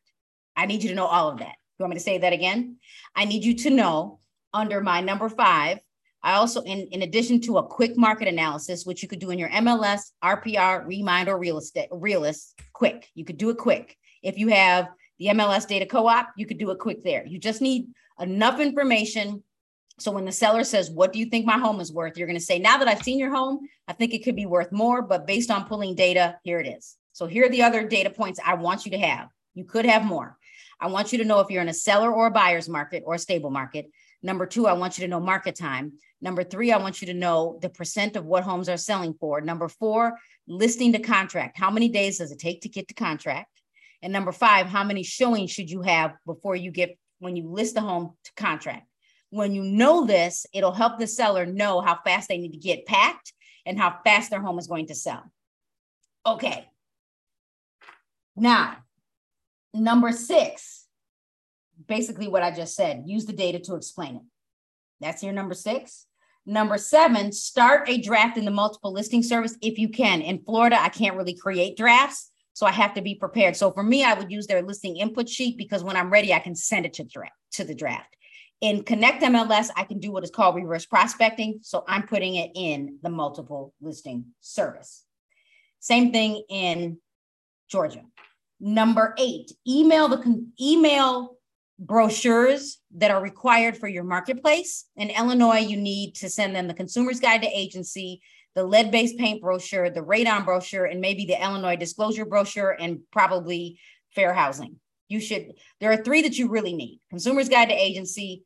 I 0.57 0.67
need 0.67 0.83
you 0.83 0.91
to 0.91 0.95
know 0.95 1.07
all 1.07 1.31
of 1.31 1.39
that. 1.39 1.57
You 1.79 1.83
want 1.83 1.91
me 1.91 1.97
to 1.97 2.05
say 2.05 2.19
that 2.19 2.33
again? 2.33 2.77
I 3.17 3.25
need 3.25 3.45
you 3.45 3.55
to 3.55 3.71
know 3.71 4.21
under 4.53 4.81
my 4.81 5.01
number 5.01 5.29
five, 5.29 5.81
I 6.23 6.35
also, 6.35 6.63
in, 6.63 6.89
in 6.91 7.03
addition 7.03 7.41
to 7.43 7.59
a 7.59 7.67
quick 7.67 7.99
market 7.99 8.29
analysis, 8.29 8.87
which 8.87 9.03
you 9.03 9.09
could 9.09 9.19
do 9.19 9.31
in 9.31 9.39
your 9.39 9.51
MLS, 9.51 10.13
RPR, 10.23 10.87
Remine, 10.87 11.29
or 11.29 11.39
Real 11.39 11.59
Estate, 11.59 11.89
Realist, 11.91 12.59
quick. 12.73 13.11
You 13.15 13.27
could 13.27 13.37
do 13.37 13.51
it 13.51 13.59
quick. 13.59 13.99
If 14.23 14.39
you 14.39 14.49
have 14.49 14.89
the 15.19 15.27
MLS 15.27 15.67
data 15.69 15.85
co-op, 15.85 16.29
you 16.37 16.47
could 16.47 16.59
do 16.59 16.71
it 16.71 16.79
quick 16.79 17.05
there. 17.05 17.27
You 17.27 17.39
just 17.39 17.61
need 17.61 17.89
enough 18.19 18.59
information. 18.59 19.43
So 19.99 20.13
when 20.13 20.25
the 20.25 20.33
seller 20.33 20.65
says, 20.65 20.91
what 20.91 21.13
do 21.13 21.19
you 21.19 21.27
think 21.27 21.45
my 21.45 21.59
home 21.59 21.79
is 21.79 21.93
worth? 21.93 22.17
You're 22.17 22.27
going 22.27 22.39
to 22.39 22.45
say, 22.45 22.59
now 22.59 22.79
that 22.79 22.89
I've 22.89 23.03
seen 23.03 23.19
your 23.19 23.35
home, 23.35 23.69
I 23.87 23.93
think 23.93 24.15
it 24.15 24.25
could 24.25 24.37
be 24.37 24.47
worth 24.47 24.73
more, 24.73 25.03
but 25.03 25.27
based 25.27 25.51
on 25.51 25.67
pulling 25.67 25.95
data, 25.95 26.39
here 26.43 26.59
it 26.59 26.67
is. 26.67 26.97
So 27.13 27.27
here 27.27 27.45
are 27.45 27.51
the 27.51 27.63
other 27.63 27.87
data 27.87 28.09
points 28.09 28.41
I 28.45 28.55
want 28.55 28.87
you 28.87 28.93
to 28.93 28.99
have. 28.99 29.29
You 29.53 29.65
could 29.65 29.85
have 29.85 30.05
more. 30.05 30.39
I 30.81 30.89
want 30.89 31.13
you 31.13 31.19
to 31.19 31.25
know 31.25 31.41
if 31.41 31.51
you're 31.51 31.63
in 31.63 31.69
a 31.69 31.75
seller 31.75 32.13
or 32.13 32.27
a 32.27 32.31
buyer's 32.31 32.69
market 32.69 33.03
or 33.07 33.15
a 33.15 33.19
stable 33.19 33.51
market. 33.51 33.87
Number 34.23 34.47
two, 34.47 34.67
I 34.67 34.73
want 34.73 34.99
you 34.99 35.05
to 35.05 35.11
know 35.11 35.21
market 35.21 35.55
time. 35.55 35.95
Number 36.21 36.43
three, 36.43 36.73
I 36.73 36.79
want 36.79 37.01
you 37.01 37.07
to 37.09 37.15
know 37.15 37.59
the 37.61 37.69
percent 37.69 38.17
of 38.17 38.25
what 38.25 38.43
homes 38.43 38.69
are 38.69 38.77
selling 38.77 39.15
for. 39.15 39.41
Number 39.41 39.69
four, 39.69 40.19
listing 40.47 40.93
to 40.93 40.99
contract. 40.99 41.59
How 41.59 41.71
many 41.71 41.89
days 41.89 42.19
does 42.19 42.33
it 42.33 42.39
take 42.39 42.63
to 42.63 42.69
get 42.69 42.89
to 42.89 42.95
contract? 42.95 43.51
And 44.03 44.13
number 44.13 44.33
five, 44.33 44.67
how 44.67 44.85
many 44.85 45.03
showings 45.03 45.51
should 45.51 45.71
you 45.71 45.83
have 45.83 46.15
before 46.27 46.57
you 46.57 46.71
get 46.71 46.99
when 47.19 47.37
you 47.37 47.49
list 47.49 47.75
the 47.75 47.81
home 47.81 48.17
to 48.25 48.33
contract? 48.35 48.87
When 49.31 49.55
you 49.55 49.63
know 49.63 50.07
this, 50.07 50.47
it'll 50.53 50.73
help 50.73 50.99
the 50.99 51.07
seller 51.07 51.45
know 51.45 51.81
how 51.81 51.99
fast 52.05 52.29
they 52.29 52.39
need 52.39 52.53
to 52.53 52.59
get 52.59 52.87
packed 52.87 53.33
and 53.67 53.79
how 53.79 53.99
fast 54.05 54.31
their 54.31 54.41
home 54.41 54.59
is 54.59 54.67
going 54.67 54.87
to 54.89 54.95
sell. 54.95 55.25
Okay. 56.27 56.69
Now, 58.37 58.79
number 59.75 60.13
six, 60.13 60.87
basically 61.87 62.29
what 62.29 62.43
I 62.43 62.51
just 62.51 62.75
said. 62.75 63.03
Use 63.07 63.27
the 63.27 63.33
data 63.33 63.59
to 63.61 63.75
explain 63.75 64.17
it. 64.17 64.23
That's 65.01 65.23
your 65.23 65.33
number 65.33 65.55
six. 65.55 66.07
Number 66.47 66.77
seven, 66.77 67.33
start 67.33 67.89
a 67.89 67.99
draft 67.99 68.37
in 68.37 68.45
the 68.45 68.51
multiple 68.51 68.93
listing 68.93 69.23
service 69.23 69.57
if 69.63 69.79
you 69.79 69.89
can. 69.89 70.21
In 70.21 70.45
Florida, 70.45 70.81
I 70.81 70.91
can't 70.91 71.17
really 71.17 71.35
create 71.35 71.77
drafts, 71.77 72.31
so 72.53 72.67
I 72.67 72.71
have 72.71 72.95
to 72.95 73.03
be 73.03 73.15
prepared. 73.15 73.57
So 73.57 73.73
for 73.73 73.83
me, 73.83 74.05
I 74.05 74.15
would 74.15 74.31
use 74.31 74.47
their 74.47 74.63
listing 74.63 74.99
input 74.99 75.29
sheet 75.29 75.57
because 75.57 75.83
when 75.83 75.97
I'm 75.97 76.11
ready, 76.11 76.35
I 76.35 76.39
can 76.39 76.55
send 76.55 76.85
it 76.85 76.95
to 76.95 77.05
draft 77.05 77.35
to 77.53 77.65
the 77.65 77.75
draft. 77.75 78.15
In 78.61 78.83
Connect 78.83 79.23
MLS, 79.23 79.71
I 79.77 79.85
can 79.85 79.99
do 79.99 80.13
what 80.13 80.23
is 80.23 80.31
called 80.31 80.57
reverse 80.57 80.87
prospecting. 80.87 81.61
So 81.63 81.85
I'm 81.89 82.07
putting 82.07 82.37
it 82.37 82.51
in 82.55 82.99
the 83.03 83.11
multiple 83.11 83.73
listing 83.81 84.27
service. 84.41 85.05
Same 85.81 86.13
thing 86.13 86.45
in 86.49 86.99
Georgia. 87.69 88.03
Number 88.61 89.15
eight, 89.19 89.53
email 89.67 90.09
the 90.09 90.47
email 90.61 91.37
brochures 91.79 92.79
that 92.97 93.11
are 93.11 93.23
required 93.23 93.77
for 93.77 93.89
your 93.89 94.05
marketplace. 94.05 94.87
In 94.97 95.11
Illinois, 95.11 95.59
you 95.59 95.77
need 95.77 96.15
to 96.17 96.31
send 96.31 96.55
them 96.55 96.69
the 96.69 96.75
Consumer's 96.75 97.21
Guide 97.21 97.43
to 97.43 97.49
Agency, 97.49 98.23
the 98.55 98.65
lead 98.65 98.91
based 98.91 99.19
paint 99.19 99.43
brochure, 99.43 99.91
the 99.91 100.01
radon 100.01 100.45
brochure, 100.45 100.85
and 100.85 101.01
maybe 101.01 101.27
the 101.27 101.43
Illinois 101.43 101.77
disclosure 101.77 102.25
brochure, 102.25 102.71
and 102.71 103.01
probably 103.11 103.79
fair 104.15 104.33
housing. 104.33 104.77
You 105.09 105.21
should, 105.21 105.55
there 105.81 105.93
are 105.93 106.03
three 106.03 106.23
that 106.23 106.39
you 106.39 106.49
really 106.49 106.75
need 106.75 107.01
Consumer's 107.11 107.49
Guide 107.49 107.69
to 107.69 107.75
Agency, 107.75 108.45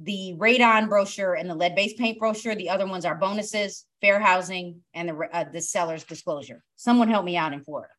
the 0.00 0.34
radon 0.38 0.88
brochure, 0.88 1.34
and 1.34 1.50
the 1.50 1.54
lead 1.54 1.74
based 1.74 1.98
paint 1.98 2.18
brochure. 2.18 2.54
The 2.54 2.70
other 2.70 2.86
ones 2.86 3.04
are 3.04 3.16
bonuses, 3.16 3.84
fair 4.00 4.20
housing, 4.20 4.82
and 4.94 5.08
the, 5.08 5.28
uh, 5.32 5.44
the 5.52 5.60
seller's 5.60 6.04
disclosure. 6.04 6.62
Someone 6.76 7.08
help 7.08 7.24
me 7.24 7.36
out 7.36 7.52
in 7.52 7.64
Florida. 7.64 7.92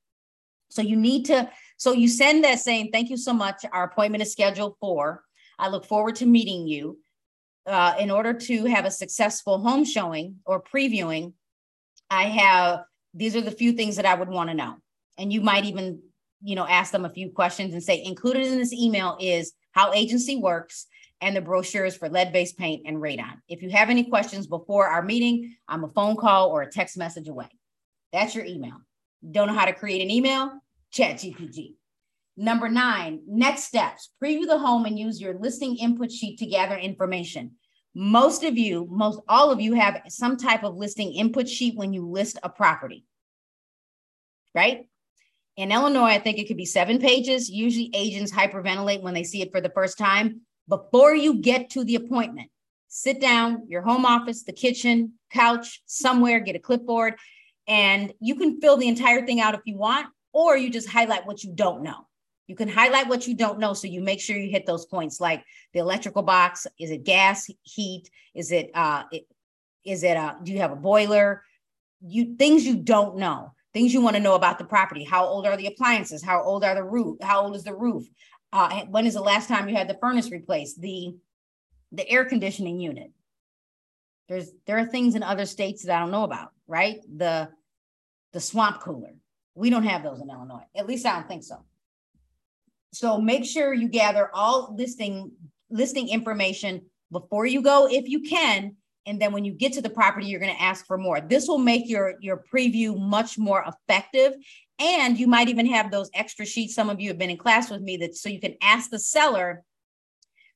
So 0.69 0.81
you 0.81 0.95
need 0.95 1.25
to, 1.25 1.49
so 1.77 1.91
you 1.91 2.07
send 2.07 2.43
that 2.43 2.59
saying, 2.59 2.89
thank 2.91 3.09
you 3.09 3.17
so 3.17 3.33
much. 3.33 3.65
Our 3.71 3.83
appointment 3.83 4.23
is 4.23 4.31
scheduled 4.31 4.75
for. 4.79 5.23
I 5.57 5.69
look 5.69 5.85
forward 5.85 6.15
to 6.17 6.25
meeting 6.25 6.67
you. 6.67 6.99
Uh, 7.65 7.93
in 7.99 8.09
order 8.09 8.33
to 8.33 8.65
have 8.65 8.85
a 8.85 8.91
successful 8.91 9.59
home 9.59 9.85
showing 9.85 10.37
or 10.45 10.63
previewing, 10.63 11.33
I 12.09 12.23
have 12.23 12.81
these 13.13 13.35
are 13.35 13.41
the 13.41 13.51
few 13.51 13.73
things 13.73 13.97
that 13.97 14.05
I 14.05 14.15
would 14.15 14.29
want 14.29 14.49
to 14.49 14.55
know. 14.55 14.77
And 15.17 15.31
you 15.31 15.41
might 15.41 15.65
even, 15.65 16.01
you 16.41 16.55
know, 16.55 16.65
ask 16.65 16.91
them 16.91 17.05
a 17.05 17.09
few 17.09 17.29
questions 17.29 17.73
and 17.73 17.83
say, 17.83 18.01
included 18.03 18.47
in 18.47 18.57
this 18.57 18.73
email 18.73 19.17
is 19.19 19.53
how 19.71 19.93
agency 19.93 20.37
works 20.37 20.87
and 21.21 21.35
the 21.35 21.41
brochures 21.41 21.97
for 21.97 22.09
lead-based 22.09 22.57
paint 22.57 22.83
and 22.87 22.97
radon. 22.97 23.33
If 23.47 23.61
you 23.61 23.69
have 23.71 23.89
any 23.89 24.05
questions 24.05 24.47
before 24.47 24.87
our 24.87 25.03
meeting, 25.03 25.55
I'm 25.67 25.83
a 25.83 25.89
phone 25.89 26.15
call 26.15 26.49
or 26.49 26.61
a 26.61 26.71
text 26.71 26.97
message 26.97 27.27
away. 27.27 27.49
That's 28.13 28.33
your 28.33 28.45
email. 28.45 28.77
Don't 29.29 29.47
know 29.47 29.53
how 29.53 29.65
to 29.65 29.73
create 29.73 30.01
an 30.01 30.11
email? 30.11 30.51
Chat 30.91 31.17
GPT. 31.17 31.75
Number 32.37 32.69
nine, 32.69 33.21
next 33.27 33.65
steps. 33.65 34.11
Preview 34.23 34.45
the 34.45 34.57
home 34.57 34.85
and 34.85 34.97
use 34.97 35.19
your 35.19 35.37
listing 35.37 35.75
input 35.77 36.11
sheet 36.11 36.39
to 36.39 36.45
gather 36.45 36.77
information. 36.77 37.51
Most 37.93 38.43
of 38.43 38.57
you, 38.57 38.87
most 38.89 39.19
all 39.27 39.51
of 39.51 39.59
you 39.59 39.73
have 39.73 40.03
some 40.07 40.37
type 40.37 40.63
of 40.63 40.77
listing 40.77 41.13
input 41.13 41.49
sheet 41.49 41.75
when 41.75 41.91
you 41.91 42.07
list 42.07 42.39
a 42.41 42.49
property, 42.49 43.03
right? 44.55 44.87
In 45.57 45.73
Illinois, 45.73 46.11
I 46.11 46.19
think 46.19 46.37
it 46.37 46.47
could 46.47 46.55
be 46.55 46.65
seven 46.65 46.99
pages. 46.99 47.49
Usually 47.49 47.89
agents 47.93 48.31
hyperventilate 48.31 49.01
when 49.01 49.13
they 49.13 49.25
see 49.25 49.41
it 49.41 49.51
for 49.51 49.59
the 49.59 49.71
first 49.71 49.97
time. 49.97 50.41
Before 50.69 51.13
you 51.13 51.41
get 51.41 51.71
to 51.71 51.83
the 51.83 51.95
appointment, 51.95 52.49
sit 52.87 53.19
down, 53.19 53.63
your 53.67 53.81
home 53.81 54.05
office, 54.05 54.43
the 54.43 54.53
kitchen, 54.53 55.13
couch, 55.29 55.81
somewhere, 55.85 56.39
get 56.39 56.55
a 56.55 56.59
clipboard, 56.59 57.15
and 57.69 58.11
you 58.19 58.35
can 58.35 58.59
fill 58.59 58.75
the 58.75 58.87
entire 58.87 59.25
thing 59.25 59.39
out 59.39 59.53
if 59.53 59.61
you 59.63 59.77
want, 59.77 60.07
or 60.33 60.57
you 60.57 60.69
just 60.69 60.89
highlight 60.89 61.25
what 61.25 61.43
you 61.43 61.53
don't 61.53 61.83
know. 61.83 62.07
You 62.47 62.55
can 62.55 62.67
highlight 62.67 63.07
what 63.07 63.27
you 63.27 63.35
don't 63.35 63.59
know 63.59 63.73
so 63.73 63.87
you 63.87 64.01
make 64.01 64.19
sure 64.19 64.35
you 64.35 64.49
hit 64.49 64.65
those 64.65 64.87
points 64.87 65.21
like 65.21 65.43
the 65.73 65.79
electrical 65.79 66.23
box. 66.23 66.65
Is 66.79 66.89
it 66.89 67.03
gas, 67.03 67.47
heat? 67.61 68.09
Is 68.33 68.51
it, 68.51 68.71
uh, 68.73 69.03
is 69.85 70.03
it, 70.03 70.17
uh, 70.17 70.33
do 70.41 70.51
you 70.51 70.57
have 70.57 70.71
a 70.71 70.75
boiler? 70.75 71.43
You 72.01 72.35
things 72.37 72.65
you 72.65 72.77
don't 72.77 73.17
know, 73.17 73.53
things 73.71 73.93
you 73.93 74.01
want 74.01 74.15
to 74.15 74.21
know 74.21 74.33
about 74.33 74.57
the 74.57 74.65
property. 74.65 75.03
How 75.03 75.25
old 75.25 75.45
are 75.45 75.57
the 75.57 75.67
appliances? 75.67 76.23
How 76.23 76.41
old 76.41 76.63
are 76.63 76.73
the 76.73 76.83
roof? 76.83 77.17
How 77.21 77.43
old 77.43 77.55
is 77.55 77.63
the 77.63 77.75
roof? 77.75 78.03
Uh, 78.51 78.85
when 78.85 79.05
is 79.05 79.13
the 79.13 79.21
last 79.21 79.47
time 79.47 79.69
you 79.69 79.75
had 79.75 79.87
the 79.87 79.97
furnace 80.01 80.31
replaced? 80.31 80.81
The, 80.81 81.13
the 81.91 82.09
air 82.09 82.25
conditioning 82.25 82.79
unit. 82.79 83.11
There's, 84.27 84.49
there 84.65 84.79
are 84.79 84.85
things 84.85 85.13
in 85.13 85.21
other 85.21 85.45
states 85.45 85.83
that 85.83 85.95
I 85.95 85.99
don't 85.99 86.11
know 86.11 86.23
about, 86.23 86.49
right? 86.67 86.99
The, 87.15 87.49
the 88.33 88.39
swamp 88.39 88.81
cooler. 88.81 89.13
We 89.55 89.69
don't 89.69 89.83
have 89.83 90.03
those 90.03 90.21
in 90.21 90.29
Illinois. 90.29 90.65
At 90.75 90.87
least 90.87 91.05
I 91.05 91.15
don't 91.15 91.27
think 91.27 91.43
so. 91.43 91.63
So 92.91 93.19
make 93.19 93.45
sure 93.45 93.73
you 93.73 93.87
gather 93.87 94.29
all 94.33 94.75
listing 94.77 95.31
listing 95.69 96.09
information 96.09 96.81
before 97.11 97.45
you 97.45 97.61
go 97.61 97.87
if 97.89 98.07
you 98.07 98.21
can 98.21 98.75
and 99.05 99.21
then 99.21 99.31
when 99.31 99.45
you 99.45 99.53
get 99.53 99.73
to 99.73 99.81
the 99.81 99.89
property 99.89 100.25
you're 100.25 100.39
going 100.39 100.55
to 100.55 100.61
ask 100.61 100.85
for 100.87 100.97
more. 100.97 101.21
This 101.21 101.47
will 101.47 101.59
make 101.59 101.87
your 101.87 102.15
your 102.21 102.43
preview 102.51 102.97
much 102.97 103.37
more 103.37 103.63
effective 103.67 104.33
and 104.79 105.19
you 105.19 105.27
might 105.27 105.49
even 105.49 105.67
have 105.67 105.91
those 105.91 106.09
extra 106.13 106.45
sheets 106.45 106.73
some 106.73 106.89
of 106.89 106.99
you 106.99 107.09
have 107.09 107.17
been 107.17 107.29
in 107.29 107.37
class 107.37 107.69
with 107.69 107.81
me 107.81 107.97
that 107.97 108.15
so 108.15 108.29
you 108.29 108.39
can 108.39 108.55
ask 108.61 108.89
the 108.89 108.99
seller 108.99 109.63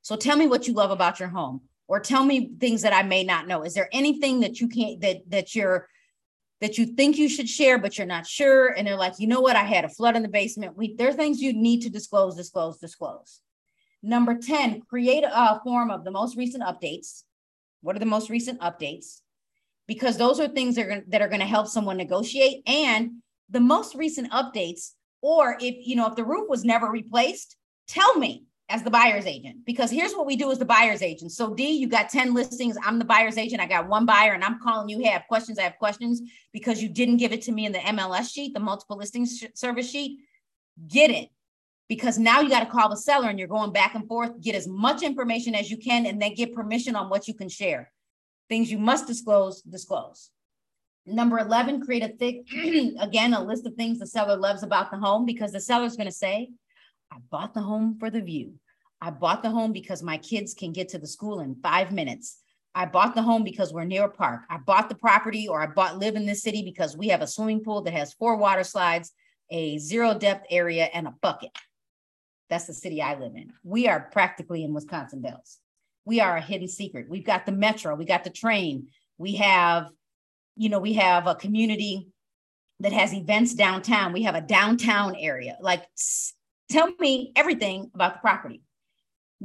so 0.01 0.15
tell 0.15 0.35
me 0.35 0.47
what 0.47 0.67
you 0.67 0.73
love 0.73 0.91
about 0.91 1.19
your 1.19 1.29
home 1.29 1.61
or 1.87 1.99
tell 1.99 2.23
me 2.23 2.51
things 2.59 2.81
that 2.81 2.93
I 2.93 3.03
may 3.03 3.23
not 3.23 3.47
know. 3.47 3.63
Is 3.63 3.73
there 3.73 3.89
anything 3.91 4.39
that 4.41 4.59
you 4.59 4.67
can't 4.67 5.01
that 5.01 5.21
that 5.29 5.55
you're 5.55 5.87
that 6.63 6.77
you 6.77 6.85
think 6.85 7.17
you 7.17 7.27
should 7.27 7.49
share, 7.49 7.77
but 7.77 7.97
you're 7.97 8.07
not 8.07 8.25
sure. 8.25 8.67
And 8.67 8.87
they're 8.87 8.95
like, 8.95 9.15
you 9.19 9.27
know 9.27 9.41
what? 9.41 9.57
I 9.57 9.63
had 9.63 9.83
a 9.83 9.89
flood 9.89 10.15
in 10.15 10.21
the 10.21 10.29
basement. 10.29 10.77
We, 10.77 10.95
there 10.95 11.09
are 11.09 11.13
things 11.13 11.41
you 11.41 11.51
need 11.51 11.81
to 11.81 11.89
disclose, 11.89 12.37
disclose, 12.37 12.77
disclose. 12.77 13.41
Number 14.01 14.37
10, 14.39 14.83
create 14.83 15.25
a 15.25 15.59
form 15.61 15.91
of 15.91 16.05
the 16.05 16.11
most 16.11 16.37
recent 16.37 16.63
updates. 16.63 17.23
What 17.81 17.97
are 17.97 17.99
the 17.99 18.05
most 18.05 18.29
recent 18.29 18.61
updates? 18.61 19.19
Because 19.89 20.15
those 20.15 20.39
are 20.39 20.47
things 20.47 20.75
that 20.75 20.87
are, 20.87 21.03
that 21.09 21.21
are 21.21 21.27
going 21.27 21.41
to 21.41 21.45
help 21.45 21.67
someone 21.67 21.97
negotiate. 21.97 22.63
And 22.65 23.15
the 23.49 23.59
most 23.59 23.93
recent 23.93 24.31
updates, 24.31 24.91
or 25.21 25.57
if 25.59 25.85
you 25.85 25.97
know 25.97 26.07
if 26.07 26.15
the 26.15 26.23
roof 26.23 26.47
was 26.47 26.63
never 26.63 26.87
replaced, 26.87 27.57
tell 27.89 28.17
me 28.17 28.45
as 28.73 28.81
the 28.81 28.89
buyer's 28.89 29.27
agent 29.27 29.63
because 29.65 29.91
here's 29.91 30.13
what 30.13 30.25
we 30.25 30.35
do 30.35 30.51
as 30.51 30.57
the 30.57 30.65
buyer's 30.65 31.03
agent. 31.03 31.31
So 31.31 31.53
D, 31.53 31.73
you 31.73 31.87
got 31.87 32.09
10 32.09 32.33
listings, 32.33 32.75
I'm 32.83 32.97
the 32.97 33.05
buyer's 33.05 33.37
agent. 33.37 33.61
I 33.61 33.67
got 33.67 33.87
one 33.87 34.07
buyer 34.07 34.33
and 34.33 34.43
I'm 34.43 34.59
calling 34.59 34.89
you, 34.89 34.97
hey, 34.97 35.09
I 35.09 35.13
have 35.13 35.27
questions, 35.27 35.59
I 35.59 35.61
have 35.61 35.77
questions 35.77 36.23
because 36.51 36.81
you 36.81 36.89
didn't 36.89 37.17
give 37.17 37.31
it 37.31 37.43
to 37.43 37.51
me 37.51 37.67
in 37.67 37.71
the 37.71 37.77
MLS 37.77 38.33
sheet, 38.33 38.55
the 38.55 38.59
multiple 38.59 38.97
listings 38.97 39.37
sh- 39.37 39.45
service 39.53 39.87
sheet. 39.87 40.21
Get 40.87 41.11
it 41.11 41.29
because 41.87 42.17
now 42.17 42.41
you 42.41 42.49
got 42.49 42.61
to 42.61 42.65
call 42.71 42.89
the 42.89 42.97
seller 42.97 43.29
and 43.29 43.37
you're 43.37 43.47
going 43.47 43.71
back 43.71 43.93
and 43.93 44.07
forth, 44.07 44.41
get 44.41 44.55
as 44.55 44.67
much 44.67 45.03
information 45.03 45.53
as 45.53 45.69
you 45.69 45.77
can 45.77 46.07
and 46.07 46.19
then 46.19 46.33
get 46.33 46.55
permission 46.55 46.95
on 46.95 47.11
what 47.11 47.27
you 47.27 47.35
can 47.35 47.49
share. 47.49 47.91
Things 48.49 48.71
you 48.71 48.79
must 48.79 49.05
disclose, 49.05 49.61
disclose. 49.61 50.31
Number 51.05 51.37
11, 51.37 51.85
create 51.85 52.03
a 52.03 52.07
thick, 52.07 52.47
again, 52.99 53.35
a 53.35 53.43
list 53.43 53.67
of 53.67 53.75
things 53.75 53.99
the 53.99 54.07
seller 54.07 54.35
loves 54.35 54.63
about 54.63 54.89
the 54.89 54.97
home 54.97 55.27
because 55.27 55.51
the 55.51 55.59
seller's 55.59 55.95
going 55.95 56.09
to 56.09 56.11
say, 56.11 56.49
I 57.11 57.17
bought 57.29 57.53
the 57.53 57.61
home 57.61 57.97
for 57.99 58.09
the 58.09 58.21
view. 58.21 58.55
I 59.03 59.09
bought 59.09 59.43
the 59.43 59.49
home 59.49 59.73
because 59.73 60.01
my 60.01 60.17
kids 60.17 60.53
can 60.53 60.71
get 60.71 60.87
to 60.89 60.97
the 60.97 61.07
school 61.07 61.41
in 61.41 61.55
five 61.55 61.91
minutes. 61.91 62.39
I 62.73 62.85
bought 62.85 63.15
the 63.15 63.21
home 63.21 63.43
because 63.43 63.73
we're 63.73 63.83
near 63.83 64.05
a 64.05 64.09
park. 64.09 64.43
I 64.49 64.59
bought 64.59 64.87
the 64.87 64.95
property 64.95 65.45
or 65.45 65.61
I 65.61 65.67
bought 65.67 65.99
live 65.99 66.15
in 66.15 66.25
this 66.25 66.41
city 66.41 66.63
because 66.63 66.95
we 66.95 67.09
have 67.09 67.21
a 67.21 67.27
swimming 67.27 67.65
pool 67.65 67.81
that 67.81 67.93
has 67.93 68.13
four 68.13 68.37
water 68.37 68.63
slides, 68.63 69.11
a 69.51 69.77
zero 69.77 70.17
depth 70.17 70.47
area, 70.49 70.85
and 70.85 71.05
a 71.05 71.13
bucket. 71.21 71.51
That's 72.49 72.65
the 72.65 72.73
city 72.73 73.01
I 73.01 73.19
live 73.19 73.35
in. 73.35 73.51
We 73.61 73.89
are 73.89 74.07
practically 74.09 74.63
in 74.63 74.73
Wisconsin 74.73 75.21
Dells. 75.21 75.59
We 76.05 76.21
are 76.21 76.37
a 76.37 76.41
hidden 76.41 76.69
secret. 76.69 77.09
We've 77.09 77.25
got 77.25 77.45
the 77.45 77.51
metro, 77.51 77.95
we 77.95 78.05
got 78.05 78.23
the 78.23 78.29
train, 78.29 78.87
we 79.17 79.35
have, 79.35 79.89
you 80.55 80.69
know, 80.69 80.79
we 80.79 80.93
have 80.93 81.27
a 81.27 81.35
community 81.35 82.07
that 82.79 82.93
has 82.93 83.13
events 83.13 83.53
downtown. 83.53 84.13
We 84.13 84.23
have 84.23 84.35
a 84.35 84.41
downtown 84.41 85.17
area. 85.17 85.57
Like 85.59 85.85
Tell 86.73 86.91
me 86.99 87.31
everything 87.35 87.91
about 87.93 88.15
the 88.15 88.19
property. 88.19 88.62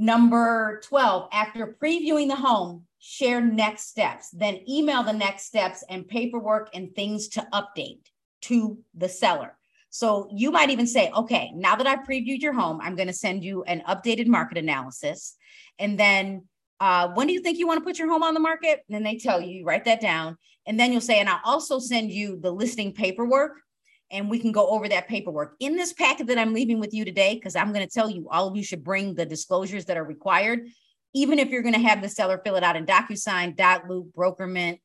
Number 0.00 0.80
12, 0.84 1.28
after 1.32 1.76
previewing 1.82 2.28
the 2.28 2.36
home, 2.36 2.84
share 3.00 3.40
next 3.40 3.88
steps, 3.88 4.30
then 4.30 4.60
email 4.68 5.02
the 5.02 5.12
next 5.12 5.46
steps 5.46 5.82
and 5.90 6.06
paperwork 6.06 6.70
and 6.72 6.94
things 6.94 7.26
to 7.30 7.44
update 7.52 7.98
to 8.42 8.78
the 8.94 9.08
seller. 9.08 9.56
So 9.90 10.28
you 10.32 10.52
might 10.52 10.70
even 10.70 10.86
say, 10.86 11.10
okay, 11.10 11.50
now 11.52 11.74
that 11.74 11.88
I've 11.88 12.06
previewed 12.06 12.40
your 12.40 12.52
home, 12.52 12.78
I'm 12.80 12.94
going 12.94 13.08
to 13.08 13.12
send 13.12 13.42
you 13.42 13.64
an 13.64 13.82
updated 13.88 14.28
market 14.28 14.56
analysis. 14.56 15.34
And 15.80 15.98
then 15.98 16.44
uh, 16.78 17.08
when 17.14 17.26
do 17.26 17.32
you 17.32 17.40
think 17.40 17.58
you 17.58 17.66
want 17.66 17.78
to 17.78 17.84
put 17.84 17.98
your 17.98 18.08
home 18.08 18.22
on 18.22 18.34
the 18.34 18.40
market? 18.40 18.84
And 18.88 18.94
then 18.94 19.02
they 19.02 19.16
tell 19.16 19.40
you, 19.40 19.50
you 19.50 19.64
write 19.64 19.84
that 19.86 20.00
down. 20.00 20.38
And 20.64 20.78
then 20.78 20.92
you'll 20.92 21.00
say, 21.00 21.18
and 21.18 21.28
I'll 21.28 21.40
also 21.44 21.80
send 21.80 22.12
you 22.12 22.38
the 22.40 22.52
listing 22.52 22.92
paperwork 22.92 23.56
and 24.10 24.30
we 24.30 24.38
can 24.38 24.52
go 24.52 24.68
over 24.68 24.88
that 24.88 25.08
paperwork 25.08 25.54
in 25.60 25.76
this 25.76 25.92
packet 25.92 26.26
that 26.28 26.38
I'm 26.38 26.54
leaving 26.54 26.80
with 26.80 26.94
you 26.94 27.04
today, 27.04 27.34
because 27.34 27.56
I'm 27.56 27.72
going 27.72 27.86
to 27.86 27.92
tell 27.92 28.08
you 28.08 28.28
all 28.30 28.48
of 28.48 28.56
you 28.56 28.62
should 28.62 28.84
bring 28.84 29.14
the 29.14 29.26
disclosures 29.26 29.84
that 29.86 29.96
are 29.96 30.04
required, 30.04 30.68
even 31.14 31.38
if 31.38 31.48
you're 31.50 31.62
going 31.62 31.74
to 31.74 31.80
have 31.80 32.02
the 32.02 32.08
seller 32.08 32.40
fill 32.42 32.56
it 32.56 32.64
out 32.64 32.76
in 32.76 32.86
DocuSign, 32.86 33.56
Dotloop, 33.56 34.12
Brokermint, 34.12 34.80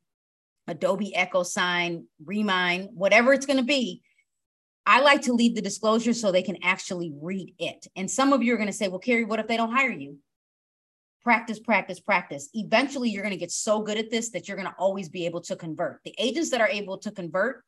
Adobe 0.67 1.15
Echo 1.15 1.43
Sign, 1.43 2.05
Remine, 2.23 2.89
whatever 2.93 3.33
it's 3.33 3.45
going 3.45 3.59
to 3.59 3.65
be. 3.65 4.01
I 4.85 5.01
like 5.01 5.21
to 5.23 5.33
leave 5.33 5.55
the 5.55 5.61
disclosure 5.61 6.13
so 6.13 6.31
they 6.31 6.43
can 6.43 6.63
actually 6.63 7.13
read 7.21 7.53
it. 7.59 7.87
And 7.95 8.09
some 8.11 8.33
of 8.33 8.43
you 8.43 8.53
are 8.53 8.57
going 8.57 8.67
to 8.67 8.73
say, 8.73 8.89
well, 8.89 8.99
Carrie, 8.99 9.25
what 9.25 9.39
if 9.39 9.47
they 9.47 9.57
don't 9.57 9.71
hire 9.71 9.91
you? 9.91 10.17
Practice, 11.23 11.59
practice, 11.59 12.01
practice. 12.01 12.49
Eventually, 12.53 13.09
you're 13.09 13.23
going 13.23 13.33
to 13.33 13.39
get 13.39 13.51
so 13.51 13.81
good 13.81 13.97
at 13.97 14.11
this 14.11 14.31
that 14.31 14.47
you're 14.47 14.57
going 14.57 14.67
to 14.67 14.75
always 14.77 15.07
be 15.07 15.25
able 15.25 15.39
to 15.41 15.55
convert. 15.55 16.01
The 16.03 16.13
agents 16.17 16.49
that 16.49 16.59
are 16.59 16.67
able 16.67 16.97
to 16.97 17.11
convert 17.11 17.63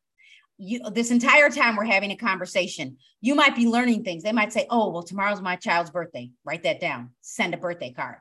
you 0.58 0.80
this 0.90 1.10
entire 1.10 1.50
time 1.50 1.76
we're 1.76 1.84
having 1.84 2.12
a 2.12 2.16
conversation 2.16 2.96
you 3.20 3.34
might 3.34 3.56
be 3.56 3.66
learning 3.66 4.04
things. 4.04 4.22
They 4.22 4.32
might 4.32 4.52
say 4.52 4.66
oh 4.70 4.90
well 4.90 5.02
tomorrow's 5.02 5.40
my 5.40 5.56
child's 5.56 5.90
birthday. 5.90 6.30
Write 6.44 6.62
that 6.62 6.80
down. 6.80 7.10
Send 7.20 7.54
a 7.54 7.58
birthday 7.58 7.92
card. 7.92 8.18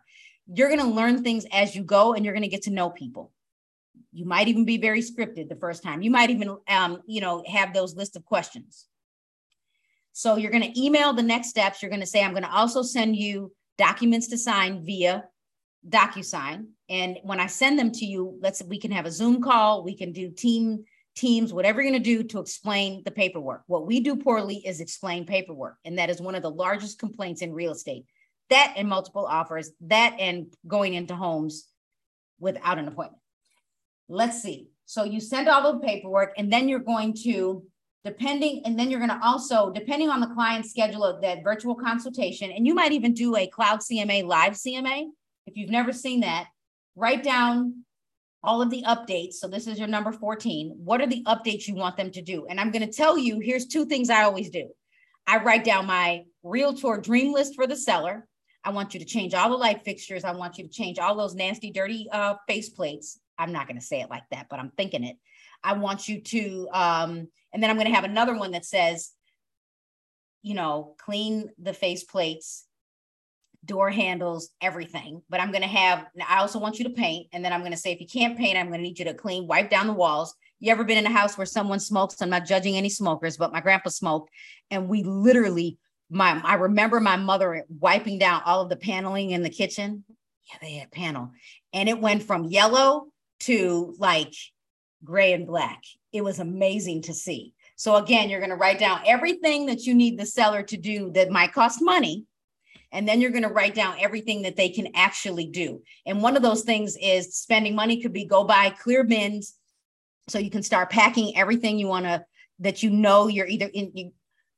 You're 0.47 0.69
going 0.69 0.79
to 0.79 0.87
learn 0.87 1.23
things 1.23 1.45
as 1.51 1.75
you 1.75 1.83
go 1.83 2.13
and 2.13 2.25
you're 2.25 2.33
going 2.33 2.43
to 2.43 2.49
get 2.49 2.63
to 2.63 2.71
know 2.71 2.89
people. 2.89 3.31
You 4.11 4.25
might 4.25 4.47
even 4.47 4.65
be 4.65 4.77
very 4.77 5.01
scripted 5.01 5.49
the 5.49 5.55
first 5.55 5.83
time. 5.83 6.01
You 6.01 6.11
might 6.11 6.29
even 6.29 6.57
um, 6.67 7.01
you 7.05 7.21
know 7.21 7.43
have 7.47 7.73
those 7.73 7.95
list 7.95 8.15
of 8.15 8.25
questions. 8.25 8.87
So 10.13 10.37
you're 10.37 10.51
going 10.51 10.71
to 10.71 10.81
email 10.81 11.13
the 11.13 11.21
next 11.21 11.49
steps. 11.49 11.81
You're 11.81 11.91
going 11.91 12.01
to 12.01 12.07
say 12.07 12.23
i'm 12.23 12.31
going 12.31 12.43
to 12.43 12.51
also 12.51 12.81
send 12.81 13.15
you 13.15 13.53
documents 13.77 14.27
to 14.29 14.37
sign 14.37 14.83
via 14.83 15.25
docusign. 15.87 16.67
And 16.89 17.19
when 17.21 17.39
i 17.39 17.45
send 17.45 17.77
them 17.77 17.91
to 17.91 18.05
you 18.05 18.39
let's 18.41 18.63
we 18.63 18.79
can 18.79 18.91
have 18.91 19.05
a 19.05 19.11
zoom 19.11 19.41
call. 19.41 19.83
We 19.83 19.95
can 19.95 20.13
do 20.13 20.31
team 20.31 20.85
teams, 21.15 21.53
whatever 21.53 21.81
you're 21.81 21.91
going 21.91 22.03
to 22.03 22.17
do 22.17 22.23
to 22.23 22.39
explain 22.39 23.01
the 23.03 23.11
paperwork. 23.11 23.63
What 23.67 23.87
we 23.87 24.01
do 24.01 24.15
poorly 24.15 24.57
is 24.57 24.81
explain 24.81 25.25
paperwork. 25.25 25.77
And 25.85 25.97
that 25.97 26.09
is 26.09 26.21
one 26.21 26.35
of 26.35 26.43
the 26.43 26.51
largest 26.51 26.99
complaints 26.99 27.41
in 27.41 27.53
real 27.53 27.71
estate. 27.71 28.05
That 28.49 28.73
and 28.75 28.87
multiple 28.87 29.25
offers, 29.25 29.71
that 29.81 30.17
and 30.19 30.53
going 30.67 30.93
into 30.93 31.15
homes 31.15 31.67
without 32.39 32.77
an 32.77 32.87
appointment. 32.87 33.21
Let's 34.07 34.41
see. 34.41 34.69
So 34.85 35.03
you 35.03 35.19
send 35.19 35.47
all 35.47 35.73
the 35.73 35.79
paperwork, 35.79 36.33
and 36.37 36.53
then 36.53 36.69
you're 36.69 36.79
going 36.79 37.15
to, 37.23 37.63
depending, 38.03 38.61
and 38.65 38.77
then 38.77 38.91
you're 38.91 38.99
going 38.99 39.09
to 39.09 39.25
also, 39.25 39.71
depending 39.71 40.09
on 40.09 40.19
the 40.19 40.27
client's 40.27 40.69
schedule 40.69 41.03
of 41.03 41.21
that 41.21 41.43
virtual 41.43 41.73
consultation, 41.73 42.51
and 42.51 42.67
you 42.67 42.75
might 42.75 42.91
even 42.91 43.13
do 43.13 43.35
a 43.35 43.47
cloud 43.47 43.79
CMA 43.79 44.23
live 44.25 44.53
CMA. 44.53 45.07
If 45.47 45.57
you've 45.57 45.71
never 45.71 45.91
seen 45.91 46.19
that, 46.19 46.47
write 46.95 47.23
down 47.23 47.85
all 48.45 48.61
of 48.61 48.69
the 48.69 48.83
updates. 48.87 49.33
So 49.33 49.47
this 49.47 49.67
is 49.67 49.77
your 49.77 49.87
number 49.87 50.11
14. 50.11 50.75
What 50.83 51.01
are 51.01 51.07
the 51.07 51.23
updates 51.23 51.67
you 51.67 51.75
want 51.75 51.97
them 51.97 52.11
to 52.11 52.21
do? 52.21 52.45
And 52.47 52.59
I'm 52.59 52.71
going 52.71 52.85
to 52.85 52.91
tell 52.91 53.17
you, 53.17 53.39
here's 53.39 53.65
two 53.65 53.85
things 53.85 54.09
I 54.09 54.23
always 54.23 54.49
do. 54.49 54.69
I 55.27 55.37
write 55.43 55.63
down 55.63 55.87
my 55.87 56.23
realtor 56.43 56.97
dream 56.97 57.33
list 57.33 57.55
for 57.55 57.67
the 57.67 57.75
seller. 57.75 58.27
I 58.63 58.69
want 58.69 58.93
you 58.93 58.99
to 58.99 59.05
change 59.05 59.33
all 59.33 59.49
the 59.49 59.55
light 59.55 59.83
fixtures. 59.83 60.23
I 60.23 60.31
want 60.31 60.57
you 60.57 60.63
to 60.63 60.69
change 60.69 60.99
all 60.99 61.15
those 61.15 61.35
nasty, 61.35 61.71
dirty 61.71 62.07
uh, 62.11 62.35
face 62.47 62.69
plates. 62.69 63.19
I'm 63.37 63.51
not 63.51 63.67
going 63.67 63.79
to 63.79 63.85
say 63.85 64.01
it 64.01 64.09
like 64.09 64.23
that, 64.31 64.47
but 64.49 64.59
I'm 64.59 64.71
thinking 64.71 65.03
it. 65.03 65.17
I 65.63 65.73
want 65.73 66.07
you 66.07 66.21
to, 66.21 66.69
um, 66.71 67.27
and 67.53 67.61
then 67.61 67.69
I'm 67.69 67.75
going 67.75 67.87
to 67.87 67.93
have 67.93 68.03
another 68.03 68.37
one 68.37 68.51
that 68.51 68.65
says, 68.65 69.11
you 70.41 70.53
know, 70.53 70.95
clean 70.99 71.49
the 71.59 71.73
face 71.73 72.03
plates, 72.03 72.65
door 73.65 73.89
handles, 73.89 74.49
everything. 74.61 75.21
But 75.29 75.39
I'm 75.39 75.51
going 75.51 75.61
to 75.61 75.67
have, 75.67 76.05
I 76.27 76.39
also 76.39 76.59
want 76.59 76.77
you 76.77 76.85
to 76.85 76.91
paint. 76.91 77.27
And 77.33 77.43
then 77.43 77.51
I'm 77.51 77.61
going 77.61 77.71
to 77.71 77.77
say, 77.77 77.91
if 77.91 77.99
you 77.99 78.07
can't 78.07 78.37
paint, 78.37 78.57
I'm 78.57 78.67
going 78.67 78.79
to 78.79 78.83
need 78.83 78.99
you 78.99 79.05
to 79.05 79.13
clean, 79.13 79.47
wipe 79.47 79.69
down 79.69 79.87
the 79.87 79.93
walls. 79.93 80.35
You 80.59 80.71
ever 80.71 80.83
been 80.83 80.97
in 80.97 81.05
a 81.05 81.11
house 81.11 81.37
where 81.37 81.45
someone 81.45 81.79
smokes? 81.79 82.21
I'm 82.21 82.29
not 82.29 82.45
judging 82.45 82.77
any 82.77 82.89
smokers, 82.89 83.37
but 83.37 83.51
my 83.51 83.61
grandpa 83.61 83.89
smoked. 83.89 84.29
And 84.71 84.87
we 84.87 85.03
literally, 85.03 85.77
my, 86.09 86.41
I 86.43 86.55
remember 86.55 86.99
my 86.99 87.17
mother 87.17 87.65
wiping 87.79 88.19
down 88.19 88.41
all 88.45 88.61
of 88.61 88.69
the 88.69 88.75
paneling 88.75 89.31
in 89.31 89.43
the 89.43 89.49
kitchen. 89.49 90.03
Yeah, 90.51 90.57
they 90.61 90.73
had 90.75 90.91
panel. 90.91 91.31
And 91.73 91.89
it 91.89 91.99
went 91.99 92.23
from 92.23 92.45
yellow 92.45 93.07
to 93.41 93.95
like 93.97 94.33
gray 95.03 95.33
and 95.33 95.47
black. 95.47 95.81
It 96.13 96.23
was 96.23 96.39
amazing 96.39 97.03
to 97.03 97.13
see. 97.13 97.53
So 97.75 97.97
again, 97.97 98.29
you're 98.29 98.39
going 98.39 98.51
to 98.51 98.55
write 98.55 98.79
down 98.79 99.01
everything 99.05 99.65
that 99.65 99.81
you 99.81 99.93
need 99.93 100.17
the 100.17 100.25
seller 100.25 100.63
to 100.63 100.77
do 100.77 101.11
that 101.11 101.29
might 101.29 101.51
cost 101.51 101.79
money 101.81 102.25
and 102.95 103.05
then 103.05 103.19
you're 103.19 103.31
going 103.31 103.43
to 103.43 103.49
write 103.49 103.75
down 103.75 103.97
everything 103.99 104.43
that 104.43 104.55
they 104.55 104.69
can 104.69 104.87
actually 104.95 105.47
do. 105.47 105.83
And 106.05 106.21
one 106.21 106.37
of 106.37 106.41
those 106.41 106.63
things 106.63 106.95
is 106.99 107.35
spending 107.35 107.75
money 107.75 108.01
could 108.01 108.13
be 108.13 108.25
go 108.25 108.45
buy 108.45 108.69
clear 108.69 109.03
bins 109.03 109.53
so 110.29 110.39
you 110.39 110.49
can 110.49 110.63
start 110.63 110.89
packing 110.89 111.37
everything 111.37 111.77
you 111.77 111.87
want 111.87 112.05
to 112.05 112.25
that 112.59 112.83
you 112.83 112.89
know 112.89 113.27
you're 113.27 113.47
either 113.47 113.69
in 113.71 113.91
you, 113.93 114.11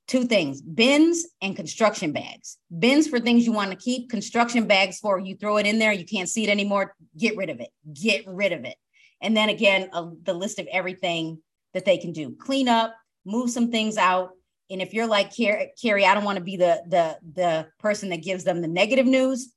two 0.08 0.26
things 0.26 0.62
bins 0.62 1.26
and 1.42 1.56
construction 1.56 2.12
bags. 2.12 2.58
Bins 2.78 3.08
for 3.08 3.20
things 3.20 3.44
you 3.44 3.54
want 3.54 3.72
to 3.72 3.76
keep 3.76 4.08
construction 4.08 4.68
bags 4.68 5.00
for 5.00 5.20
you 5.20 5.36
throw 5.36 5.58
it 5.58 5.66
in 5.66 5.80
there 5.80 5.92
you 5.92 6.06
can't 6.06 6.30
see 6.30 6.44
it 6.44 6.50
anymore 6.50 6.96
get 7.18 7.36
rid 7.36 7.50
of 7.50 7.60
it 7.60 7.70
get 7.92 8.24
rid 8.28 8.54
of 8.54 8.66
it. 8.66 8.76
And 9.20 9.36
then 9.36 9.50
again 9.50 9.90
a, 9.94 10.12
the 10.22 10.36
list 10.36 10.60
of 10.60 10.68
everything 10.72 11.40
that 11.74 11.86
they 11.86 11.98
can 11.98 12.12
do. 12.12 12.36
Clean 12.40 12.68
up 12.70 12.96
move 13.26 13.50
some 13.50 13.72
things 13.72 13.98
out 13.98 14.30
and 14.70 14.82
if 14.82 14.94
you're 14.94 15.08
like 15.08 15.36
Carrie, 15.36 16.06
I 16.06 16.14
don't 16.14 16.24
want 16.24 16.38
to 16.38 16.44
be 16.44 16.58
the 16.58 16.84
the 16.88 17.18
the 17.34 17.68
person 17.80 18.10
that 18.10 18.24
gives 18.24 18.44
them 18.44 18.62
the 18.62 18.68
negative 18.68 19.06
news. 19.06 19.54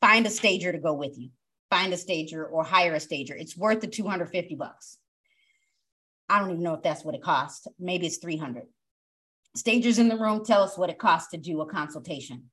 Find 0.00 0.26
a 0.26 0.30
stager 0.30 0.72
to 0.72 0.78
go 0.78 0.94
with 0.94 1.18
you. 1.18 1.30
Find 1.70 1.92
a 1.92 1.96
stager 1.96 2.44
or 2.44 2.64
hire 2.64 2.94
a 2.94 3.00
stager. 3.00 3.34
It's 3.34 3.56
worth 3.56 3.80
the 3.80 3.86
250 3.86 4.54
bucks. 4.54 4.98
I 6.28 6.38
don't 6.38 6.50
even 6.50 6.62
know 6.62 6.74
if 6.74 6.82
that's 6.82 7.04
what 7.04 7.14
it 7.14 7.22
costs. 7.22 7.66
Maybe 7.78 8.06
it's 8.06 8.18
300. 8.18 8.64
Stagers 9.56 9.98
in 9.98 10.08
the 10.08 10.16
room 10.16 10.44
tell 10.44 10.62
us 10.62 10.78
what 10.78 10.90
it 10.90 10.98
costs 10.98 11.30
to 11.30 11.36
do 11.36 11.60
a 11.60 11.66
consultation. 11.66 12.50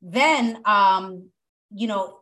Then, 0.00 0.62
um, 0.64 1.30
you 1.74 1.86
know, 1.86 2.18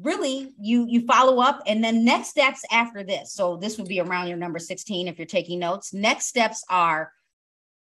really 0.00 0.52
you 0.60 0.86
you 0.88 1.06
follow 1.06 1.40
up 1.40 1.62
and 1.66 1.82
then 1.82 2.04
next 2.04 2.28
steps 2.28 2.62
after 2.70 3.02
this 3.02 3.32
so 3.32 3.56
this 3.56 3.78
would 3.78 3.88
be 3.88 3.98
around 3.98 4.28
your 4.28 4.36
number 4.36 4.58
16 4.58 5.08
if 5.08 5.18
you're 5.18 5.26
taking 5.26 5.58
notes 5.58 5.94
next 5.94 6.26
steps 6.26 6.62
are 6.68 7.10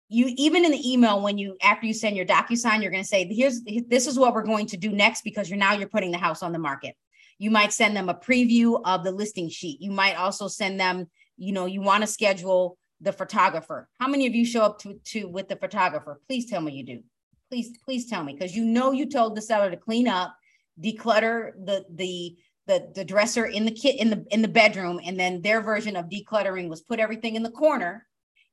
you 0.09 0.33
even 0.37 0.65
in 0.65 0.73
the 0.73 0.93
email 0.93 1.21
when 1.21 1.39
you 1.39 1.57
after 1.63 1.87
you 1.87 1.95
send 1.95 2.17
your 2.17 2.27
docusign 2.27 2.81
you're 2.83 2.91
going 2.91 3.03
to 3.03 3.09
say 3.09 3.27
here's 3.29 3.63
this 3.89 4.07
is 4.07 4.19
what 4.19 4.35
we're 4.35 4.43
going 4.43 4.67
to 4.67 4.77
do 4.77 4.91
next 4.91 5.23
because 5.23 5.51
you're 5.51 5.59
now 5.59 5.73
you're 5.73 5.89
putting 5.89 6.11
the 6.11 6.19
house 6.19 6.43
on 6.43 6.53
the 6.53 6.59
market 6.59 6.95
you 7.39 7.51
might 7.51 7.73
send 7.73 7.97
them 7.97 8.09
a 8.09 8.15
preview 8.15 8.81
of 8.85 9.03
the 9.03 9.11
listing 9.11 9.49
sheet 9.49 9.81
you 9.81 9.91
might 9.91 10.15
also 10.15 10.47
send 10.49 10.79
them 10.79 11.07
you 11.37 11.53
know 11.53 11.67
you 11.67 11.81
want 11.81 12.03
to 12.03 12.07
schedule 12.07 12.79
the 13.01 13.13
photographer. 13.13 13.89
How 14.01 14.09
many 14.09 14.27
of 14.27 14.35
you 14.35 14.45
show 14.45 14.63
up 14.63 14.79
to, 14.81 14.99
to 15.07 15.29
with 15.29 15.49
the 15.49 15.57
photographer? 15.57 16.21
Please 16.27 16.49
tell 16.49 16.61
me 16.61 16.73
you 16.73 16.85
do. 16.85 17.03
Please, 17.51 17.77
please 17.85 18.09
tell 18.09 18.25
me 18.25 18.33
because 18.33 18.57
you 18.57 18.65
know 18.65 18.93
you 18.93 19.09
told 19.09 19.37
the 19.37 19.43
seller 19.43 19.71
to 19.71 19.77
clean 19.77 20.09
up, 20.09 20.35
declutter 20.81 21.53
the 21.65 21.85
the 21.95 22.37
the, 22.67 22.91
the 22.97 23.05
dresser 23.05 23.47
in 23.47 23.65
the 23.65 23.71
kit 23.71 24.01
in 24.01 24.11
the 24.11 24.27
in 24.31 24.43
the 24.43 24.49
bedroom, 24.49 25.01
and 25.05 25.19
then 25.19 25.43
their 25.43 25.61
version 25.61 25.95
of 25.95 26.07
decluttering 26.07 26.69
was 26.69 26.81
put 26.81 26.99
everything 26.99 27.37
in 27.37 27.45
the 27.45 27.51
corner 27.51 28.06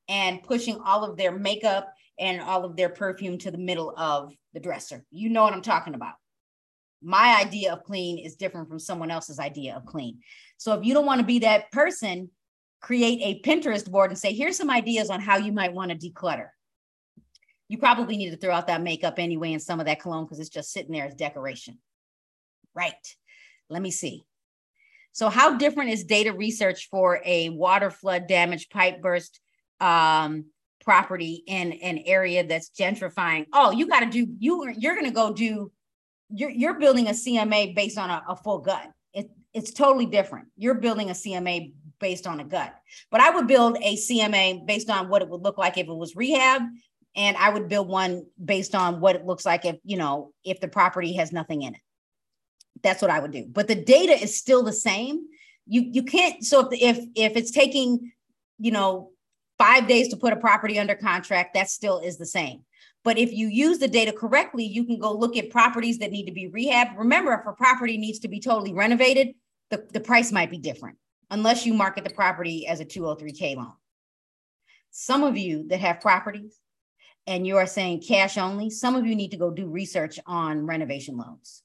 and 0.08 0.44
pushing 0.44 0.80
all 0.84 1.04
of 1.04 1.18
their 1.18 1.32
makeup 1.32 1.94
and 2.20 2.42
all 2.42 2.66
of 2.66 2.76
their 2.76 2.90
perfume 2.90 3.38
to 3.40 3.52
the 3.52 3.58
middle 3.58 3.94
of 3.98 4.34
the 4.54 4.60
dresser. 4.60 5.04
You 5.12 5.30
know 5.30 5.44
what 5.44 5.54
I'm 5.54 5.62
talking 5.62 5.96
about. 5.96 6.14
My 7.02 7.38
idea 7.42 7.74
of 7.74 7.84
clean 7.84 8.18
is 8.18 8.36
different 8.36 8.70
from 8.70 8.80
someone 8.80 9.12
else's 9.12 9.40
idea 9.40 9.76
of 9.76 9.86
clean. 9.86 10.20
So 10.58 10.74
if 10.74 10.86
you 10.86 10.94
don't 10.94 11.06
want 11.06 11.20
to 11.20 11.26
be 11.26 11.40
that 11.40 11.72
person, 11.72 12.30
create 12.82 13.20
a 13.22 13.48
Pinterest 13.48 13.90
board 13.90 14.12
and 14.12 14.20
say, 14.20 14.34
here's 14.34 14.58
some 14.58 14.70
ideas 14.70 15.10
on 15.10 15.20
how 15.20 15.38
you 15.38 15.52
might 15.52 15.74
want 15.74 15.92
to 15.92 15.98
declutter. 15.98 16.50
You 17.68 17.78
probably 17.78 18.18
need 18.18 18.32
to 18.32 18.38
throw 18.38 18.54
out 18.54 18.68
that 18.68 18.82
makeup 18.82 19.16
anyway 19.18 19.54
and 19.54 19.62
some 19.62 19.80
of 19.80 19.86
that 19.88 20.02
cologne 20.02 20.26
because 20.26 20.40
it's 20.40 20.50
just 20.50 20.72
sitting 20.72 20.92
there 20.92 21.06
as 21.06 21.16
decoration. 21.16 21.80
Right. 22.76 22.94
Let 23.70 23.82
me 23.82 23.92
see. 23.92 24.26
So, 25.14 25.30
how 25.30 25.58
different 25.58 25.92
is 25.92 26.04
data 26.04 26.34
research 26.34 26.90
for 26.90 27.22
a 27.24 27.50
water 27.50 27.92
flood 27.92 28.28
damage, 28.28 28.70
pipe 28.70 29.02
burst 29.02 29.40
um, 29.84 30.46
property 30.84 31.44
in 31.48 31.74
an 31.74 32.00
area 32.06 32.46
that's 32.46 32.70
gentrifying? 32.70 33.46
Oh, 33.54 33.72
you 33.72 33.88
got 33.88 34.02
to 34.02 34.06
do 34.06 34.28
you. 34.40 34.74
You're 34.78 34.96
going 34.96 35.06
to 35.06 35.12
go 35.12 35.34
do. 35.34 35.72
You're 36.30 36.50
you're 36.50 36.80
building 36.80 37.08
a 37.08 37.12
CMA 37.12 37.76
based 37.76 37.98
on 37.98 38.10
a, 38.10 38.24
a 38.30 38.36
full 38.36 38.60
gut. 38.60 38.90
It, 39.14 39.30
it's 39.54 39.72
totally 39.72 40.06
different. 40.06 40.48
You're 40.58 40.76
building 40.76 41.10
a 41.10 41.14
CMA 41.14 41.74
based 42.04 42.28
on 42.28 42.42
a 42.42 42.44
gut. 42.44 42.74
But 43.12 43.22
I 43.22 43.30
would 43.30 43.48
build 43.48 43.78
a 43.78 43.96
CMA 43.96 44.66
based 44.68 44.90
on 44.90 45.08
what 45.08 45.22
it 45.22 45.30
would 45.30 45.42
look 45.42 45.58
like 45.58 45.78
if 45.78 45.88
it 45.88 45.94
was 45.94 46.16
rehab. 46.18 46.62
And 47.16 47.38
I 47.38 47.50
would 47.50 47.70
build 47.70 47.88
one 47.88 48.26
based 48.44 48.76
on 48.76 49.00
what 49.00 49.16
it 49.16 49.26
looks 49.26 49.46
like 49.46 49.64
if, 49.66 49.78
you 49.86 49.96
know, 49.98 50.34
if 50.44 50.60
the 50.60 50.68
property 50.68 51.14
has 51.14 51.32
nothing 51.32 51.62
in 51.62 51.76
it. 51.76 51.82
That's 52.82 53.02
what 53.02 53.10
I 53.10 53.20
would 53.20 53.32
do. 53.32 53.46
But 53.50 53.70
the 53.70 53.76
data 53.76 54.12
is 54.12 54.38
still 54.38 54.64
the 54.64 54.74
same. 54.74 55.22
You 55.66 55.82
you 55.82 56.04
can't 56.04 56.44
so 56.44 56.68
if 56.72 56.98
if 56.98 57.06
if 57.16 57.38
it's 57.38 57.52
taking, 57.52 58.12
you 58.60 58.72
know, 58.72 59.13
five 59.64 59.88
days 59.88 60.10
to 60.10 60.18
put 60.18 60.34
a 60.34 60.36
property 60.36 60.78
under 60.78 60.94
contract, 60.94 61.54
that 61.54 61.70
still 61.70 62.00
is 62.00 62.18
the 62.18 62.26
same. 62.26 62.66
But 63.06 63.18
if 63.18 63.32
you 63.32 63.48
use 63.48 63.80
the 63.80 63.88
data 63.88 64.12
correctly, 64.12 64.66
you 64.66 64.84
can 64.84 65.00
go 65.00 65.14
look 65.14 65.38
at 65.38 65.52
properties 65.52 66.00
that 66.00 66.12
need 66.12 66.26
to 66.26 66.34
be 66.34 66.50
rehabbed. 66.50 66.98
Remember, 66.98 67.32
if 67.34 67.48
a 67.48 67.54
property 67.54 67.98
needs 67.98 68.20
to 68.20 68.28
be 68.28 68.42
totally 68.42 68.74
renovated, 68.74 69.36
the, 69.70 69.88
the 69.94 70.02
price 70.02 70.34
might 70.34 70.52
be 70.52 70.58
different 70.58 70.98
unless 71.32 71.66
you 71.66 71.74
market 71.74 72.04
the 72.04 72.10
property 72.10 72.68
as 72.68 72.82
a 72.82 72.86
203K 72.86 73.56
loan. 73.56 73.72
Some 74.92 75.24
of 75.24 75.38
you 75.38 75.66
that 75.70 75.80
have 75.80 76.02
properties 76.02 76.60
and 77.26 77.48
you 77.48 77.56
are 77.56 77.66
saying 77.66 78.04
cash 78.06 78.38
only, 78.38 78.70
some 78.70 78.96
of 78.96 79.06
you 79.06 79.16
need 79.16 79.32
to 79.32 79.38
go 79.38 79.50
do 79.50 79.68
research 79.68 80.20
on 80.26 80.66
renovation 80.66 81.16
loans. 81.16 81.64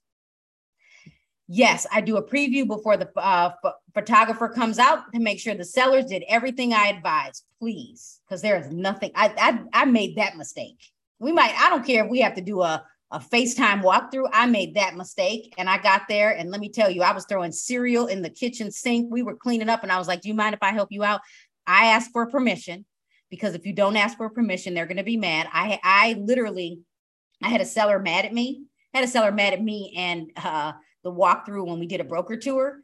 Yes, 1.48 1.86
I 1.90 2.02
do 2.02 2.18
a 2.18 2.22
preview 2.22 2.66
before 2.66 2.98
the 2.98 3.10
uh, 3.18 3.52
photographer 3.94 4.50
comes 4.50 4.78
out 4.78 5.10
to 5.14 5.18
make 5.18 5.40
sure 5.40 5.54
the 5.54 5.64
sellers 5.64 6.04
did 6.04 6.22
everything 6.28 6.74
I 6.74 6.88
advised, 6.88 7.44
please, 7.58 8.20
because 8.28 8.42
there 8.42 8.58
is 8.58 8.70
nothing. 8.70 9.12
I, 9.14 9.32
I 9.72 9.82
I 9.82 9.84
made 9.86 10.16
that 10.16 10.36
mistake. 10.36 10.76
We 11.18 11.32
might. 11.32 11.54
I 11.58 11.70
don't 11.70 11.86
care 11.86 12.04
if 12.04 12.10
we 12.10 12.20
have 12.20 12.34
to 12.34 12.42
do 12.42 12.60
a 12.60 12.84
a 13.10 13.18
FaceTime 13.18 13.82
walkthrough. 13.82 14.28
I 14.32 14.46
made 14.46 14.74
that 14.74 14.96
mistake 14.96 15.54
and 15.56 15.68
I 15.68 15.78
got 15.78 16.02
there. 16.08 16.30
And 16.30 16.50
let 16.50 16.60
me 16.60 16.68
tell 16.68 16.90
you, 16.90 17.02
I 17.02 17.12
was 17.12 17.24
throwing 17.24 17.52
cereal 17.52 18.06
in 18.06 18.22
the 18.22 18.30
kitchen 18.30 18.70
sink. 18.70 19.08
We 19.10 19.22
were 19.22 19.34
cleaning 19.34 19.70
up 19.70 19.82
and 19.82 19.90
I 19.90 19.98
was 19.98 20.08
like, 20.08 20.20
Do 20.20 20.28
you 20.28 20.34
mind 20.34 20.54
if 20.54 20.62
I 20.62 20.72
help 20.72 20.92
you 20.92 21.04
out? 21.04 21.20
I 21.66 21.86
asked 21.86 22.12
for 22.12 22.26
permission 22.26 22.84
because 23.30 23.54
if 23.54 23.66
you 23.66 23.72
don't 23.72 23.96
ask 23.96 24.16
for 24.16 24.28
permission, 24.30 24.74
they're 24.74 24.86
going 24.86 24.98
to 24.98 25.04
be 25.04 25.16
mad. 25.16 25.48
I, 25.52 25.78
I 25.82 26.14
literally, 26.18 26.80
I 27.42 27.48
had 27.48 27.60
a 27.60 27.66
seller 27.66 27.98
mad 27.98 28.24
at 28.24 28.32
me, 28.32 28.64
I 28.94 28.98
had 28.98 29.08
a 29.08 29.10
seller 29.10 29.32
mad 29.32 29.52
at 29.52 29.62
me 29.62 29.94
and 29.96 30.30
uh, 30.36 30.72
the 31.04 31.12
walkthrough 31.12 31.66
when 31.66 31.78
we 31.78 31.86
did 31.86 32.00
a 32.00 32.04
broker 32.04 32.36
tour. 32.36 32.80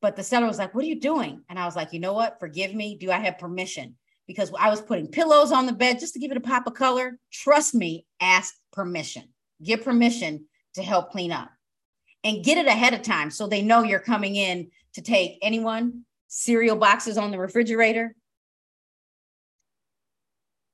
But 0.00 0.16
the 0.16 0.22
seller 0.22 0.46
was 0.46 0.58
like, 0.58 0.74
What 0.74 0.84
are 0.84 0.88
you 0.88 1.00
doing? 1.00 1.42
And 1.48 1.58
I 1.58 1.64
was 1.64 1.76
like, 1.76 1.92
You 1.92 2.00
know 2.00 2.12
what? 2.12 2.40
Forgive 2.40 2.74
me. 2.74 2.96
Do 2.96 3.10
I 3.10 3.18
have 3.18 3.38
permission? 3.38 3.96
because 4.26 4.52
I 4.58 4.70
was 4.70 4.80
putting 4.80 5.08
pillows 5.08 5.52
on 5.52 5.66
the 5.66 5.72
bed 5.72 6.00
just 6.00 6.14
to 6.14 6.18
give 6.18 6.30
it 6.30 6.36
a 6.36 6.40
pop 6.40 6.66
of 6.66 6.74
color. 6.74 7.18
Trust 7.32 7.74
me, 7.74 8.06
ask 8.20 8.54
permission. 8.72 9.24
Get 9.62 9.84
permission 9.84 10.46
to 10.74 10.82
help 10.82 11.10
clean 11.10 11.32
up 11.32 11.50
and 12.24 12.44
get 12.44 12.58
it 12.58 12.66
ahead 12.66 12.94
of 12.94 13.02
time 13.02 13.30
so 13.30 13.46
they 13.46 13.62
know 13.62 13.82
you're 13.82 14.00
coming 14.00 14.36
in 14.36 14.70
to 14.94 15.02
take 15.02 15.38
anyone 15.42 16.04
cereal 16.28 16.76
boxes 16.76 17.18
on 17.18 17.30
the 17.30 17.38
refrigerator. 17.38 18.14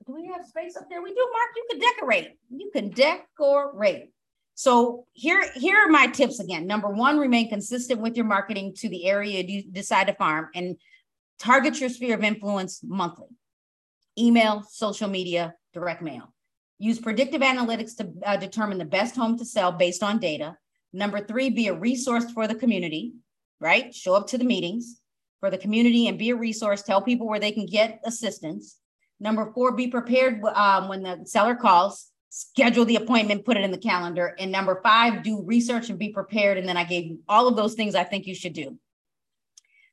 Do 0.07 0.14
we 0.14 0.26
have 0.26 0.47
space 0.47 0.76
up 0.76 0.89
there? 0.89 1.03
We 1.03 1.11
do, 1.11 1.29
Mark. 1.33 1.51
You 1.57 1.66
can 1.70 1.81
decorate. 1.81 2.39
You 2.51 2.70
can 2.72 2.91
decorate. 2.91 4.12
So 4.59 5.06
here, 5.12 5.48
here 5.54 5.76
are 5.76 5.86
my 5.86 6.09
tips 6.09 6.40
again. 6.40 6.66
Number 6.66 6.88
one, 6.88 7.16
remain 7.16 7.48
consistent 7.48 8.00
with 8.00 8.16
your 8.16 8.26
marketing 8.26 8.74
to 8.78 8.88
the 8.88 9.06
area 9.06 9.40
you 9.40 9.62
decide 9.62 10.09
to 10.09 10.14
farm 10.14 10.48
and 10.52 10.74
target 11.38 11.78
your 11.78 11.88
sphere 11.88 12.16
of 12.16 12.24
influence 12.24 12.80
monthly 12.82 13.28
email, 14.18 14.64
social 14.68 15.06
media, 15.09 15.54
direct 15.72 16.02
mail. 16.02 16.34
Use 16.80 16.98
predictive 16.98 17.40
analytics 17.40 17.96
to 17.98 18.12
uh, 18.26 18.36
determine 18.36 18.78
the 18.78 18.84
best 18.84 19.14
home 19.14 19.38
to 19.38 19.44
sell 19.44 19.70
based 19.70 20.02
on 20.02 20.18
data. 20.18 20.56
Number 20.92 21.20
three, 21.20 21.50
be 21.50 21.68
a 21.68 21.74
resource 21.74 22.28
for 22.32 22.48
the 22.48 22.56
community, 22.56 23.12
right? 23.61 23.94
Show 23.94 24.14
up 24.14 24.26
to 24.26 24.38
the 24.38 24.44
meetings 24.44 25.00
for 25.38 25.50
the 25.50 25.59
community 25.59 26.09
and 26.09 26.18
be 26.18 26.30
a 26.30 26.36
resource. 26.36 26.82
Tell 26.82 27.00
people 27.00 27.28
where 27.28 27.38
they 27.38 27.52
can 27.52 27.66
get 27.66 28.00
assistance. 28.04 28.78
Number 29.20 29.52
four, 29.54 29.76
be 29.76 29.86
prepared 29.86 30.42
um, 30.46 30.88
when 30.88 31.04
the 31.04 31.20
seller 31.26 31.54
calls. 31.54 32.07
Schedule 32.31 32.85
the 32.85 32.97
appointment, 32.97 33.45
put 33.45 33.57
it 33.57 33.64
in 33.64 33.70
the 33.70 33.79
calendar. 33.79 34.35
And 34.39 34.53
number 34.53 34.81
five, 34.83 35.22
do 35.22 35.43
research 35.43 35.89
and 35.89 35.99
be 35.99 36.11
prepared. 36.11 36.59
And 36.59 36.68
then 36.68 36.76
I 36.76 36.85
gave 36.85 37.07
you 37.07 37.20
all 37.29 37.49
of 37.49 37.57
those 37.57 37.74
things 37.74 37.95
I 37.95 38.05
think 38.05 38.26
you 38.26 38.35
should 38.35 38.53
do. 38.53 38.79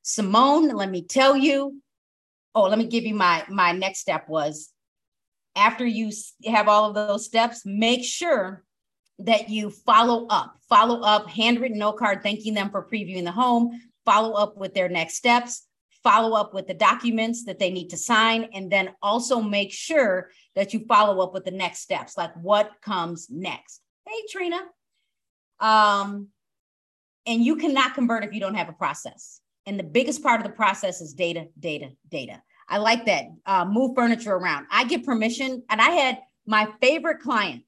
Simone, 0.02 0.70
let 0.70 0.90
me 0.90 1.02
tell 1.02 1.36
you, 1.36 1.82
oh, 2.54 2.64
let 2.64 2.78
me 2.78 2.86
give 2.86 3.06
you 3.06 3.16
my 3.16 3.44
my 3.50 3.72
next 3.72 4.00
step 4.00 4.30
was 4.30 4.72
after 5.56 5.86
you 5.86 6.12
have 6.46 6.68
all 6.68 6.90
of 6.90 6.96
those 6.96 7.26
steps, 7.26 7.62
make 7.66 8.04
sure 8.04 8.64
that 9.20 9.50
you 9.50 9.70
follow 9.70 10.28
up, 10.28 10.58
follow 10.68 11.02
up, 11.02 11.30
handwritten 11.30 11.80
note 11.80 11.98
card 11.98 12.22
thanking 12.22 12.54
them 12.54 12.70
for 12.70 12.86
previewing 12.86 13.24
the 13.24 13.32
home, 13.32 13.82
follow 14.04 14.34
up 14.34 14.58
with 14.58 14.74
their 14.74 14.90
next 14.90 15.16
steps, 15.16 15.66
follow 16.04 16.36
up 16.36 16.54
with 16.54 16.68
the 16.68 16.74
documents 16.74 17.46
that 17.46 17.58
they 17.58 17.72
need 17.72 17.90
to 17.90 17.98
sign, 17.98 18.50
and 18.54 18.70
then 18.70 18.90
also 19.02 19.42
make 19.42 19.72
sure 19.72 20.30
that 20.56 20.74
you 20.74 20.86
follow 20.88 21.24
up 21.24 21.34
with 21.34 21.46
the 21.46 21.52
next 21.52 21.80
steps, 21.80 22.18
like 22.18 22.34
what 22.36 22.72
comes 22.82 23.28
next. 23.30 23.82
Hey, 24.08 24.22
Trina. 24.30 24.62
Um, 25.60 26.30
and 27.26 27.44
you 27.44 27.56
cannot 27.56 27.94
convert 27.94 28.24
if 28.24 28.34
you 28.34 28.40
don't 28.40 28.56
have 28.56 28.70
a 28.70 28.74
process. 28.74 29.42
And 29.66 29.80
the 29.80 29.84
biggest 29.84 30.22
part 30.22 30.40
of 30.40 30.48
the 30.48 30.54
process 30.54 31.02
is 31.02 31.14
data, 31.14 31.48
data, 31.60 31.90
data. 32.10 32.42
I 32.70 32.78
like 32.78 33.06
that. 33.06 33.26
Uh, 33.46 33.66
move 33.66 33.96
furniture 33.96 34.34
around. 34.34 34.68
I 34.72 34.86
get 34.86 35.06
permission, 35.06 35.64
and 35.70 35.82
I 35.82 35.90
had 35.90 36.20
my 36.46 36.68
favorite 36.82 37.20
client 37.20 37.64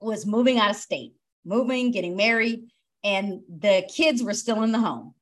was 0.00 0.24
moving 0.24 0.58
out 0.58 0.70
of 0.70 0.76
state, 0.76 1.14
moving, 1.44 1.90
getting 1.90 2.16
married, 2.16 2.70
and 3.04 3.40
the 3.48 3.84
kids 3.94 4.22
were 4.22 4.34
still 4.34 4.62
in 4.62 4.72
the 4.72 4.78
home. 4.78 5.14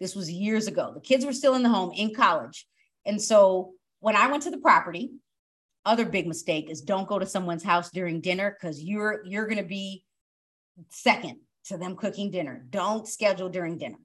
This 0.00 0.14
was 0.14 0.30
years 0.30 0.66
ago. 0.66 0.92
The 0.94 1.00
kids 1.00 1.24
were 1.24 1.32
still 1.32 1.54
in 1.54 1.62
the 1.62 1.68
home 1.68 1.92
in 1.94 2.14
college. 2.14 2.66
And 3.06 3.20
so 3.20 3.72
when 4.00 4.16
I 4.16 4.30
went 4.30 4.42
to 4.44 4.50
the 4.50 4.58
property, 4.58 5.12
other 5.84 6.04
big 6.04 6.26
mistake 6.26 6.70
is 6.70 6.80
don't 6.80 7.08
go 7.08 7.18
to 7.18 7.26
someone's 7.26 7.62
house 7.62 7.90
during 7.90 8.20
dinner 8.20 8.56
because 8.58 8.82
you're 8.82 9.22
you're 9.24 9.46
going 9.46 9.62
to 9.62 9.68
be 9.68 10.04
second 10.88 11.38
to 11.66 11.76
them 11.76 11.96
cooking 11.96 12.30
dinner. 12.30 12.64
Don't 12.70 13.08
schedule 13.08 13.48
during 13.48 13.78
dinner 13.78 13.98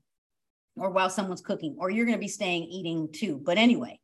or 0.76 0.92
while 0.92 1.10
someone's 1.10 1.42
cooking, 1.42 1.76
or 1.80 1.90
you're 1.90 2.06
going 2.06 2.18
to 2.18 2.22
be 2.22 2.28
staying 2.28 2.64
eating 2.64 3.10
too. 3.12 3.42
But 3.44 3.58
anyway, 3.58 4.00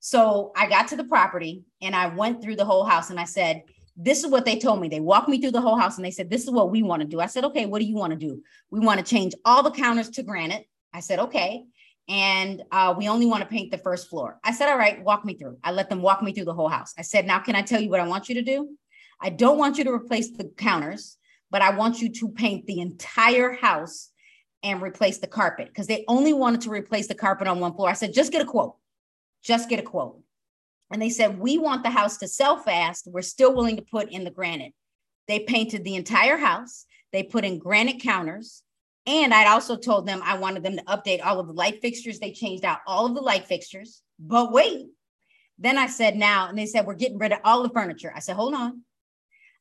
so 0.00 0.52
I 0.56 0.68
got 0.68 0.88
to 0.88 0.96
the 0.96 1.04
property 1.04 1.64
and 1.82 1.94
I 1.94 2.06
went 2.06 2.42
through 2.42 2.56
the 2.56 2.64
whole 2.64 2.84
house 2.84 3.10
and 3.10 3.20
I 3.20 3.24
said, 3.24 3.62
this 3.96 4.22
is 4.22 4.30
what 4.30 4.44
they 4.44 4.58
told 4.58 4.80
me. 4.80 4.88
They 4.88 5.00
walked 5.00 5.28
me 5.28 5.40
through 5.40 5.52
the 5.52 5.60
whole 5.60 5.78
house 5.78 5.96
and 5.96 6.04
they 6.04 6.10
said, 6.10 6.28
This 6.28 6.44
is 6.44 6.50
what 6.50 6.70
we 6.70 6.82
want 6.82 7.00
to 7.00 7.08
do. 7.08 7.18
I 7.18 7.26
said, 7.26 7.44
Okay, 7.44 7.66
what 7.66 7.78
do 7.80 7.86
you 7.86 7.94
want 7.94 8.12
to 8.12 8.18
do? 8.18 8.42
We 8.70 8.80
want 8.80 9.00
to 9.00 9.04
change 9.04 9.34
all 9.44 9.62
the 9.62 9.70
counters 9.70 10.10
to 10.10 10.22
granite. 10.22 10.68
I 10.92 11.00
said, 11.00 11.18
Okay. 11.18 11.64
And 12.08 12.62
uh, 12.70 12.94
we 12.96 13.08
only 13.08 13.26
want 13.26 13.42
to 13.42 13.48
paint 13.48 13.72
the 13.72 13.78
first 13.78 14.08
floor. 14.08 14.38
I 14.44 14.52
said, 14.52 14.70
All 14.70 14.78
right, 14.78 15.02
walk 15.02 15.24
me 15.24 15.34
through. 15.34 15.58
I 15.64 15.72
let 15.72 15.88
them 15.88 16.02
walk 16.02 16.22
me 16.22 16.32
through 16.32 16.44
the 16.44 16.54
whole 16.54 16.68
house. 16.68 16.94
I 16.96 17.02
said, 17.02 17.26
Now, 17.26 17.40
can 17.40 17.56
I 17.56 17.62
tell 17.62 17.80
you 17.80 17.90
what 17.90 18.00
I 18.00 18.06
want 18.06 18.28
you 18.28 18.36
to 18.36 18.42
do? 18.42 18.76
I 19.20 19.30
don't 19.30 19.58
want 19.58 19.78
you 19.78 19.84
to 19.84 19.92
replace 19.92 20.30
the 20.30 20.44
counters, 20.56 21.16
but 21.50 21.62
I 21.62 21.70
want 21.70 22.00
you 22.00 22.10
to 22.12 22.28
paint 22.28 22.66
the 22.66 22.80
entire 22.80 23.52
house 23.52 24.10
and 24.62 24.82
replace 24.82 25.18
the 25.18 25.26
carpet 25.26 25.68
because 25.68 25.86
they 25.86 26.04
only 26.08 26.32
wanted 26.32 26.60
to 26.62 26.70
replace 26.70 27.06
the 27.06 27.14
carpet 27.14 27.48
on 27.48 27.60
one 27.60 27.74
floor. 27.74 27.88
I 27.88 27.94
said, 27.94 28.12
just 28.12 28.32
get 28.32 28.42
a 28.42 28.46
quote, 28.46 28.76
just 29.42 29.68
get 29.68 29.78
a 29.78 29.82
quote. 29.82 30.20
And 30.90 31.02
they 31.02 31.10
said, 31.10 31.38
we 31.38 31.58
want 31.58 31.82
the 31.82 31.90
house 31.90 32.18
to 32.18 32.28
sell 32.28 32.58
fast. 32.58 33.08
We're 33.10 33.22
still 33.22 33.54
willing 33.54 33.76
to 33.76 33.82
put 33.82 34.10
in 34.10 34.24
the 34.24 34.30
granite. 34.30 34.72
They 35.28 35.40
painted 35.40 35.84
the 35.84 35.96
entire 35.96 36.36
house. 36.36 36.86
They 37.12 37.22
put 37.22 37.44
in 37.44 37.58
granite 37.58 38.00
counters. 38.00 38.62
And 39.06 39.32
I'd 39.32 39.46
also 39.46 39.76
told 39.76 40.06
them 40.06 40.20
I 40.24 40.36
wanted 40.36 40.62
them 40.62 40.76
to 40.76 40.84
update 40.84 41.24
all 41.24 41.38
of 41.38 41.46
the 41.46 41.52
light 41.52 41.80
fixtures. 41.80 42.18
They 42.18 42.32
changed 42.32 42.64
out 42.64 42.80
all 42.86 43.06
of 43.06 43.14
the 43.14 43.20
light 43.20 43.46
fixtures. 43.46 44.02
But 44.18 44.52
wait. 44.52 44.86
Then 45.58 45.78
I 45.78 45.86
said, 45.86 46.16
now, 46.16 46.48
and 46.48 46.58
they 46.58 46.66
said, 46.66 46.86
we're 46.86 46.94
getting 46.94 47.18
rid 47.18 47.32
of 47.32 47.38
all 47.44 47.62
the 47.62 47.70
furniture. 47.70 48.12
I 48.14 48.18
said, 48.18 48.36
hold 48.36 48.54
on. 48.54 48.82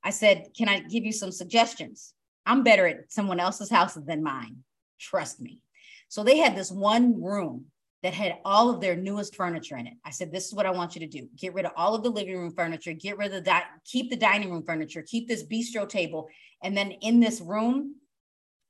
I 0.03 0.09
said, 0.09 0.47
can 0.57 0.67
I 0.67 0.79
give 0.79 1.05
you 1.05 1.13
some 1.13 1.31
suggestions? 1.31 2.13
I'm 2.45 2.63
better 2.63 2.85
at 2.85 3.11
someone 3.11 3.39
else's 3.39 3.69
house 3.69 3.93
than 3.93 4.23
mine. 4.23 4.57
Trust 4.99 5.39
me. 5.39 5.61
So 6.09 6.23
they 6.23 6.37
had 6.37 6.55
this 6.55 6.71
one 6.71 7.23
room 7.23 7.65
that 8.03 8.13
had 8.13 8.37
all 8.45 8.69
of 8.69 8.81
their 8.81 8.95
newest 8.95 9.35
furniture 9.35 9.77
in 9.77 9.87
it. 9.87 9.93
I 10.03 10.11
said, 10.11 10.31
this 10.31 10.45
is 10.45 10.53
what 10.53 10.67
I 10.67 10.71
want 10.71 10.95
you 10.95 10.99
to 11.01 11.07
do. 11.07 11.27
Get 11.37 11.53
rid 11.53 11.65
of 11.65 11.71
all 11.75 11.95
of 11.95 12.03
the 12.03 12.09
living 12.09 12.37
room 12.37 12.51
furniture, 12.51 12.93
get 12.93 13.17
rid 13.17 13.27
of 13.27 13.33
the, 13.33 13.41
di- 13.41 13.63
keep 13.83 14.09
the 14.09 14.15
dining 14.15 14.51
room 14.51 14.63
furniture, 14.63 15.01
keep 15.01 15.27
this 15.27 15.43
bistro 15.43 15.89
table. 15.89 16.27
And 16.61 16.77
then 16.77 16.91
in 16.91 17.19
this 17.19 17.41
room, 17.41 17.95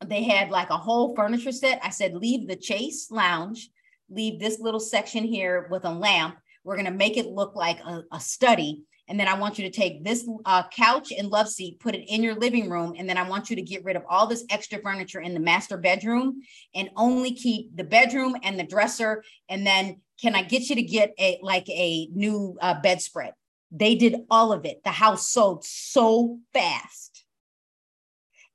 they 0.06 0.24
had 0.24 0.50
like 0.50 0.70
a 0.70 0.78
whole 0.78 1.16
furniture 1.16 1.52
set. 1.52 1.80
I 1.84 1.90
said, 1.90 2.16
leave 2.16 2.48
the 2.48 2.56
chase 2.56 3.10
lounge, 3.12 3.70
leave 4.10 4.40
this 4.40 4.60
little 4.60 4.80
section 4.80 5.24
here 5.24 5.68
with 5.70 5.86
a 5.86 5.92
lamp. 5.92 6.38
We're 6.64 6.76
going 6.76 6.86
to 6.86 6.92
make 6.92 7.18
it 7.18 7.28
look 7.28 7.56
like 7.56 7.80
a, 7.80 8.04
a, 8.12 8.20
study. 8.20 8.84
And 9.08 9.20
then 9.20 9.28
I 9.28 9.38
want 9.38 9.60
you 9.60 9.66
to 9.70 9.76
take 9.76 10.04
this 10.04 10.28
uh, 10.46 10.64
couch 10.70 11.14
and 11.16 11.30
love 11.30 11.48
seat, 11.48 11.80
put 11.80 11.94
it 11.94 12.06
in 12.08 12.24
your 12.24 12.34
living 12.34 12.70
room. 12.70 12.96
And 12.98 13.08
then 13.08 13.18
I 13.18 13.30
want 13.30 13.52
you 13.52 13.56
to 13.56 13.62
get 13.62 13.84
rid 13.84 13.96
of 13.96 14.04
all 14.10 14.26
this 14.26 14.44
extra 14.50 14.80
furniture 14.80 15.22
in 15.22 15.36
the 15.36 15.40
master 15.40 15.78
bedroom 15.78 16.42
and 16.74 16.90
only 16.96 17.32
keep 17.32 17.76
the 17.78 17.84
bedroom 17.84 18.36
and 18.42 18.60
the 18.60 18.64
dresser. 18.64 19.24
And 19.48 19.66
then 19.66 20.02
can 20.20 20.34
I 20.34 20.42
get 20.42 20.70
you 20.70 20.76
to 20.76 20.82
get 20.82 21.14
a 21.20 21.40
like 21.44 21.70
a 21.70 22.08
new 22.14 22.58
uh, 22.62 22.82
bedspread? 22.82 23.34
They 23.72 23.94
did 23.94 24.22
all 24.30 24.52
of 24.52 24.66
it. 24.66 24.84
The 24.84 24.92
house 24.92 25.30
sold 25.30 25.66
so 25.66 26.40
fast. 26.52 27.15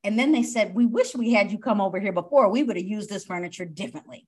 And 0.02 0.18
then 0.18 0.32
they 0.32 0.42
said, 0.42 0.74
We 0.74 0.86
wish 0.86 1.14
we 1.14 1.32
had 1.32 1.52
you 1.52 1.58
come 1.58 1.80
over 1.80 2.00
here 2.00 2.12
before. 2.12 2.48
We 2.48 2.62
would 2.62 2.76
have 2.76 2.86
used 2.86 3.10
this 3.10 3.24
furniture 3.24 3.64
differently. 3.64 4.26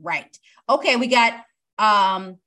Right. 0.00 0.36
Okay, 0.68 0.96
we 0.96 1.06
got 1.06 1.44
um 1.78 2.38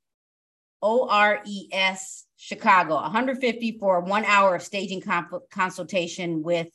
ORES 0.81 2.25
Chicago, 2.37 2.95
150 2.95 3.77
for 3.79 4.01
one 4.01 4.23
hour 4.25 4.55
of 4.55 4.61
staging 4.61 5.01
consultation 5.49 6.43
with 6.43 6.67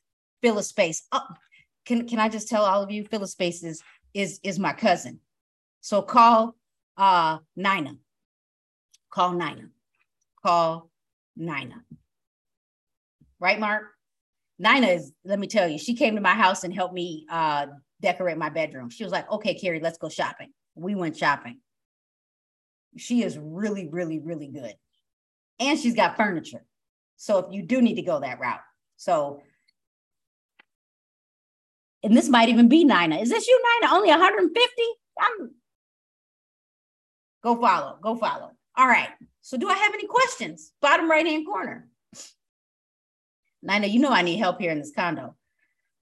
Phyllis 0.42 0.68
Space. 0.68 1.06
Oh, 1.12 1.26
can, 1.84 2.08
can 2.08 2.18
I 2.18 2.28
just 2.28 2.48
tell 2.48 2.64
all 2.64 2.82
of 2.82 2.90
you, 2.90 3.04
Phyllis 3.04 3.32
Space 3.32 3.62
is, 3.62 3.82
is, 4.12 4.40
is 4.42 4.58
my 4.58 4.72
cousin. 4.72 5.20
So 5.80 6.02
call 6.02 6.56
uh, 6.96 7.38
Nina. 7.54 7.94
Call 9.10 9.32
Nina. 9.32 9.68
Call 10.42 10.90
Nina. 11.36 11.84
Right, 13.38 13.60
Mark? 13.60 13.84
Nina 14.60 14.88
is, 14.88 15.10
let 15.24 15.38
me 15.38 15.46
tell 15.46 15.66
you, 15.66 15.78
she 15.78 15.94
came 15.94 16.14
to 16.16 16.20
my 16.20 16.34
house 16.34 16.64
and 16.64 16.74
helped 16.74 16.92
me 16.92 17.26
uh, 17.30 17.66
decorate 18.02 18.36
my 18.36 18.50
bedroom. 18.50 18.90
She 18.90 19.02
was 19.02 19.12
like, 19.12 19.30
okay, 19.32 19.54
Carrie, 19.54 19.80
let's 19.80 19.96
go 19.96 20.10
shopping. 20.10 20.52
We 20.74 20.94
went 20.94 21.16
shopping. 21.16 21.60
She 22.98 23.22
is 23.22 23.38
really, 23.40 23.88
really, 23.88 24.18
really 24.18 24.48
good. 24.48 24.74
And 25.58 25.78
she's 25.78 25.94
got 25.94 26.18
furniture. 26.18 26.62
So 27.16 27.38
if 27.38 27.46
you 27.50 27.62
do 27.62 27.80
need 27.80 27.94
to 27.94 28.02
go 28.02 28.20
that 28.20 28.38
route. 28.38 28.60
So, 28.96 29.40
and 32.02 32.14
this 32.14 32.28
might 32.28 32.50
even 32.50 32.68
be 32.68 32.84
Nina. 32.84 33.16
Is 33.16 33.30
this 33.30 33.48
you, 33.48 33.62
Nina? 33.80 33.94
Only 33.94 34.10
150? 34.10 34.82
I'm 35.18 35.50
go 37.42 37.58
follow, 37.58 37.96
go 38.02 38.14
follow. 38.14 38.50
All 38.76 38.86
right. 38.86 39.08
So 39.40 39.56
do 39.56 39.70
I 39.70 39.74
have 39.74 39.94
any 39.94 40.06
questions? 40.06 40.72
Bottom 40.82 41.10
right 41.10 41.24
hand 41.26 41.46
corner. 41.46 41.88
Nina, 43.62 43.86
you 43.86 44.00
know 44.00 44.10
I 44.10 44.22
need 44.22 44.38
help 44.38 44.60
here 44.60 44.72
in 44.72 44.78
this 44.78 44.92
condo. 44.94 45.36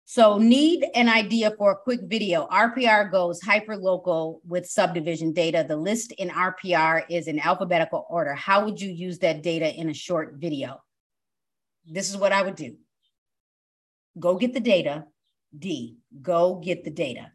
So 0.05 0.37
need 0.37 0.85
an 0.95 1.09
idea 1.09 1.51
for 1.57 1.71
a 1.71 1.75
quick 1.75 1.99
video. 2.03 2.47
RPR 2.47 3.11
goes 3.11 3.41
hyper 3.41 3.75
local 3.75 4.41
with 4.47 4.65
subdivision 4.65 5.33
data. 5.33 5.65
The 5.67 5.75
list 5.75 6.13
in 6.13 6.29
RPR 6.29 7.03
is 7.09 7.27
in 7.27 7.39
alphabetical 7.39 8.05
order. 8.09 8.33
How 8.33 8.63
would 8.63 8.79
you 8.79 8.89
use 8.89 9.19
that 9.19 9.43
data 9.43 9.73
in 9.73 9.89
a 9.89 9.93
short 9.93 10.35
video? 10.35 10.81
This 11.85 12.09
is 12.09 12.15
what 12.15 12.31
I 12.31 12.41
would 12.41 12.55
do. 12.55 12.77
Go 14.17 14.37
get 14.37 14.53
the 14.53 14.61
data. 14.61 15.05
D, 15.57 15.97
go 16.21 16.55
get 16.55 16.85
the 16.85 16.89
data. 16.89 17.31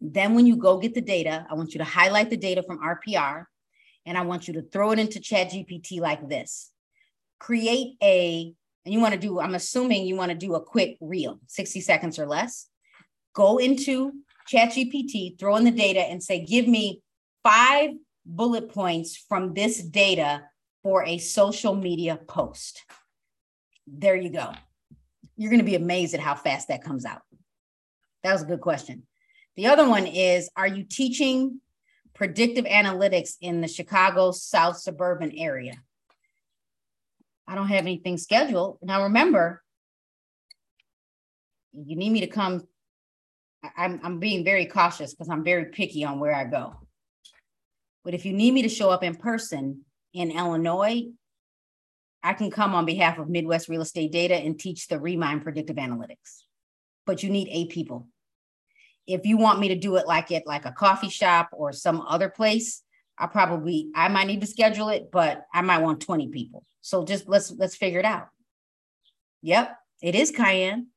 Then 0.00 0.34
when 0.34 0.46
you 0.46 0.56
go 0.56 0.78
get 0.78 0.94
the 0.94 1.00
data, 1.00 1.46
I 1.50 1.54
want 1.54 1.74
you 1.74 1.78
to 1.78 1.84
highlight 1.84 2.30
the 2.30 2.36
data 2.36 2.62
from 2.62 2.78
RPR 2.78 3.46
and 4.06 4.16
I 4.16 4.22
want 4.22 4.46
you 4.46 4.54
to 4.54 4.62
throw 4.62 4.92
it 4.92 4.98
into 4.98 5.18
ChatGPT 5.18 6.00
like 6.00 6.28
this. 6.28 6.70
Create 7.38 7.96
a 8.02 8.54
and 8.84 8.94
you 8.94 9.00
want 9.00 9.14
to 9.14 9.20
do, 9.20 9.40
I'm 9.40 9.54
assuming 9.54 10.06
you 10.06 10.16
want 10.16 10.30
to 10.30 10.36
do 10.36 10.54
a 10.54 10.60
quick 10.60 10.96
reel, 11.00 11.38
60 11.46 11.80
seconds 11.80 12.18
or 12.18 12.26
less, 12.26 12.66
go 13.34 13.58
into 13.58 14.12
ChatGPT, 14.50 15.38
throw 15.38 15.56
in 15.56 15.64
the 15.64 15.70
data 15.70 16.00
and 16.00 16.22
say, 16.22 16.44
give 16.44 16.66
me 16.66 17.02
five 17.42 17.90
bullet 18.24 18.72
points 18.72 19.16
from 19.16 19.54
this 19.54 19.82
data 19.82 20.42
for 20.82 21.04
a 21.04 21.18
social 21.18 21.74
media 21.74 22.18
post. 22.26 22.84
There 23.86 24.16
you 24.16 24.30
go. 24.30 24.52
You're 25.36 25.50
going 25.50 25.60
to 25.60 25.66
be 25.66 25.74
amazed 25.74 26.14
at 26.14 26.20
how 26.20 26.34
fast 26.34 26.68
that 26.68 26.84
comes 26.84 27.04
out. 27.04 27.22
That 28.22 28.32
was 28.32 28.42
a 28.42 28.46
good 28.46 28.60
question. 28.60 29.06
The 29.56 29.66
other 29.66 29.88
one 29.88 30.06
is 30.06 30.48
Are 30.56 30.66
you 30.66 30.84
teaching 30.84 31.60
predictive 32.14 32.64
analytics 32.64 33.34
in 33.40 33.60
the 33.60 33.68
Chicago 33.68 34.30
South 34.30 34.78
suburban 34.78 35.32
area? 35.36 35.74
I 37.50 37.56
don't 37.56 37.66
have 37.66 37.80
anything 37.80 38.16
scheduled. 38.16 38.78
Now 38.80 39.02
remember, 39.02 39.60
you 41.72 41.96
need 41.96 42.10
me 42.10 42.20
to 42.20 42.28
come. 42.28 42.62
I'm, 43.76 44.00
I'm 44.04 44.20
being 44.20 44.44
very 44.44 44.66
cautious 44.66 45.12
because 45.12 45.28
I'm 45.28 45.42
very 45.42 45.66
picky 45.66 46.04
on 46.04 46.20
where 46.20 46.32
I 46.32 46.44
go. 46.44 46.74
But 48.04 48.14
if 48.14 48.24
you 48.24 48.32
need 48.32 48.54
me 48.54 48.62
to 48.62 48.68
show 48.68 48.90
up 48.90 49.02
in 49.02 49.16
person 49.16 49.84
in 50.14 50.30
Illinois, 50.30 51.08
I 52.22 52.34
can 52.34 52.52
come 52.52 52.72
on 52.74 52.86
behalf 52.86 53.18
of 53.18 53.28
Midwest 53.28 53.68
Real 53.68 53.82
Estate 53.82 54.12
Data 54.12 54.36
and 54.36 54.58
teach 54.58 54.86
the 54.86 55.00
Remine 55.00 55.40
predictive 55.40 55.76
analytics. 55.76 56.44
But 57.04 57.24
you 57.24 57.30
need 57.30 57.48
eight 57.50 57.70
people. 57.70 58.06
If 59.08 59.26
you 59.26 59.36
want 59.36 59.58
me 59.58 59.68
to 59.68 59.76
do 59.76 59.96
it 59.96 60.06
like 60.06 60.30
it 60.30 60.44
like 60.46 60.66
a 60.66 60.72
coffee 60.72 61.08
shop 61.08 61.48
or 61.52 61.72
some 61.72 62.00
other 62.02 62.28
place, 62.28 62.84
I 63.20 63.26
probably 63.26 63.90
I 63.94 64.08
might 64.08 64.26
need 64.26 64.40
to 64.40 64.46
schedule 64.46 64.88
it, 64.88 65.10
but 65.12 65.46
I 65.52 65.60
might 65.60 65.82
want 65.82 66.00
20 66.00 66.28
people. 66.28 66.64
So 66.80 67.04
just 67.04 67.28
let's 67.28 67.52
let's 67.52 67.76
figure 67.76 67.98
it 68.00 68.06
out. 68.06 68.28
Yep, 69.42 69.76
it 70.02 70.14
is 70.14 70.30
Cayenne. 70.30 70.88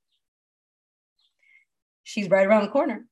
She's 2.03 2.29
right 2.29 2.47
around 2.47 2.63
the 2.63 2.69
corner. 2.69 3.05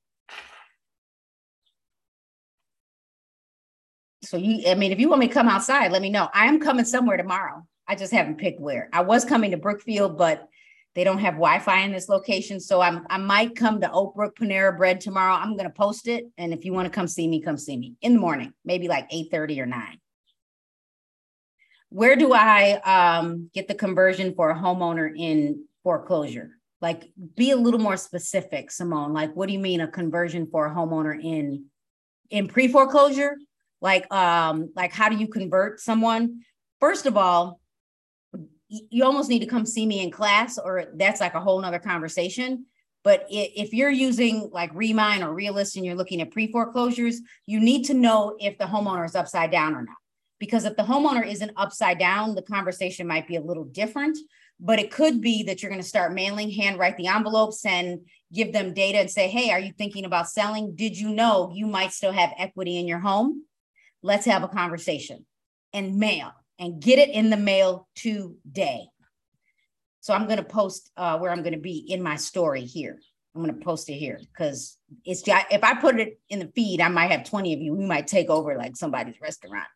So 4.23 4.37
you, 4.37 4.69
I 4.69 4.75
mean, 4.75 4.91
if 4.91 4.99
you 4.99 5.09
want 5.09 5.19
me 5.19 5.27
to 5.27 5.33
come 5.33 5.49
outside, 5.49 5.91
let 5.91 6.01
me 6.01 6.09
know. 6.09 6.29
I 6.33 6.45
am 6.45 6.59
coming 6.59 6.85
somewhere 6.85 7.17
tomorrow. 7.17 7.65
I 7.87 7.95
just 7.95 8.13
haven't 8.13 8.37
picked 8.37 8.61
where. 8.61 8.89
I 8.93 9.01
was 9.01 9.25
coming 9.25 9.51
to 9.51 9.57
Brookfield, 9.57 10.17
but 10.17 10.47
they 10.93 11.03
don't 11.03 11.19
have 11.19 11.35
Wi-Fi 11.35 11.79
in 11.81 11.91
this 11.91 12.09
location. 12.09 12.59
So 12.59 12.81
I'm 12.81 13.05
I 13.09 13.17
might 13.17 13.55
come 13.55 13.79
to 13.81 13.91
Oak 13.91 14.15
Brook 14.15 14.37
Panera 14.37 14.75
Bread 14.75 14.99
tomorrow. 14.99 15.33
I'm 15.33 15.55
gonna 15.55 15.69
post 15.69 16.07
it. 16.07 16.25
And 16.37 16.53
if 16.53 16.65
you 16.65 16.73
want 16.73 16.85
to 16.85 16.93
come 16.93 17.07
see 17.07 17.27
me, 17.27 17.41
come 17.41 17.57
see 17.57 17.77
me 17.77 17.95
in 18.01 18.13
the 18.13 18.19
morning, 18.19 18.53
maybe 18.65 18.87
like 18.87 19.07
8 19.09 19.29
30 19.31 19.61
or 19.61 19.65
9. 19.65 19.99
Where 21.89 22.15
do 22.15 22.33
I 22.33 22.79
um, 23.19 23.49
get 23.53 23.67
the 23.67 23.75
conversion 23.75 24.33
for 24.35 24.49
a 24.49 24.55
homeowner 24.55 25.11
in 25.15 25.65
foreclosure? 25.83 26.51
Like 26.81 27.11
be 27.35 27.51
a 27.51 27.55
little 27.55 27.79
more 27.79 27.97
specific, 27.97 28.71
Simone. 28.71 29.13
Like, 29.13 29.35
what 29.35 29.47
do 29.47 29.53
you 29.53 29.59
mean 29.59 29.81
a 29.81 29.87
conversion 29.87 30.47
for 30.51 30.65
a 30.65 30.75
homeowner 30.75 31.17
in 31.21 31.65
in 32.29 32.47
pre-foreclosure? 32.47 33.37
Like, 33.81 34.11
um, 34.13 34.71
like 34.75 34.91
how 34.91 35.09
do 35.09 35.15
you 35.15 35.27
convert 35.27 35.79
someone? 35.79 36.41
First 36.79 37.05
of 37.05 37.17
all, 37.17 37.60
you 38.89 39.03
almost 39.03 39.29
need 39.29 39.39
to 39.39 39.45
come 39.45 39.65
see 39.65 39.85
me 39.85 40.01
in 40.01 40.09
class 40.09 40.57
or 40.57 40.85
that's 40.95 41.19
like 41.19 41.33
a 41.33 41.41
whole 41.41 41.59
nother 41.59 41.79
conversation 41.79 42.65
but 43.03 43.25
if 43.29 43.73
you're 43.73 43.89
using 43.89 44.49
like 44.51 44.69
Remine 44.73 45.23
or 45.23 45.33
Realist 45.33 45.75
and 45.75 45.85
you're 45.85 45.95
looking 45.95 46.21
at 46.21 46.31
pre-foreclosures, 46.31 47.21
you 47.47 47.59
need 47.59 47.85
to 47.85 47.93
know 47.93 48.35
if 48.39 48.57
the 48.57 48.65
homeowner 48.65 49.05
is 49.05 49.15
upside 49.15 49.51
down 49.51 49.73
or 49.73 49.81
not. 49.81 49.95
Because 50.39 50.65
if 50.65 50.75
the 50.75 50.83
homeowner 50.83 51.25
isn't 51.25 51.51
upside 51.55 51.99
down, 51.99 52.35
the 52.35 52.41
conversation 52.41 53.07
might 53.07 53.27
be 53.27 53.35
a 53.35 53.41
little 53.41 53.63
different. 53.63 54.17
But 54.59 54.79
it 54.79 54.91
could 54.91 55.21
be 55.21 55.43
that 55.43 55.61
you're 55.61 55.71
going 55.71 55.81
to 55.81 55.87
start 55.87 56.13
mailing, 56.13 56.51
handwrite 56.51 56.97
the 56.97 57.07
envelopes, 57.07 57.65
and 57.65 58.01
give 58.31 58.53
them 58.53 58.73
data 58.73 58.99
and 58.99 59.09
say, 59.09 59.27
hey, 59.27 59.49
are 59.51 59.59
you 59.59 59.73
thinking 59.75 60.05
about 60.05 60.29
selling? 60.29 60.75
Did 60.75 60.97
you 60.97 61.09
know 61.09 61.51
you 61.53 61.65
might 61.65 61.93
still 61.93 62.11
have 62.11 62.31
equity 62.37 62.77
in 62.77 62.87
your 62.87 62.99
home? 62.99 63.45
Let's 64.03 64.25
have 64.25 64.43
a 64.43 64.47
conversation 64.47 65.25
and 65.73 65.97
mail 65.97 66.31
and 66.61 66.79
get 66.79 66.99
it 66.99 67.09
in 67.09 67.31
the 67.31 67.37
mail 67.37 67.89
today. 67.95 68.85
So 69.99 70.13
I'm 70.13 70.25
going 70.25 70.37
to 70.37 70.43
post 70.43 70.91
uh, 70.95 71.17
where 71.17 71.31
I'm 71.31 71.41
going 71.41 71.55
to 71.55 71.59
be 71.59 71.85
in 71.89 72.01
my 72.01 72.15
story 72.15 72.61
here. 72.61 72.99
I'm 73.35 73.43
going 73.43 73.57
to 73.57 73.65
post 73.65 73.89
it 73.89 73.95
here 73.95 74.19
because 74.31 74.77
it's 75.03 75.23
if 75.25 75.63
I 75.63 75.73
put 75.75 75.99
it 75.99 76.19
in 76.29 76.39
the 76.39 76.51
feed, 76.53 76.79
I 76.79 76.87
might 76.87 77.11
have 77.11 77.23
20 77.23 77.53
of 77.53 77.61
you. 77.61 77.73
We 77.73 77.85
might 77.85 78.07
take 78.07 78.29
over 78.29 78.55
like 78.57 78.75
somebody's 78.75 79.19
restaurant. 79.21 79.67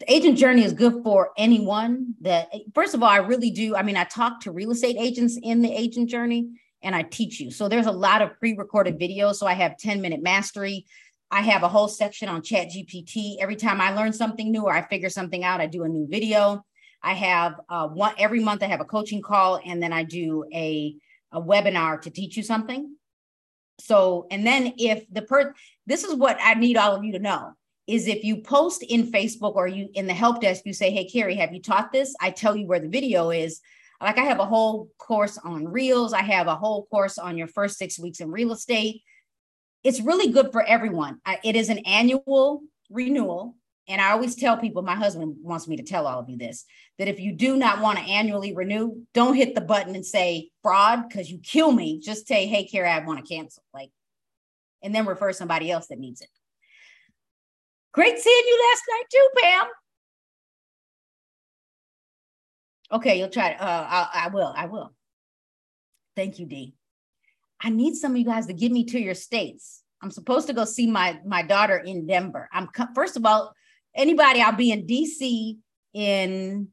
The 0.00 0.12
agent 0.12 0.38
journey 0.38 0.64
is 0.64 0.72
good 0.72 1.02
for 1.02 1.30
anyone 1.36 2.14
that, 2.20 2.52
first 2.74 2.94
of 2.94 3.02
all, 3.02 3.08
I 3.08 3.18
really 3.18 3.50
do. 3.50 3.74
I 3.74 3.82
mean, 3.82 3.96
I 3.96 4.04
talk 4.04 4.40
to 4.42 4.52
real 4.52 4.70
estate 4.70 4.96
agents 4.98 5.38
in 5.42 5.60
the 5.60 5.72
agent 5.72 6.08
journey, 6.08 6.50
and 6.82 6.94
I 6.94 7.02
teach 7.02 7.40
you. 7.40 7.50
So 7.50 7.68
there's 7.68 7.86
a 7.86 7.92
lot 7.92 8.22
of 8.22 8.38
pre-recorded 8.38 8.98
videos. 8.98 9.36
So 9.36 9.46
I 9.46 9.54
have 9.54 9.76
10 9.76 10.00
minute 10.00 10.22
mastery. 10.22 10.86
I 11.30 11.42
have 11.42 11.62
a 11.62 11.68
whole 11.68 11.88
section 11.88 12.28
on 12.28 12.42
chat 12.42 12.68
GPT. 12.68 13.36
Every 13.40 13.56
time 13.56 13.80
I 13.80 13.92
learn 13.92 14.12
something 14.12 14.50
new 14.50 14.64
or 14.64 14.72
I 14.72 14.82
figure 14.82 15.10
something 15.10 15.44
out, 15.44 15.60
I 15.60 15.66
do 15.66 15.84
a 15.84 15.88
new 15.88 16.06
video. 16.08 16.64
I 17.02 17.14
have 17.14 17.60
uh, 17.68 17.88
one 17.88 18.14
every 18.18 18.40
month 18.40 18.62
I 18.62 18.66
have 18.66 18.80
a 18.80 18.84
coaching 18.84 19.22
call 19.22 19.60
and 19.64 19.82
then 19.82 19.92
I 19.92 20.02
do 20.02 20.44
a, 20.52 20.96
a 21.32 21.40
webinar 21.40 22.00
to 22.02 22.10
teach 22.10 22.36
you 22.36 22.42
something. 22.42 22.96
So, 23.80 24.26
and 24.30 24.46
then 24.46 24.74
if 24.78 25.04
the 25.12 25.22
per 25.22 25.54
this 25.86 26.02
is 26.02 26.14
what 26.14 26.38
I 26.42 26.54
need 26.54 26.76
all 26.76 26.96
of 26.96 27.04
you 27.04 27.12
to 27.12 27.18
know 27.18 27.52
is 27.86 28.06
if 28.06 28.24
you 28.24 28.38
post 28.38 28.82
in 28.82 29.10
Facebook 29.10 29.54
or 29.54 29.66
you 29.68 29.88
in 29.94 30.06
the 30.06 30.14
help 30.14 30.40
desk, 30.40 30.62
you 30.66 30.72
say, 30.72 30.90
Hey, 30.90 31.08
Carrie, 31.08 31.36
have 31.36 31.52
you 31.52 31.62
taught 31.62 31.92
this? 31.92 32.14
I 32.20 32.30
tell 32.30 32.56
you 32.56 32.66
where 32.66 32.80
the 32.80 32.88
video 32.88 33.30
is. 33.30 33.60
Like 34.00 34.18
I 34.18 34.24
have 34.24 34.40
a 34.40 34.46
whole 34.46 34.90
course 34.98 35.38
on 35.38 35.66
reels, 35.66 36.12
I 36.12 36.22
have 36.22 36.46
a 36.46 36.56
whole 36.56 36.86
course 36.86 37.18
on 37.18 37.36
your 37.36 37.48
first 37.48 37.78
six 37.78 37.98
weeks 37.98 38.20
in 38.20 38.30
real 38.30 38.52
estate. 38.52 39.02
It's 39.84 40.00
really 40.00 40.32
good 40.32 40.52
for 40.52 40.62
everyone. 40.62 41.20
It 41.44 41.56
is 41.56 41.68
an 41.68 41.78
annual 41.80 42.62
renewal. 42.90 43.54
And 43.90 44.02
I 44.02 44.10
always 44.10 44.34
tell 44.34 44.58
people, 44.58 44.82
my 44.82 44.94
husband 44.94 45.36
wants 45.40 45.66
me 45.66 45.76
to 45.78 45.82
tell 45.82 46.06
all 46.06 46.20
of 46.20 46.28
you 46.28 46.36
this 46.36 46.66
that 46.98 47.08
if 47.08 47.18
you 47.18 47.32
do 47.32 47.56
not 47.56 47.80
want 47.80 47.98
to 47.98 48.04
annually 48.04 48.54
renew, 48.54 49.02
don't 49.14 49.34
hit 49.34 49.54
the 49.54 49.62
button 49.62 49.94
and 49.94 50.04
say 50.04 50.50
fraud 50.62 51.08
because 51.08 51.30
you 51.30 51.38
kill 51.38 51.72
me. 51.72 51.98
Just 51.98 52.26
say, 52.26 52.46
hey, 52.46 52.66
Carrie, 52.66 52.90
I 52.90 52.98
want 53.04 53.24
to 53.24 53.34
cancel. 53.34 53.62
Like, 53.72 53.90
and 54.82 54.94
then 54.94 55.06
refer 55.06 55.32
somebody 55.32 55.70
else 55.70 55.86
that 55.86 55.98
needs 55.98 56.20
it. 56.20 56.28
Great 57.92 58.18
seeing 58.18 58.44
you 58.46 58.68
last 58.70 58.82
night 58.90 59.04
too, 59.10 59.28
Pam. 59.40 59.66
Okay, 62.92 63.18
you'll 63.18 63.28
try. 63.28 63.52
Uh, 63.52 63.86
I, 63.90 64.24
I 64.24 64.28
will. 64.28 64.52
I 64.54 64.66
will. 64.66 64.92
Thank 66.14 66.38
you, 66.38 66.46
D. 66.46 66.74
I 67.60 67.70
need 67.70 67.96
some 67.96 68.12
of 68.12 68.18
you 68.18 68.24
guys 68.24 68.46
to 68.46 68.52
get 68.52 68.72
me 68.72 68.84
to 68.84 69.00
your 69.00 69.14
states. 69.14 69.82
I'm 70.02 70.10
supposed 70.10 70.46
to 70.46 70.52
go 70.52 70.64
see 70.64 70.86
my 70.86 71.20
my 71.24 71.42
daughter 71.42 71.76
in 71.76 72.06
Denver. 72.06 72.48
I'm 72.52 72.68
first 72.94 73.16
of 73.16 73.26
all, 73.26 73.52
anybody, 73.94 74.40
I'll 74.40 74.52
be 74.52 74.70
in 74.70 74.86
DC 74.86 75.56
in 75.92 76.68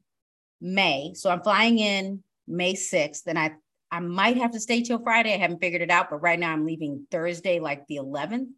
May. 0.61 1.13
So 1.15 1.29
I'm 1.29 1.41
flying 1.41 1.79
in 1.79 2.23
May 2.47 2.73
6th. 2.73 3.23
And 3.27 3.39
I 3.39 3.53
I 3.91 3.99
might 3.99 4.37
have 4.37 4.51
to 4.51 4.59
stay 4.59 4.81
till 4.81 4.99
Friday. 4.99 5.33
I 5.33 5.37
haven't 5.37 5.59
figured 5.59 5.81
it 5.81 5.91
out, 5.91 6.09
but 6.09 6.21
right 6.21 6.39
now 6.39 6.51
I'm 6.51 6.65
leaving 6.65 7.07
Thursday, 7.11 7.59
like 7.59 7.87
the 7.87 7.97
11th. 7.97 8.49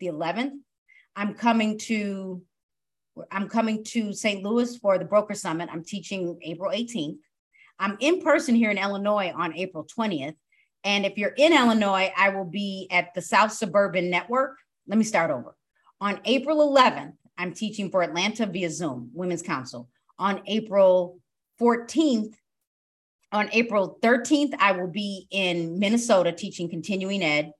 The 0.00 0.06
11th. 0.06 0.52
I'm 1.14 1.34
coming 1.34 1.78
to 1.80 2.42
I'm 3.30 3.48
coming 3.48 3.82
to 3.84 4.12
St. 4.12 4.42
Louis 4.42 4.76
for 4.76 4.98
the 4.98 5.04
Broker 5.04 5.34
Summit. 5.34 5.70
I'm 5.72 5.84
teaching 5.84 6.38
April 6.42 6.70
18th. 6.70 7.18
I'm 7.78 7.96
in 8.00 8.22
person 8.22 8.54
here 8.54 8.70
in 8.70 8.78
Illinois 8.78 9.32
on 9.34 9.54
April 9.56 9.86
20th. 9.98 10.36
And 10.86 11.04
if 11.04 11.18
you're 11.18 11.34
in 11.36 11.52
Illinois, 11.52 12.12
I 12.16 12.28
will 12.28 12.44
be 12.44 12.86
at 12.92 13.12
the 13.12 13.20
South 13.20 13.50
Suburban 13.50 14.08
Network. 14.08 14.56
Let 14.86 14.96
me 14.96 15.04
start 15.04 15.32
over. 15.32 15.56
On 16.00 16.20
April 16.24 16.58
11th, 16.72 17.14
I'm 17.36 17.52
teaching 17.52 17.90
for 17.90 18.02
Atlanta 18.02 18.46
via 18.46 18.70
Zoom, 18.70 19.10
Women's 19.12 19.42
Council. 19.42 19.88
On 20.16 20.40
April 20.46 21.18
14th, 21.60 22.34
on 23.32 23.48
April 23.52 23.98
13th, 24.00 24.54
I 24.60 24.72
will 24.72 24.86
be 24.86 25.26
in 25.32 25.80
Minnesota 25.80 26.30
teaching 26.30 26.70
continuing 26.70 27.20
ed. 27.20 27.50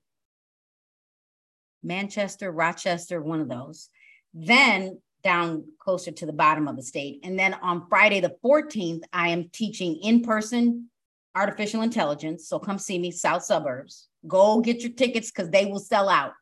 Manchester, 1.83 2.53
Rochester, 2.53 3.20
one 3.20 3.41
of 3.41 3.49
those. 3.49 3.89
Then 4.35 5.01
down 5.24 5.64
closer 5.81 6.12
to 6.12 6.27
the 6.27 6.33
bottom 6.33 6.68
of 6.68 6.77
the 6.77 6.83
state. 6.83 7.18
And 7.24 7.37
then 7.37 7.55
on 7.55 7.89
Friday, 7.89 8.20
the 8.20 8.37
14th, 8.45 9.03
I 9.12 9.31
am 9.31 9.49
teaching 9.53 9.97
in 9.97 10.22
person 10.22 10.91
artificial 11.37 11.82
intelligence. 11.82 12.49
So 12.49 12.59
come 12.59 12.78
see 12.78 12.99
me, 12.99 13.11
South 13.11 13.45
Suburbs. 13.45 14.09
Go 14.26 14.61
get 14.61 14.80
your 14.80 14.93
tickets 14.93 15.30
because 15.30 15.51
they 15.51 15.66
will 15.66 15.78
sell 15.78 16.09
out. 16.09 16.32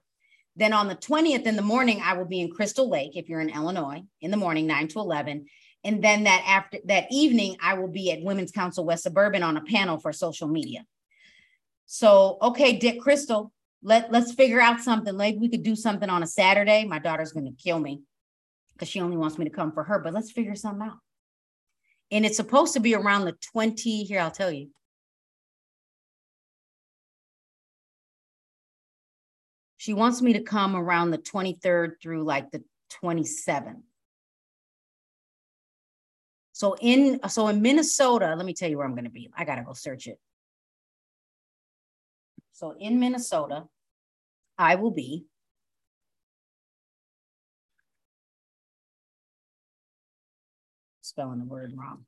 Then 0.57 0.72
on 0.72 0.86
the 0.86 0.95
20th 0.95 1.47
in 1.47 1.57
the 1.57 1.62
morning, 1.62 2.01
I 2.03 2.14
will 2.14 2.26
be 2.26 2.40
in 2.40 2.51
Crystal 2.51 2.88
Lake 2.88 3.16
if 3.16 3.28
you're 3.28 3.40
in 3.40 3.51
Illinois 3.51 4.03
in 4.20 4.30
the 4.30 4.36
morning, 4.36 4.66
9 4.66 4.88
to 4.88 5.01
11. 5.01 5.47
And 5.82 6.03
then 6.03 6.24
that 6.24 6.45
after 6.47 6.78
that 6.86 7.09
evening, 7.11 7.57
I 7.61 7.74
will 7.74 7.88
be 7.88 8.12
at 8.12 8.22
Women's 8.22 8.53
Council 8.53 8.84
West 8.84 9.03
Suburban 9.03 9.42
on 9.42 9.57
a 9.57 9.62
panel 9.62 9.99
for 9.99 10.12
social 10.12 10.49
media. 10.49 10.86
So, 11.86 12.38
okay, 12.40 12.78
Dick 12.78 13.01
Crystal, 13.01 13.53
let, 13.82 14.11
let's 14.11 14.32
figure 14.32 14.61
out 14.61 14.80
something. 14.80 15.14
Maybe 15.14 15.38
we 15.38 15.51
could 15.51 15.64
do 15.64 15.76
something 15.76 16.09
on 16.09 16.22
a 16.22 16.26
Saturday. 16.26 16.84
My 16.84 17.01
daughter's 17.01 17.32
going 17.32 17.47
to 17.47 17.62
kill 17.62 17.78
me 17.78 18.03
because 18.72 18.88
she 18.88 19.01
only 19.01 19.16
wants 19.16 19.38
me 19.38 19.45
to 19.45 19.51
come 19.51 19.72
for 19.72 19.84
her, 19.84 19.99
but 19.99 20.14
let's 20.14 20.30
figure 20.30 20.55
something 20.55 20.86
out. 20.86 20.99
And 22.11 22.24
it's 22.24 22.36
supposed 22.36 22.74
to 22.74 22.80
be 22.80 22.95
around 22.95 23.24
the 23.24 23.36
20, 23.53 24.05
here, 24.05 24.20
I'll 24.20 24.30
tell 24.30 24.51
you. 24.51 24.70
She 29.85 29.93
wants 29.93 30.22
me 30.22 30.32
to 30.32 30.41
come 30.41 30.74
around 30.74 31.11
the 31.11 31.18
23rd 31.18 32.01
through 32.01 32.24
like 32.24 32.51
the 32.51 32.64
27th. 33.03 33.82
So 36.55 36.74
in 36.80 37.20
so 37.28 37.49
in 37.49 37.61
Minnesota, 37.61 38.35
let 38.35 38.47
me 38.47 38.55
tell 38.55 38.70
you 38.70 38.78
where 38.78 38.87
I'm 38.87 38.95
going 38.95 39.05
to 39.05 39.11
be. 39.11 39.28
I 39.37 39.45
got 39.45 39.57
to 39.57 39.62
go 39.62 39.74
search 39.74 40.07
it. 40.07 40.18
So 42.55 42.74
in 42.80 42.99
Minnesota, 42.99 43.64
I 44.57 44.76
will 44.76 44.91
be 44.91 45.26
spelling 51.03 51.41
the 51.41 51.45
word 51.45 51.74
wrong. 51.76 52.07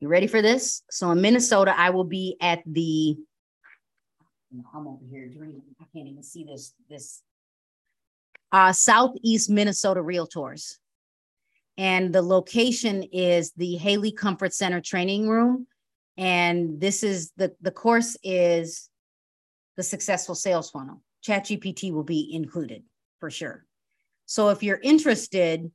You 0.00 0.06
ready 0.08 0.28
for 0.28 0.40
this? 0.40 0.82
So 0.90 1.10
in 1.10 1.20
Minnesota, 1.20 1.74
I 1.76 1.90
will 1.90 2.04
be 2.04 2.36
at 2.40 2.60
the. 2.64 3.16
I'm 4.74 4.86
over 4.86 5.04
here 5.10 5.26
dreaming. 5.28 5.62
I 5.80 5.84
can't 5.92 6.08
even 6.08 6.22
see 6.22 6.44
this. 6.44 6.72
This 6.88 7.22
uh, 8.52 8.72
Southeast 8.72 9.50
Minnesota 9.50 10.00
Realtors, 10.00 10.76
and 11.76 12.12
the 12.12 12.22
location 12.22 13.02
is 13.02 13.52
the 13.56 13.76
Haley 13.76 14.12
Comfort 14.12 14.54
Center 14.54 14.80
Training 14.80 15.28
Room, 15.28 15.66
and 16.16 16.80
this 16.80 17.02
is 17.02 17.32
the 17.36 17.54
the 17.60 17.72
course 17.72 18.16
is 18.22 18.88
the 19.76 19.82
successful 19.82 20.36
sales 20.36 20.70
funnel. 20.70 21.02
ChatGPT 21.26 21.92
will 21.92 22.04
be 22.04 22.32
included 22.32 22.84
for 23.18 23.30
sure. 23.30 23.64
So 24.26 24.50
if 24.50 24.62
you're 24.62 24.80
interested, 24.80 25.72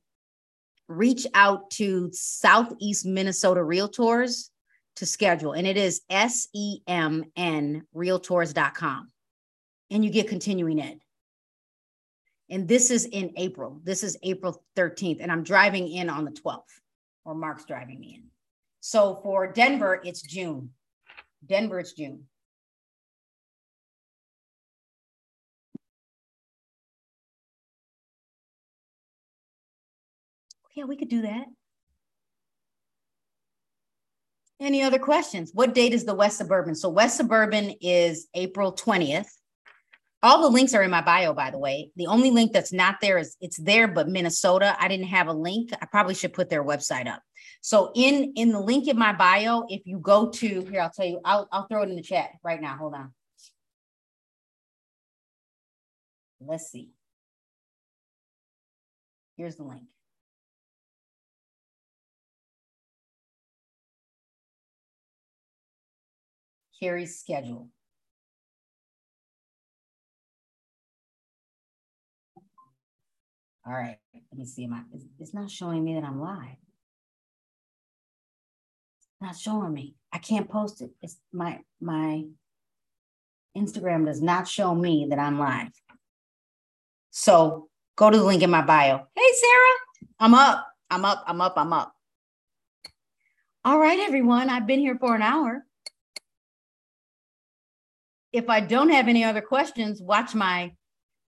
reach 0.88 1.26
out 1.34 1.70
to 1.72 2.10
Southeast 2.12 3.06
Minnesota 3.06 3.60
Realtors 3.60 4.50
to 4.96 5.06
schedule. 5.06 5.52
And 5.52 5.66
it 5.66 5.76
is 5.76 6.02
S 6.10 6.48
E 6.54 6.80
M 6.86 7.24
N 7.36 7.86
realtors.com. 7.94 9.10
And 9.90 10.04
you 10.04 10.10
get 10.10 10.28
continuing 10.28 10.80
ed. 10.80 11.00
And 12.50 12.68
this 12.68 12.90
is 12.90 13.06
in 13.06 13.32
April. 13.36 13.80
This 13.84 14.02
is 14.02 14.16
April 14.22 14.62
13th. 14.76 15.18
And 15.20 15.32
I'm 15.32 15.42
driving 15.42 15.88
in 15.88 16.10
on 16.10 16.24
the 16.24 16.30
12th, 16.30 16.62
or 17.24 17.34
Mark's 17.34 17.64
driving 17.64 18.00
me 18.00 18.14
in. 18.16 18.24
So 18.80 19.20
for 19.22 19.50
Denver, 19.50 20.00
it's 20.04 20.20
June. 20.22 20.70
Denver, 21.46 21.80
it's 21.80 21.92
June. 21.92 22.24
Yeah, 30.74 30.84
we 30.84 30.96
could 30.96 31.08
do 31.08 31.22
that. 31.22 31.46
Any 34.60 34.82
other 34.82 34.98
questions? 34.98 35.50
What 35.52 35.74
date 35.74 35.92
is 35.92 36.04
the 36.04 36.14
West 36.14 36.38
Suburban? 36.38 36.74
So 36.74 36.88
West 36.88 37.16
Suburban 37.16 37.74
is 37.80 38.28
April 38.34 38.72
20th. 38.72 39.28
All 40.22 40.40
the 40.40 40.48
links 40.48 40.74
are 40.74 40.82
in 40.82 40.90
my 40.90 41.02
bio, 41.02 41.34
by 41.34 41.50
the 41.50 41.58
way. 41.58 41.90
The 41.96 42.06
only 42.06 42.30
link 42.30 42.52
that's 42.52 42.72
not 42.72 42.96
there 43.02 43.18
is 43.18 43.36
it's 43.40 43.58
there, 43.58 43.86
but 43.86 44.08
Minnesota, 44.08 44.74
I 44.80 44.88
didn't 44.88 45.08
have 45.08 45.28
a 45.28 45.32
link. 45.32 45.70
I 45.82 45.86
probably 45.86 46.14
should 46.14 46.32
put 46.32 46.48
their 46.48 46.64
website 46.64 47.06
up. 47.06 47.20
So 47.60 47.92
in 47.94 48.32
in 48.36 48.50
the 48.50 48.60
link 48.60 48.88
in 48.88 48.98
my 48.98 49.12
bio, 49.12 49.66
if 49.68 49.82
you 49.84 49.98
go 49.98 50.30
to 50.30 50.64
here, 50.64 50.80
I'll 50.80 50.90
tell 50.90 51.04
you, 51.04 51.20
I'll 51.24 51.46
I'll 51.52 51.66
throw 51.66 51.82
it 51.82 51.90
in 51.90 51.96
the 51.96 52.02
chat 52.02 52.30
right 52.42 52.60
now. 52.60 52.76
Hold 52.76 52.94
on. 52.94 53.12
Let's 56.40 56.70
see. 56.70 56.90
Here's 59.36 59.56
the 59.56 59.64
link. 59.64 59.82
Carrie's 66.80 67.18
schedule. 67.18 67.68
All 73.66 73.72
right, 73.72 73.96
let 74.12 74.38
me 74.38 74.44
see. 74.44 74.68
I, 74.70 74.82
it's 75.18 75.32
not 75.32 75.50
showing 75.50 75.82
me 75.84 75.94
that 75.94 76.04
I'm 76.04 76.20
live. 76.20 76.56
It's 78.98 79.22
not 79.22 79.36
showing 79.36 79.72
me. 79.72 79.94
I 80.12 80.18
can't 80.18 80.50
post 80.50 80.82
it. 80.82 80.90
It's 81.00 81.16
my 81.32 81.60
my 81.80 82.24
Instagram 83.56 84.04
does 84.04 84.20
not 84.20 84.46
show 84.46 84.74
me 84.74 85.06
that 85.08 85.18
I'm 85.18 85.38
live. 85.38 85.72
So 87.10 87.68
go 87.96 88.10
to 88.10 88.18
the 88.18 88.24
link 88.24 88.42
in 88.42 88.50
my 88.50 88.62
bio. 88.62 89.06
Hey, 89.14 89.32
Sarah, 89.34 90.10
I'm 90.18 90.34
up. 90.34 90.66
I'm 90.90 91.04
up. 91.04 91.24
I'm 91.26 91.40
up. 91.40 91.54
I'm 91.56 91.72
up. 91.72 91.94
All 93.64 93.78
right, 93.78 93.98
everyone. 94.00 94.50
I've 94.50 94.66
been 94.66 94.80
here 94.80 94.98
for 94.98 95.14
an 95.14 95.22
hour. 95.22 95.64
If 98.34 98.50
I 98.50 98.58
don't 98.58 98.88
have 98.88 99.06
any 99.06 99.22
other 99.22 99.40
questions, 99.40 100.02
watch 100.02 100.34
my 100.34 100.72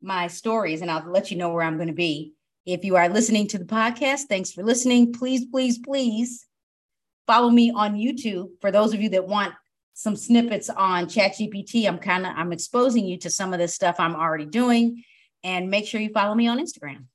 my 0.02 0.28
stories 0.28 0.82
and 0.82 0.90
I'll 0.90 1.06
let 1.06 1.32
you 1.32 1.38
know 1.38 1.50
where 1.50 1.64
I'm 1.64 1.76
going 1.76 1.90
to 1.90 1.94
be. 1.94 2.32
If 2.66 2.86
you 2.86 2.96
are 2.96 3.10
listening 3.10 3.48
to 3.50 3.58
the 3.58 3.66
podcast, 3.66 4.22
thanks 4.30 4.54
for 4.54 4.64
listening. 4.64 5.12
Please, 5.12 5.46
please, 5.46 5.80
please 5.80 6.46
follow 7.28 7.50
me 7.50 7.72
on 7.76 7.96
YouTube. 7.96 8.52
For 8.62 8.72
those 8.72 8.94
of 8.94 9.02
you 9.02 9.10
that 9.10 9.28
want 9.28 9.54
some 9.94 10.16
snippets 10.16 10.70
on 10.70 11.08
ChatGPT, 11.08 11.90
I'm 11.90 11.98
kind 11.98 12.26
of 12.26 12.32
I'm 12.38 12.54
exposing 12.54 13.06
you 13.06 13.18
to 13.20 13.30
some 13.30 13.52
of 13.52 13.60
this 13.60 13.76
stuff 13.76 13.98
I'm 14.00 14.16
already 14.16 14.46
doing. 14.46 15.04
And 15.44 15.70
make 15.70 15.86
sure 15.86 16.00
you 16.00 16.10
follow 16.14 16.36
me 16.36 16.48
on 16.48 16.58
Instagram. 16.58 17.08